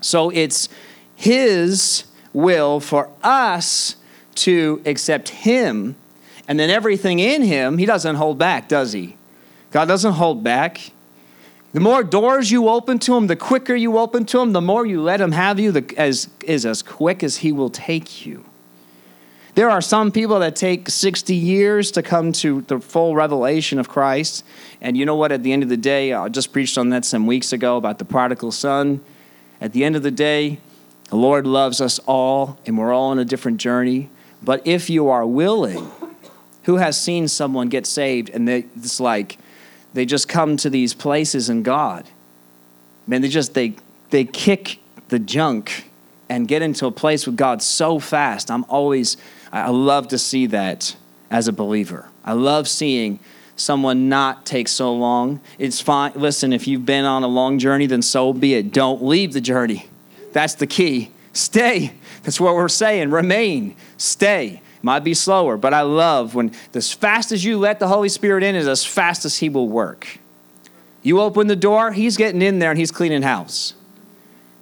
So 0.00 0.30
it's 0.30 0.68
his 1.16 2.04
will 2.32 2.80
for 2.80 3.10
us 3.22 3.96
to 4.34 4.80
accept 4.86 5.28
him 5.30 5.96
and 6.48 6.58
then 6.58 6.70
everything 6.70 7.18
in 7.18 7.42
him 7.42 7.78
he 7.78 7.84
doesn't 7.84 8.16
hold 8.16 8.38
back 8.38 8.68
does 8.68 8.92
he 8.92 9.16
god 9.70 9.86
doesn't 9.86 10.14
hold 10.14 10.42
back 10.42 10.92
the 11.72 11.80
more 11.80 12.02
doors 12.02 12.50
you 12.50 12.68
open 12.68 12.98
to 12.98 13.16
him 13.16 13.26
the 13.26 13.36
quicker 13.36 13.74
you 13.74 13.98
open 13.98 14.24
to 14.24 14.40
him 14.40 14.52
the 14.52 14.60
more 14.60 14.86
you 14.86 15.02
let 15.02 15.20
him 15.20 15.32
have 15.32 15.58
you 15.58 15.72
the, 15.72 15.94
as 15.98 16.28
is 16.44 16.64
as 16.64 16.82
quick 16.82 17.22
as 17.22 17.38
he 17.38 17.52
will 17.52 17.70
take 17.70 18.24
you 18.24 18.44
there 19.60 19.68
are 19.68 19.82
some 19.82 20.10
people 20.10 20.38
that 20.38 20.56
take 20.56 20.88
60 20.88 21.34
years 21.34 21.90
to 21.90 22.02
come 22.02 22.32
to 22.32 22.62
the 22.62 22.80
full 22.80 23.14
revelation 23.14 23.78
of 23.78 23.90
Christ. 23.90 24.42
And 24.80 24.96
you 24.96 25.04
know 25.04 25.16
what? 25.16 25.32
At 25.32 25.42
the 25.42 25.52
end 25.52 25.62
of 25.62 25.68
the 25.68 25.76
day, 25.76 26.14
I 26.14 26.30
just 26.30 26.50
preached 26.50 26.78
on 26.78 26.88
that 26.88 27.04
some 27.04 27.26
weeks 27.26 27.52
ago 27.52 27.76
about 27.76 27.98
the 27.98 28.06
prodigal 28.06 28.52
son. 28.52 29.02
At 29.60 29.74
the 29.74 29.84
end 29.84 29.96
of 29.96 30.02
the 30.02 30.10
day, 30.10 30.60
the 31.10 31.16
Lord 31.16 31.46
loves 31.46 31.82
us 31.82 31.98
all, 32.06 32.58
and 32.64 32.78
we're 32.78 32.90
all 32.90 33.10
on 33.10 33.18
a 33.18 33.24
different 33.26 33.58
journey. 33.58 34.08
But 34.42 34.66
if 34.66 34.88
you 34.88 35.10
are 35.10 35.26
willing, 35.26 35.90
who 36.62 36.76
has 36.76 36.98
seen 36.98 37.28
someone 37.28 37.68
get 37.68 37.84
saved 37.84 38.30
and 38.30 38.48
they, 38.48 38.64
it's 38.76 38.98
like 38.98 39.36
they 39.92 40.06
just 40.06 40.26
come 40.26 40.56
to 40.56 40.70
these 40.70 40.94
places 40.94 41.50
in 41.50 41.62
God? 41.62 42.06
Man, 43.06 43.20
they 43.20 43.28
just 43.28 43.52
they 43.52 43.74
they 44.08 44.24
kick 44.24 44.78
the 45.08 45.18
junk 45.18 45.84
and 46.30 46.48
get 46.48 46.62
into 46.62 46.86
a 46.86 46.92
place 46.92 47.26
with 47.26 47.36
God 47.36 47.60
so 47.60 47.98
fast. 47.98 48.50
I'm 48.50 48.64
always 48.70 49.18
I 49.52 49.70
love 49.70 50.08
to 50.08 50.18
see 50.18 50.46
that 50.46 50.96
as 51.30 51.48
a 51.48 51.52
believer. 51.52 52.08
I 52.24 52.32
love 52.34 52.68
seeing 52.68 53.18
someone 53.56 54.08
not 54.08 54.46
take 54.46 54.68
so 54.68 54.92
long. 54.94 55.40
It's 55.58 55.80
fine. 55.80 56.12
Listen, 56.14 56.52
if 56.52 56.66
you've 56.66 56.86
been 56.86 57.04
on 57.04 57.22
a 57.22 57.28
long 57.28 57.58
journey, 57.58 57.86
then 57.86 58.02
so 58.02 58.32
be 58.32 58.54
it. 58.54 58.72
Don't 58.72 59.02
leave 59.02 59.32
the 59.32 59.40
journey. 59.40 59.86
That's 60.32 60.54
the 60.54 60.66
key. 60.66 61.10
Stay. 61.32 61.92
That's 62.22 62.40
what 62.40 62.54
we're 62.54 62.68
saying. 62.68 63.10
Remain. 63.10 63.76
Stay. 63.96 64.62
Might 64.82 65.04
be 65.04 65.12
slower, 65.12 65.58
but 65.58 65.74
I 65.74 65.82
love 65.82 66.34
when 66.34 66.52
as 66.74 66.92
fast 66.92 67.32
as 67.32 67.44
you 67.44 67.58
let 67.58 67.80
the 67.80 67.88
Holy 67.88 68.08
Spirit 68.08 68.42
in 68.42 68.54
is 68.54 68.66
as 68.66 68.84
fast 68.84 69.24
as 69.26 69.38
He 69.38 69.50
will 69.50 69.68
work. 69.68 70.18
You 71.02 71.20
open 71.20 71.48
the 71.48 71.56
door, 71.56 71.92
He's 71.92 72.16
getting 72.16 72.40
in 72.40 72.60
there 72.60 72.70
and 72.70 72.78
He's 72.78 72.90
cleaning 72.90 73.22
house. 73.22 73.74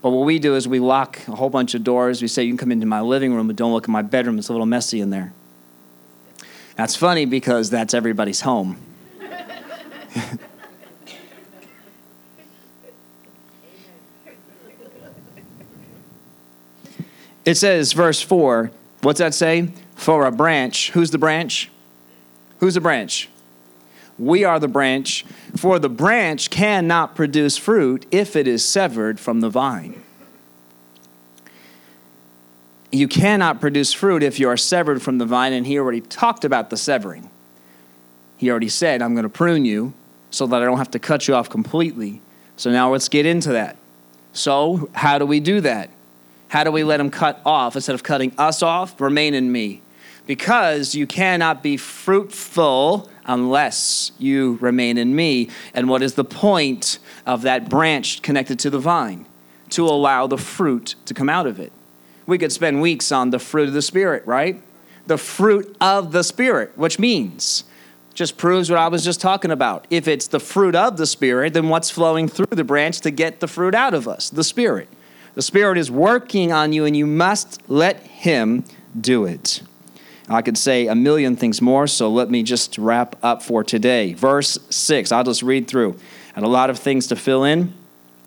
But 0.00 0.10
what 0.10 0.24
we 0.24 0.38
do 0.38 0.54
is 0.54 0.68
we 0.68 0.78
lock 0.78 1.18
a 1.26 1.34
whole 1.36 1.50
bunch 1.50 1.74
of 1.74 1.82
doors. 1.82 2.22
We 2.22 2.28
say, 2.28 2.44
You 2.44 2.50
can 2.50 2.58
come 2.58 2.72
into 2.72 2.86
my 2.86 3.00
living 3.00 3.34
room, 3.34 3.48
but 3.48 3.56
don't 3.56 3.72
look 3.72 3.84
at 3.84 3.88
my 3.88 4.02
bedroom. 4.02 4.38
It's 4.38 4.48
a 4.48 4.52
little 4.52 4.66
messy 4.66 5.00
in 5.00 5.10
there. 5.10 5.32
That's 6.76 6.94
funny 6.94 7.24
because 7.24 7.70
that's 7.70 7.94
everybody's 7.94 8.42
home. 8.42 8.78
It 17.48 17.56
says, 17.56 17.94
verse 17.94 18.20
4, 18.20 18.70
what's 19.00 19.20
that 19.20 19.32
say? 19.32 19.70
For 19.94 20.26
a 20.26 20.30
branch. 20.30 20.90
Who's 20.90 21.12
the 21.12 21.16
branch? 21.16 21.70
Who's 22.58 22.74
the 22.74 22.82
branch? 22.82 23.30
We 24.18 24.44
are 24.44 24.58
the 24.58 24.68
branch. 24.68 25.24
For 25.56 25.78
the 25.78 25.88
branch 25.88 26.50
cannot 26.50 27.14
produce 27.14 27.56
fruit 27.56 28.06
if 28.10 28.34
it 28.34 28.48
is 28.48 28.64
severed 28.64 29.20
from 29.20 29.40
the 29.40 29.48
vine. 29.48 30.02
You 32.90 33.06
cannot 33.06 33.60
produce 33.60 33.92
fruit 33.92 34.22
if 34.22 34.40
you 34.40 34.48
are 34.48 34.56
severed 34.56 35.02
from 35.02 35.18
the 35.18 35.26
vine, 35.26 35.52
and 35.52 35.66
he 35.66 35.78
already 35.78 36.00
talked 36.00 36.44
about 36.44 36.70
the 36.70 36.76
severing. 36.76 37.30
He 38.36 38.50
already 38.50 38.68
said, 38.70 39.02
I'm 39.02 39.14
going 39.14 39.24
to 39.24 39.28
prune 39.28 39.64
you 39.64 39.92
so 40.30 40.46
that 40.46 40.62
I 40.62 40.64
don't 40.64 40.78
have 40.78 40.90
to 40.92 40.98
cut 40.98 41.28
you 41.28 41.34
off 41.34 41.50
completely. 41.50 42.22
So 42.56 42.70
now 42.70 42.90
let's 42.90 43.08
get 43.08 43.26
into 43.26 43.50
that. 43.52 43.76
So, 44.32 44.88
how 44.92 45.18
do 45.18 45.26
we 45.26 45.40
do 45.40 45.60
that? 45.62 45.90
How 46.48 46.64
do 46.64 46.70
we 46.70 46.84
let 46.84 47.00
him 47.00 47.10
cut 47.10 47.40
off 47.44 47.76
instead 47.76 47.94
of 47.94 48.02
cutting 48.02 48.32
us 48.38 48.62
off? 48.62 49.00
Remain 49.00 49.34
in 49.34 49.50
me. 49.52 49.82
Because 50.26 50.94
you 50.94 51.06
cannot 51.06 51.62
be 51.62 51.76
fruitful 51.76 53.10
unless 53.28 54.10
you 54.18 54.58
remain 54.60 54.98
in 54.98 55.14
me. 55.14 55.50
And 55.74 55.88
what 55.88 56.02
is 56.02 56.14
the 56.14 56.24
point 56.24 56.98
of 57.26 57.42
that 57.42 57.68
branch 57.68 58.22
connected 58.22 58.58
to 58.60 58.70
the 58.70 58.80
vine? 58.80 59.26
To 59.70 59.84
allow 59.86 60.26
the 60.26 60.38
fruit 60.38 60.96
to 61.04 61.14
come 61.14 61.28
out 61.28 61.46
of 61.46 61.60
it. 61.60 61.72
We 62.26 62.38
could 62.38 62.52
spend 62.52 62.80
weeks 62.80 63.12
on 63.12 63.30
the 63.30 63.38
fruit 63.38 63.68
of 63.68 63.74
the 63.74 63.82
Spirit, 63.82 64.26
right? 64.26 64.60
The 65.06 65.18
fruit 65.18 65.76
of 65.80 66.12
the 66.12 66.24
Spirit, 66.24 66.72
which 66.76 66.98
means 66.98 67.64
just 68.14 68.36
proves 68.36 68.68
what 68.68 68.80
I 68.80 68.88
was 68.88 69.04
just 69.04 69.20
talking 69.20 69.52
about. 69.52 69.86
If 69.90 70.08
it's 70.08 70.26
the 70.26 70.40
fruit 70.40 70.74
of 70.74 70.96
the 70.96 71.06
Spirit, 71.06 71.54
then 71.54 71.68
what's 71.68 71.88
flowing 71.88 72.26
through 72.26 72.46
the 72.50 72.64
branch 72.64 73.00
to 73.02 73.12
get 73.12 73.38
the 73.38 73.46
fruit 73.46 73.76
out 73.76 73.94
of 73.94 74.08
us? 74.08 74.28
The 74.28 74.42
Spirit. 74.42 74.88
The 75.34 75.42
Spirit 75.42 75.78
is 75.78 75.88
working 75.88 76.50
on 76.50 76.72
you, 76.72 76.84
and 76.84 76.96
you 76.96 77.06
must 77.06 77.62
let 77.68 78.02
Him 78.02 78.64
do 79.00 79.24
it. 79.24 79.62
I 80.28 80.42
could 80.42 80.58
say 80.58 80.86
a 80.86 80.94
million 80.94 81.36
things 81.36 81.62
more, 81.62 81.86
so 81.86 82.10
let 82.10 82.30
me 82.30 82.42
just 82.42 82.76
wrap 82.76 83.16
up 83.22 83.42
for 83.42 83.64
today. 83.64 84.12
Verse 84.12 84.58
6, 84.68 85.10
I'll 85.10 85.24
just 85.24 85.42
read 85.42 85.68
through. 85.68 85.96
And 86.36 86.44
a 86.44 86.48
lot 86.48 86.70
of 86.70 86.78
things 86.78 87.06
to 87.08 87.16
fill 87.16 87.44
in. 87.44 87.72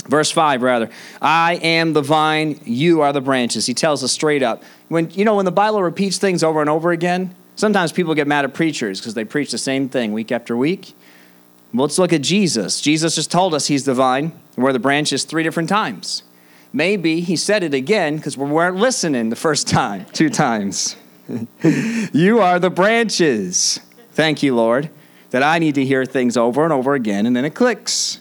Verse 0.08 0.32
5, 0.32 0.64
rather. 0.64 0.90
I 1.22 1.56
am 1.56 1.94
the 1.94 2.02
vine, 2.02 2.60
you 2.66 3.02
are 3.02 3.14
the 3.14 3.22
branches. 3.22 3.68
He 3.68 3.74
tells 3.74 4.04
us 4.04 4.12
straight 4.12 4.42
up. 4.42 4.64
When 4.88 5.12
you 5.12 5.24
know 5.26 5.36
when 5.36 5.46
the 5.46 5.52
Bible 5.52 5.84
repeats 5.84 6.18
things 6.18 6.44
over 6.44 6.60
and 6.60 6.70
over 6.70 6.92
again, 6.92 7.36
sometimes 7.56 7.92
people 7.92 8.16
get 8.16 8.28
mad 8.28 8.46
at 8.46 8.54
preachers 8.54 9.00
because 9.00 9.14
they 9.14 9.24
preach 9.24 9.52
the 9.52 9.60
same 9.60 9.90
thing 9.90 10.12
week 10.12 10.32
after 10.32 10.58
week. 10.58 10.96
Well, 11.74 11.84
let's 11.84 12.00
look 12.00 12.14
at 12.14 12.22
Jesus. 12.22 12.82
Jesus 12.82 13.16
just 13.16 13.32
told 13.32 13.54
us 13.54 13.68
he's 13.68 13.86
the 13.86 13.94
vine, 13.94 14.34
we're 14.58 14.74
the 14.74 14.80
branches 14.80 15.24
three 15.24 15.44
different 15.44 15.70
times. 15.70 16.24
Maybe 16.74 17.22
he 17.22 17.36
said 17.36 17.64
it 17.64 17.74
again 17.74 18.18
because 18.18 18.38
we 18.38 18.50
weren't 18.50 18.78
listening 18.78 19.30
the 19.30 19.36
first 19.36 19.68
time, 19.68 20.06
two 20.14 20.30
times. 20.30 20.96
You 22.14 22.40
are 22.40 22.60
the 22.60 22.70
branches. 22.70 23.80
Thank 24.12 24.44
you, 24.44 24.56
Lord, 24.56 24.90
that 25.30 25.44
I 25.44 25.60
need 25.60 25.76
to 25.76 25.86
hear 25.86 26.06
things 26.06 26.38
over 26.38 26.64
and 26.64 26.74
over 26.74 26.94
again, 26.94 27.26
and 27.26 27.36
then 27.36 27.46
it 27.46 27.56
clicks. 27.56 28.20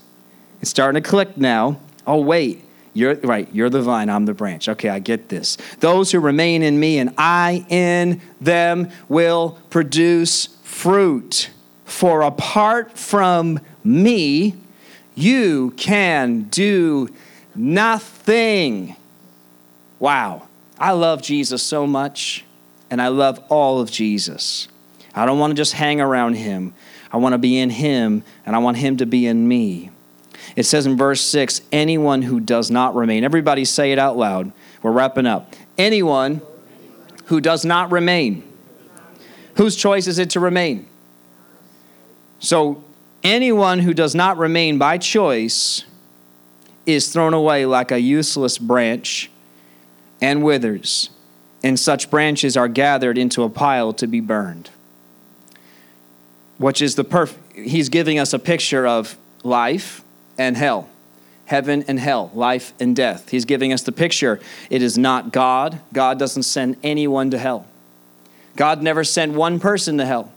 It's 0.60 0.70
starting 0.70 1.02
to 1.02 1.08
click 1.08 1.36
now. 1.36 1.80
Oh, 2.06 2.20
wait. 2.20 2.64
You're 2.92 3.14
right. 3.16 3.48
You're 3.52 3.70
the 3.70 3.82
vine. 3.82 4.10
I'm 4.10 4.26
the 4.26 4.34
branch. 4.34 4.68
Okay, 4.68 4.88
I 4.88 4.98
get 4.98 5.28
this. 5.28 5.56
Those 5.78 6.10
who 6.10 6.18
remain 6.18 6.62
in 6.62 6.80
me 6.80 6.98
and 6.98 7.14
I 7.16 7.64
in 7.68 8.20
them 8.40 8.90
will 9.08 9.58
produce 9.70 10.46
fruit. 10.64 11.50
For 11.84 12.22
apart 12.22 12.98
from 12.98 13.60
me, 13.84 14.56
you 15.14 15.72
can 15.76 16.42
do 16.44 17.08
nothing. 17.54 18.96
Wow. 20.00 20.48
I 20.78 20.92
love 20.92 21.22
Jesus 21.22 21.62
so 21.62 21.86
much, 21.86 22.44
and 22.90 23.00
I 23.00 23.08
love 23.08 23.42
all 23.48 23.80
of 23.80 23.90
Jesus. 23.90 24.68
I 25.14 25.26
don't 25.26 25.38
want 25.38 25.52
to 25.52 25.54
just 25.54 25.72
hang 25.72 26.00
around 26.00 26.34
him. 26.34 26.74
I 27.12 27.16
want 27.16 27.32
to 27.32 27.38
be 27.38 27.58
in 27.58 27.70
him, 27.70 28.22
and 28.46 28.54
I 28.54 28.58
want 28.58 28.76
him 28.76 28.96
to 28.98 29.06
be 29.06 29.26
in 29.26 29.48
me. 29.48 29.90
It 30.56 30.64
says 30.64 30.86
in 30.86 30.96
verse 30.96 31.20
6 31.20 31.62
anyone 31.72 32.22
who 32.22 32.40
does 32.40 32.70
not 32.70 32.94
remain. 32.94 33.24
Everybody 33.24 33.64
say 33.64 33.92
it 33.92 33.98
out 33.98 34.16
loud. 34.16 34.52
We're 34.82 34.92
wrapping 34.92 35.26
up. 35.26 35.54
Anyone 35.78 36.42
who 37.26 37.40
does 37.40 37.64
not 37.64 37.90
remain. 37.90 38.42
Whose 39.56 39.76
choice 39.76 40.06
is 40.06 40.18
it 40.18 40.30
to 40.30 40.40
remain? 40.40 40.88
So, 42.38 42.82
anyone 43.22 43.80
who 43.80 43.92
does 43.92 44.14
not 44.14 44.38
remain 44.38 44.78
by 44.78 44.98
choice 44.98 45.84
is 46.86 47.12
thrown 47.12 47.34
away 47.34 47.66
like 47.66 47.92
a 47.92 48.00
useless 48.00 48.56
branch 48.58 49.30
and 50.20 50.42
withers, 50.42 51.10
and 51.62 51.78
such 51.78 52.10
branches 52.10 52.56
are 52.56 52.68
gathered 52.68 53.18
into 53.18 53.42
a 53.42 53.48
pile 53.48 53.92
to 53.94 54.06
be 54.06 54.20
burned. 54.20 54.70
Which 56.58 56.82
is 56.82 56.94
the 56.94 57.04
perfect, 57.04 57.56
he's 57.56 57.88
giving 57.88 58.18
us 58.18 58.32
a 58.32 58.38
picture 58.38 58.86
of 58.86 59.16
life 59.42 60.02
and 60.38 60.56
hell, 60.56 60.88
heaven 61.46 61.84
and 61.88 61.98
hell, 61.98 62.30
life 62.34 62.72
and 62.80 62.94
death. 62.94 63.30
He's 63.30 63.44
giving 63.44 63.72
us 63.72 63.82
the 63.82 63.92
picture. 63.92 64.40
It 64.68 64.82
is 64.82 64.96
not 64.98 65.32
God. 65.32 65.80
God 65.92 66.18
doesn't 66.18 66.44
send 66.44 66.76
anyone 66.82 67.30
to 67.30 67.38
hell. 67.38 67.66
God 68.56 68.82
never 68.82 69.04
sent 69.04 69.32
one 69.32 69.60
person 69.60 69.98
to 69.98 70.06
hell. 70.06 70.32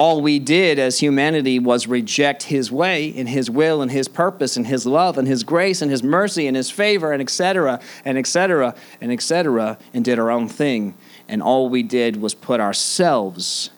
All 0.00 0.22
we 0.22 0.38
did 0.38 0.78
as 0.78 0.98
humanity 0.98 1.58
was 1.58 1.86
reject 1.86 2.44
his 2.44 2.72
way 2.72 3.12
and 3.18 3.28
his 3.28 3.50
will 3.50 3.82
and 3.82 3.90
his 3.90 4.08
purpose 4.08 4.56
and 4.56 4.66
his 4.66 4.86
love 4.86 5.18
and 5.18 5.28
his 5.28 5.44
grace 5.44 5.82
and 5.82 5.90
his 5.90 6.02
mercy 6.02 6.46
and 6.46 6.56
his 6.56 6.70
favor 6.70 7.12
and 7.12 7.20
etc 7.20 7.78
and 8.02 8.16
etc 8.16 8.74
and 9.02 9.12
etc 9.12 9.76
and 9.92 10.02
did 10.02 10.18
our 10.18 10.30
own 10.30 10.48
thing. 10.48 10.94
And 11.28 11.42
all 11.42 11.68
we 11.68 11.82
did 11.82 12.16
was 12.16 12.32
put 12.32 12.60
ourselves 12.60 13.68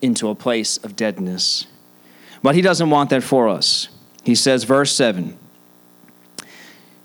into 0.00 0.30
a 0.30 0.34
place 0.34 0.78
of 0.78 0.96
deadness. 0.96 1.66
But 2.42 2.54
he 2.54 2.62
doesn't 2.62 2.88
want 2.88 3.10
that 3.10 3.22
for 3.22 3.46
us. 3.46 3.90
He 4.24 4.34
says 4.34 4.64
verse 4.64 4.90
7 4.92 5.36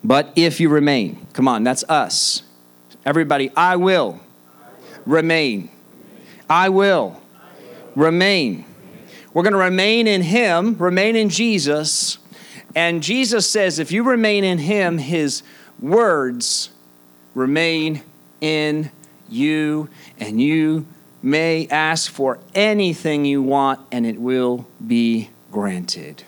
but 0.06 0.32
if 0.38 0.62
you 0.62 0.70
remain 0.70 1.28
come 1.34 1.50
on 1.50 1.66
that's 1.66 1.84
us. 1.90 2.44
Everybody 3.06 3.52
i 3.58 3.76
will 3.76 4.22
remain. 5.06 5.70
I 6.50 6.70
will 6.70 7.23
remain. 7.96 8.66
We're 9.34 9.44
going 9.44 9.54
to 9.54 9.60
remain 9.60 10.08
in 10.08 10.22
Him, 10.22 10.76
remain 10.78 11.16
in 11.16 11.30
Jesus. 11.30 12.18
And 12.76 13.04
Jesus 13.04 13.50
says, 13.50 13.80
if 13.80 13.92
you 13.92 14.04
remain 14.04 14.44
in 14.44 14.60
Him, 14.60 14.98
His 14.98 15.44
words 15.80 16.70
remain 17.34 18.04
in 18.42 18.92
you, 19.30 19.90
and 20.20 20.40
you 20.42 20.86
may 21.22 21.68
ask 21.68 22.12
for 22.12 22.40
anything 22.54 23.26
you 23.26 23.42
want, 23.42 23.80
and 23.92 24.06
it 24.06 24.20
will 24.20 24.68
be 24.86 25.30
granted. 25.52 26.24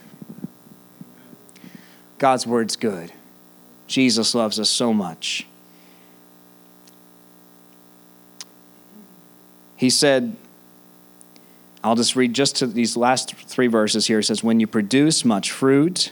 God's 2.18 2.48
word's 2.48 2.76
good. 2.76 3.12
Jesus 3.88 4.34
loves 4.34 4.60
us 4.60 4.70
so 4.70 4.94
much. 4.94 5.46
He 9.76 9.90
said, 9.90 10.36
I'll 11.86 11.96
just 11.96 12.16
read 12.16 12.34
just 12.34 12.56
to 12.56 12.66
these 12.66 12.98
last 12.98 13.36
three 13.36 13.68
verses 13.68 14.08
here. 14.08 14.18
It 14.18 14.24
says, 14.24 14.44
When 14.44 14.60
you 14.60 14.66
produce 14.66 15.24
much 15.24 15.52
fruit, 15.52 16.12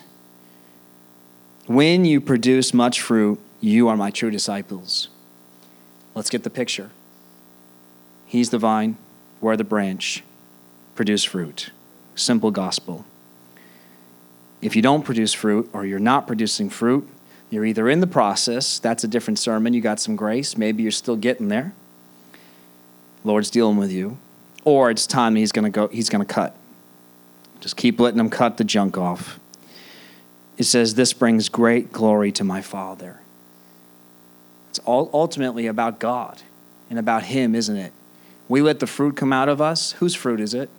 when 1.66 2.06
you 2.06 2.22
produce 2.22 2.76
much 2.76 3.02
fruit, 3.02 3.40
you 3.60 3.88
are 3.88 3.98
my 3.98 4.12
true 4.12 4.30
disciples. 4.30 5.08
Let's 6.14 6.30
get 6.30 6.44
the 6.44 6.52
picture. 6.52 6.92
He's 8.28 8.52
the 8.52 8.60
vine, 8.60 8.98
we're 9.42 9.58
the 9.58 9.64
branch. 9.64 10.24
Produce 10.94 11.24
fruit. 11.24 11.72
Simple 12.14 12.52
gospel. 12.52 13.04
If 14.62 14.76
you 14.76 14.84
don't 14.84 15.02
produce 15.02 15.34
fruit 15.34 15.72
or 15.74 15.88
you're 15.88 15.98
not 15.98 16.28
producing 16.28 16.70
fruit, 16.70 17.10
you're 17.50 17.66
either 17.66 17.90
in 17.90 18.00
the 18.00 18.06
process, 18.06 18.78
that's 18.78 19.04
a 19.04 19.08
different 19.08 19.40
sermon, 19.40 19.74
you 19.74 19.82
got 19.82 20.00
some 20.00 20.16
grace, 20.16 20.56
maybe 20.56 20.84
you're 20.84 20.92
still 20.92 21.16
getting 21.16 21.48
there. 21.48 21.74
Lord's 23.24 23.50
dealing 23.50 23.78
with 23.78 23.92
you 23.92 24.20
or 24.66 24.90
it's 24.90 25.06
time 25.08 25.36
he's 25.36 25.52
going 25.52 25.66
to 25.66 25.70
go 25.70 25.88
he's 25.88 26.10
going 26.10 26.26
to 26.26 26.34
cut. 26.34 26.56
Just 27.60 27.78
keep 27.78 28.00
letting 28.00 28.20
him 28.20 28.30
cut 28.30 28.58
the 28.58 28.64
junk 28.64 28.98
off. 28.98 29.40
It 30.58 30.64
says 30.64 30.96
this 30.96 31.14
brings 31.14 31.50
great 31.50 31.92
glory 31.92 32.32
to 32.34 32.44
my 32.44 32.62
father. 32.62 33.22
It's 34.70 34.80
all 34.80 35.10
ultimately 35.14 35.68
about 35.68 36.00
god 36.00 36.42
and 36.90 36.98
about 37.00 37.24
him 37.24 37.56
isn't 37.56 37.78
it? 37.78 37.94
We 38.48 38.62
let 38.62 38.80
the 38.80 38.88
fruit 38.88 39.16
come 39.16 39.32
out 39.32 39.50
of 39.50 39.62
us. 39.62 39.94
Whose 39.94 40.16
fruit 40.16 40.40
is 40.40 40.54
it? 40.54 40.70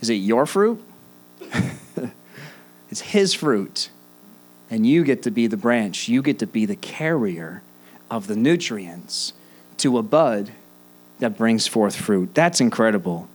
Is 0.00 0.10
it 0.10 0.14
your 0.14 0.44
fruit? 0.46 0.82
It's 2.90 3.00
his 3.00 3.34
fruit. 3.34 3.90
And 4.70 4.86
you 4.86 5.04
get 5.04 5.22
to 5.24 5.30
be 5.30 5.46
the 5.46 5.56
branch. 5.56 6.08
You 6.08 6.22
get 6.22 6.38
to 6.40 6.46
be 6.46 6.66
the 6.66 6.76
carrier 6.76 7.62
of 8.10 8.26
the 8.26 8.36
nutrients 8.36 9.32
to 9.78 9.98
a 9.98 10.02
bud 10.02 10.52
that 11.18 11.36
brings 11.36 11.66
forth 11.66 11.96
fruit. 11.96 12.34
That's 12.34 12.60
incredible. 12.60 13.28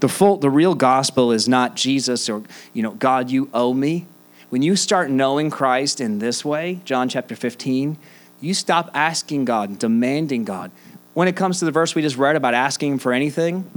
The 0.00 0.08
full 0.08 0.36
the 0.38 0.50
real 0.50 0.74
gospel 0.74 1.30
is 1.30 1.48
not 1.48 1.76
Jesus 1.76 2.28
or 2.28 2.42
you 2.72 2.82
know 2.82 2.92
God 2.92 3.30
you 3.30 3.48
owe 3.54 3.72
me. 3.72 4.06
When 4.50 4.60
you 4.62 4.76
start 4.76 5.10
knowing 5.10 5.48
Christ 5.48 6.00
in 6.00 6.18
this 6.18 6.44
way, 6.44 6.80
John 6.84 7.08
chapter 7.08 7.34
15, 7.34 7.96
you 8.40 8.52
stop 8.52 8.90
asking 8.92 9.46
God, 9.46 9.78
demanding 9.78 10.44
God. 10.44 10.70
When 11.14 11.28
it 11.28 11.36
comes 11.36 11.58
to 11.60 11.64
the 11.64 11.70
verse 11.70 11.94
we 11.94 12.02
just 12.02 12.16
read 12.16 12.36
about 12.36 12.52
asking 12.52 12.92
him 12.92 12.98
for 12.98 13.12
anything, 13.12 13.70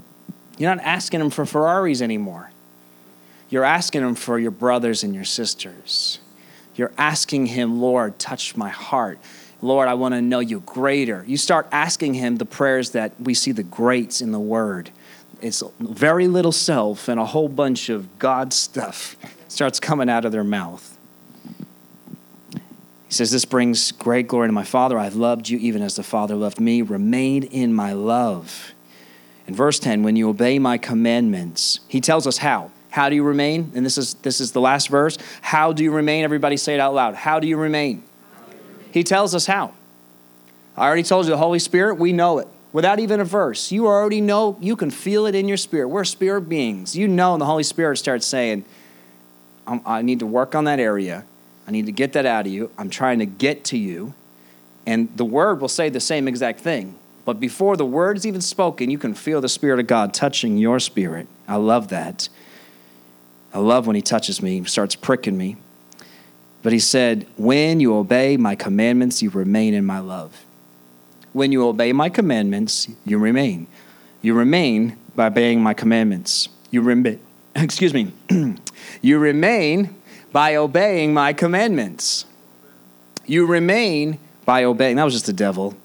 you're 0.57 0.73
not 0.73 0.83
asking 0.83 1.21
him 1.21 1.29
for 1.29 1.45
Ferraris 1.45 2.01
anymore. 2.01 2.49
You're 3.49 3.63
asking 3.63 4.01
him 4.01 4.15
for 4.15 4.39
your 4.39 4.51
brothers 4.51 5.03
and 5.03 5.13
your 5.13 5.23
sisters. 5.23 6.19
You're 6.75 6.91
asking 6.97 7.45
him, 7.47 7.79
Lord, 7.79 8.19
touch 8.19 8.57
my 8.57 8.69
heart. 8.69 9.19
Lord, 9.65 9.87
I 9.87 9.95
want 9.95 10.13
to 10.13 10.21
know 10.21 10.39
you 10.39 10.61
greater. 10.61 11.23
You 11.27 11.37
start 11.37 11.67
asking 11.71 12.13
Him 12.13 12.37
the 12.37 12.45
prayers 12.45 12.91
that 12.91 13.19
we 13.19 13.33
see 13.33 13.51
the 13.51 13.63
greats 13.63 14.21
in 14.21 14.31
the 14.31 14.39
Word. 14.39 14.91
It's 15.41 15.63
very 15.79 16.27
little 16.27 16.51
self 16.51 17.07
and 17.07 17.19
a 17.19 17.25
whole 17.25 17.49
bunch 17.49 17.89
of 17.89 18.19
God 18.19 18.53
stuff 18.53 19.17
starts 19.47 19.79
coming 19.79 20.09
out 20.09 20.23
of 20.23 20.31
their 20.31 20.43
mouth. 20.43 20.97
He 23.07 23.13
says, 23.13 23.31
This 23.31 23.45
brings 23.45 23.91
great 23.91 24.27
glory 24.27 24.47
to 24.47 24.53
my 24.53 24.63
Father. 24.63 24.97
I've 24.97 25.15
loved 25.15 25.49
you 25.49 25.57
even 25.57 25.81
as 25.81 25.95
the 25.95 26.03
Father 26.03 26.35
loved 26.35 26.59
me. 26.59 26.81
Remain 26.81 27.43
in 27.43 27.73
my 27.73 27.93
love. 27.93 28.73
In 29.47 29.53
verse 29.53 29.79
10, 29.79 30.03
when 30.03 30.15
you 30.15 30.29
obey 30.29 30.57
my 30.57 30.77
commandments, 30.77 31.79
he 31.87 32.01
tells 32.01 32.25
us 32.25 32.37
how. 32.37 32.71
How 32.89 33.09
do 33.09 33.15
you 33.15 33.23
remain? 33.23 33.71
And 33.75 33.85
this 33.85 33.97
is 33.97 34.13
this 34.15 34.39
is 34.39 34.53
the 34.53 34.61
last 34.61 34.87
verse. 34.89 35.17
How 35.41 35.73
do 35.73 35.83
you 35.83 35.91
remain? 35.91 36.23
Everybody 36.23 36.55
say 36.55 36.75
it 36.75 36.79
out 36.79 36.93
loud. 36.93 37.13
How 37.13 37.39
do 37.39 37.47
you 37.47 37.57
remain? 37.57 38.03
He 38.95 39.03
tells 39.03 39.35
us 39.35 39.45
how. 39.45 39.73
I 40.77 40.87
already 40.87 41.03
told 41.03 41.25
you 41.25 41.31
the 41.31 41.37
Holy 41.37 41.59
Spirit, 41.59 41.95
we 41.95 42.13
know 42.13 42.39
it. 42.39 42.47
Without 42.71 42.97
even 42.97 43.19
a 43.19 43.25
verse, 43.25 43.69
you 43.69 43.87
already 43.87 44.21
know, 44.21 44.57
you 44.61 44.77
can 44.77 44.89
feel 44.89 45.25
it 45.25 45.35
in 45.35 45.49
your 45.49 45.57
spirit. 45.57 45.89
We're 45.89 46.05
spirit 46.05 46.47
beings. 46.47 46.95
You 46.95 47.09
know, 47.09 47.33
and 47.33 47.41
the 47.41 47.45
Holy 47.45 47.63
Spirit 47.63 47.97
starts 47.97 48.25
saying, 48.25 48.63
I 49.67 50.01
need 50.01 50.19
to 50.19 50.25
work 50.25 50.55
on 50.55 50.63
that 50.63 50.79
area. 50.79 51.25
I 51.67 51.71
need 51.71 51.87
to 51.87 51.91
get 51.91 52.13
that 52.13 52.25
out 52.25 52.45
of 52.45 52.53
you. 52.53 52.71
I'm 52.77 52.89
trying 52.89 53.19
to 53.19 53.25
get 53.25 53.65
to 53.65 53.77
you. 53.77 54.13
And 54.85 55.09
the 55.17 55.25
word 55.25 55.59
will 55.59 55.67
say 55.67 55.89
the 55.89 55.99
same 55.99 56.25
exact 56.25 56.61
thing. 56.61 56.97
But 57.25 57.37
before 57.37 57.75
the 57.75 57.85
word 57.85 58.15
is 58.15 58.25
even 58.25 58.39
spoken, 58.39 58.89
you 58.89 58.97
can 58.97 59.13
feel 59.13 59.41
the 59.41 59.49
Spirit 59.49 59.81
of 59.81 59.87
God 59.87 60.13
touching 60.13 60.57
your 60.57 60.79
spirit. 60.79 61.27
I 61.49 61.57
love 61.57 61.89
that. 61.89 62.29
I 63.53 63.59
love 63.59 63.87
when 63.87 63.97
He 63.97 64.01
touches 64.01 64.41
me, 64.41 64.63
starts 64.63 64.95
pricking 64.95 65.37
me. 65.37 65.57
But 66.65 66.73
he 66.73 66.79
said, 66.79 67.27
When 67.37 67.79
you 67.79 67.95
obey 67.95 68.37
my 68.37 68.55
commandments, 68.55 69.21
you 69.21 69.29
remain 69.29 69.75
in 69.75 69.85
my 69.85 69.99
love. 69.99 70.47
When 71.31 71.51
you 71.51 71.63
obey 71.67 71.93
my 71.93 72.09
commandments, 72.09 72.87
you 73.05 73.19
remain. 73.19 73.67
You 74.23 74.33
remain 74.33 74.97
by 75.15 75.27
obeying 75.27 75.61
my 75.61 75.75
commandments. 75.75 76.49
You 76.71 76.81
remain, 76.81 77.19
excuse 77.55 77.93
me, 77.93 78.13
you 79.03 79.19
remain 79.19 79.95
by 80.31 80.55
obeying 80.55 81.13
my 81.13 81.33
commandments. 81.33 82.25
You 83.27 83.45
remain 83.45 84.17
by 84.43 84.63
obeying. 84.63 84.95
That 84.95 85.03
was 85.03 85.13
just 85.13 85.27
the 85.27 85.33
devil. 85.33 85.75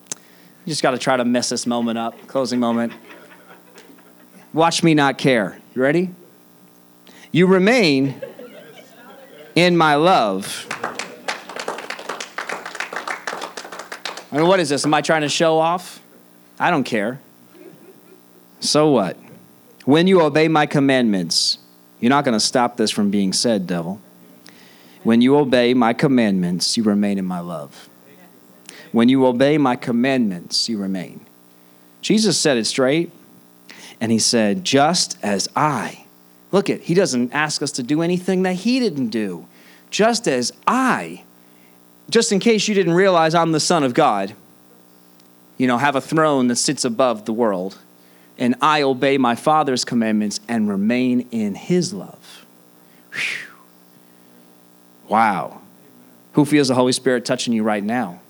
You 0.64 0.70
just 0.70 0.83
got 0.83 0.93
to 0.93 0.99
try 0.99 1.18
to 1.18 1.26
mess 1.26 1.51
this 1.51 1.66
moment 1.66 1.99
up. 1.99 2.26
Closing 2.26 2.59
moment. 2.59 2.95
Watch 4.55 4.83
me 4.83 4.95
not 4.95 5.18
care. 5.18 5.61
You 5.74 5.83
ready? 5.83 6.09
You 7.33 7.49
remain 7.49 8.18
in 9.55 9.76
my 9.76 9.97
love. 9.97 10.68
I 14.33 14.37
mean, 14.37 14.47
what 14.47 14.61
is 14.61 14.68
this? 14.68 14.85
Am 14.85 14.95
I 14.95 15.01
trying 15.01 15.22
to 15.22 15.28
show 15.28 15.59
off? 15.59 16.01
I 16.59 16.70
don't 16.70 16.85
care. 16.85 17.20
So 18.61 18.91
what? 18.91 19.16
When 19.85 20.07
you 20.07 20.20
obey 20.20 20.49
my 20.49 20.66
commandments, 20.66 21.59
you're 21.99 22.11
not 22.11 22.24
going 22.24 22.37
to 22.37 22.45
stop 22.45 22.76
this 22.76 22.91
from 22.91 23.11
being 23.11 23.33
said, 23.33 23.66
devil. 23.66 24.01
When 25.03 25.20
you 25.20 25.37
obey 25.37 25.74
my 25.74 25.93
commandments, 25.93 26.76
you 26.76 26.83
remain 26.83 27.18
in 27.18 27.24
my 27.24 27.41
love. 27.41 27.89
When 28.93 29.09
you 29.09 29.26
obey 29.26 29.57
my 29.59 29.76
commandments, 29.76 30.68
you 30.68 30.78
remain. 30.78 31.24
Jesus 32.03 32.39
said 32.39 32.57
it 32.57 32.66
straight, 32.66 33.11
and 34.01 34.12
he 34.12 34.18
said, 34.18 34.64
Just 34.64 35.16
as 35.22 35.49
I 35.57 36.05
Look 36.53 36.68
at, 36.68 36.81
he 36.83 36.95
doesn't 36.95 37.33
ask 37.33 37.62
us 37.62 37.70
to 37.72 37.83
do 37.83 38.03
anything 38.03 38.43
that 38.43 38.55
he 38.55 38.81
didn't 38.81 39.09
do. 39.09 39.47
Just 39.91 40.26
as 40.26 40.53
I, 40.66 41.24
just 42.11 42.33
in 42.33 42.39
case 42.39 42.69
you 42.69 42.75
didn't 42.75 42.95
realize 42.95 43.35
I'm 43.35 43.53
the 43.53 43.61
Son 43.61 43.85
of 43.85 43.95
God, 43.95 44.35
you 45.57 45.67
know, 45.67 45.79
have 45.79 45.97
a 45.97 46.01
throne 46.01 46.49
that 46.49 46.57
sits 46.57 46.85
above 46.85 47.25
the 47.25 47.33
world, 47.33 47.79
and 48.39 48.55
I 48.61 48.83
obey 48.83 49.19
my 49.19 49.35
Father's 49.35 49.85
commandments 49.85 50.41
and 50.49 50.69
remain 50.69 51.29
in 51.31 51.55
his 51.55 51.93
love. 51.93 52.45
Whew. 53.13 53.49
Wow. 55.09 55.61
Who 56.35 56.45
feels 56.45 56.69
the 56.69 56.75
Holy 56.75 56.93
Spirit 56.93 57.25
touching 57.25 57.53
you 57.53 57.63
right 57.63 57.83
now? 57.83 58.21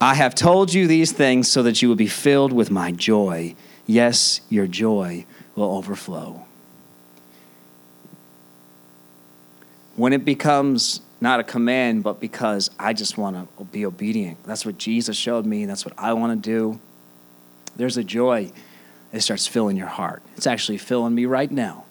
I 0.00 0.14
have 0.14 0.34
told 0.34 0.74
you 0.74 0.86
these 0.86 1.12
things 1.12 1.50
so 1.50 1.62
that 1.62 1.80
you 1.80 1.88
will 1.88 1.96
be 1.96 2.08
filled 2.08 2.52
with 2.52 2.70
my 2.70 2.92
joy 2.92 3.54
yes, 3.86 4.40
your 4.48 4.66
joy 4.66 5.26
will 5.54 5.76
overflow. 5.76 6.43
When 9.96 10.12
it 10.12 10.24
becomes 10.24 11.00
not 11.20 11.40
a 11.40 11.44
command, 11.44 12.02
but 12.02 12.20
because 12.20 12.70
I 12.78 12.92
just 12.92 13.16
want 13.16 13.56
to 13.58 13.64
be 13.64 13.86
obedient, 13.86 14.42
that's 14.44 14.66
what 14.66 14.78
Jesus 14.78 15.16
showed 15.16 15.46
me, 15.46 15.66
that's 15.66 15.84
what 15.84 15.94
I 15.96 16.12
want 16.12 16.42
to 16.42 16.50
do. 16.50 16.80
There's 17.76 17.96
a 17.96 18.04
joy 18.04 18.52
it 19.14 19.20
starts 19.20 19.46
filling 19.46 19.76
your 19.76 19.86
heart. 19.86 20.24
It's 20.36 20.46
actually 20.46 20.76
filling 20.78 21.14
me 21.14 21.24
right 21.24 21.50
now. 21.50 21.84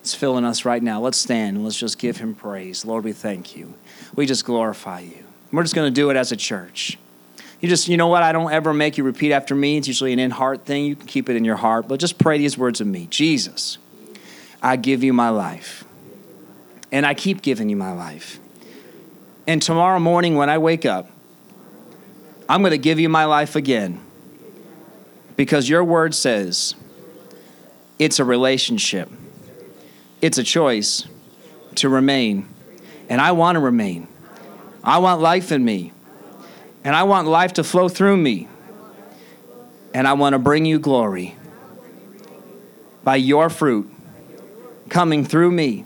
It's 0.00 0.14
filling 0.14 0.44
us 0.44 0.66
right 0.66 0.82
now. 0.82 1.00
Let's 1.00 1.16
stand 1.16 1.56
and 1.56 1.64
let's 1.64 1.78
just 1.78 1.98
give 1.98 2.18
him 2.18 2.34
praise. 2.34 2.84
Lord, 2.84 3.04
we 3.04 3.12
thank 3.12 3.56
you. 3.56 3.72
We 4.14 4.26
just 4.26 4.44
glorify 4.44 5.00
you. 5.00 5.24
We're 5.50 5.62
just 5.62 5.74
going 5.74 5.92
to 5.92 5.94
do 5.94 6.10
it 6.10 6.16
as 6.16 6.32
a 6.32 6.36
church. 6.36 6.98
You 7.60 7.70
just, 7.70 7.88
you 7.88 7.96
know 7.96 8.08
what? 8.08 8.22
I 8.22 8.32
don't 8.32 8.52
ever 8.52 8.74
make 8.74 8.98
you 8.98 9.04
repeat 9.04 9.32
after 9.32 9.54
me. 9.54 9.78
It's 9.78 9.88
usually 9.88 10.12
an 10.12 10.18
in 10.18 10.30
heart 10.30 10.66
thing. 10.66 10.84
You 10.84 10.94
can 10.94 11.06
keep 11.06 11.30
it 11.30 11.36
in 11.36 11.44
your 11.46 11.56
heart, 11.56 11.88
but 11.88 12.00
just 12.00 12.18
pray 12.18 12.36
these 12.36 12.58
words 12.58 12.82
of 12.82 12.86
me 12.86 13.06
Jesus, 13.06 13.78
I 14.62 14.76
give 14.76 15.02
you 15.02 15.14
my 15.14 15.30
life. 15.30 15.85
And 16.92 17.04
I 17.04 17.14
keep 17.14 17.42
giving 17.42 17.68
you 17.68 17.76
my 17.76 17.92
life. 17.92 18.38
And 19.46 19.62
tomorrow 19.62 19.98
morning 19.98 20.36
when 20.36 20.50
I 20.50 20.58
wake 20.58 20.84
up, 20.84 21.10
I'm 22.48 22.62
going 22.62 22.72
to 22.72 22.78
give 22.78 23.00
you 23.00 23.08
my 23.08 23.24
life 23.24 23.56
again 23.56 24.00
because 25.36 25.68
your 25.68 25.84
word 25.84 26.14
says 26.14 26.74
it's 27.98 28.18
a 28.18 28.24
relationship, 28.24 29.10
it's 30.20 30.38
a 30.38 30.42
choice 30.42 31.06
to 31.76 31.88
remain. 31.88 32.48
And 33.08 33.20
I 33.20 33.32
want 33.32 33.56
to 33.56 33.60
remain. 33.60 34.08
I 34.82 34.98
want 34.98 35.20
life 35.20 35.52
in 35.52 35.64
me. 35.64 35.92
And 36.82 36.94
I 36.94 37.04
want 37.04 37.28
life 37.28 37.54
to 37.54 37.64
flow 37.64 37.88
through 37.88 38.16
me. 38.16 38.48
And 39.94 40.06
I 40.06 40.14
want 40.14 40.32
to 40.34 40.38
bring 40.38 40.64
you 40.64 40.78
glory 40.78 41.36
by 43.04 43.16
your 43.16 43.48
fruit 43.48 43.90
coming 44.88 45.24
through 45.24 45.52
me. 45.52 45.85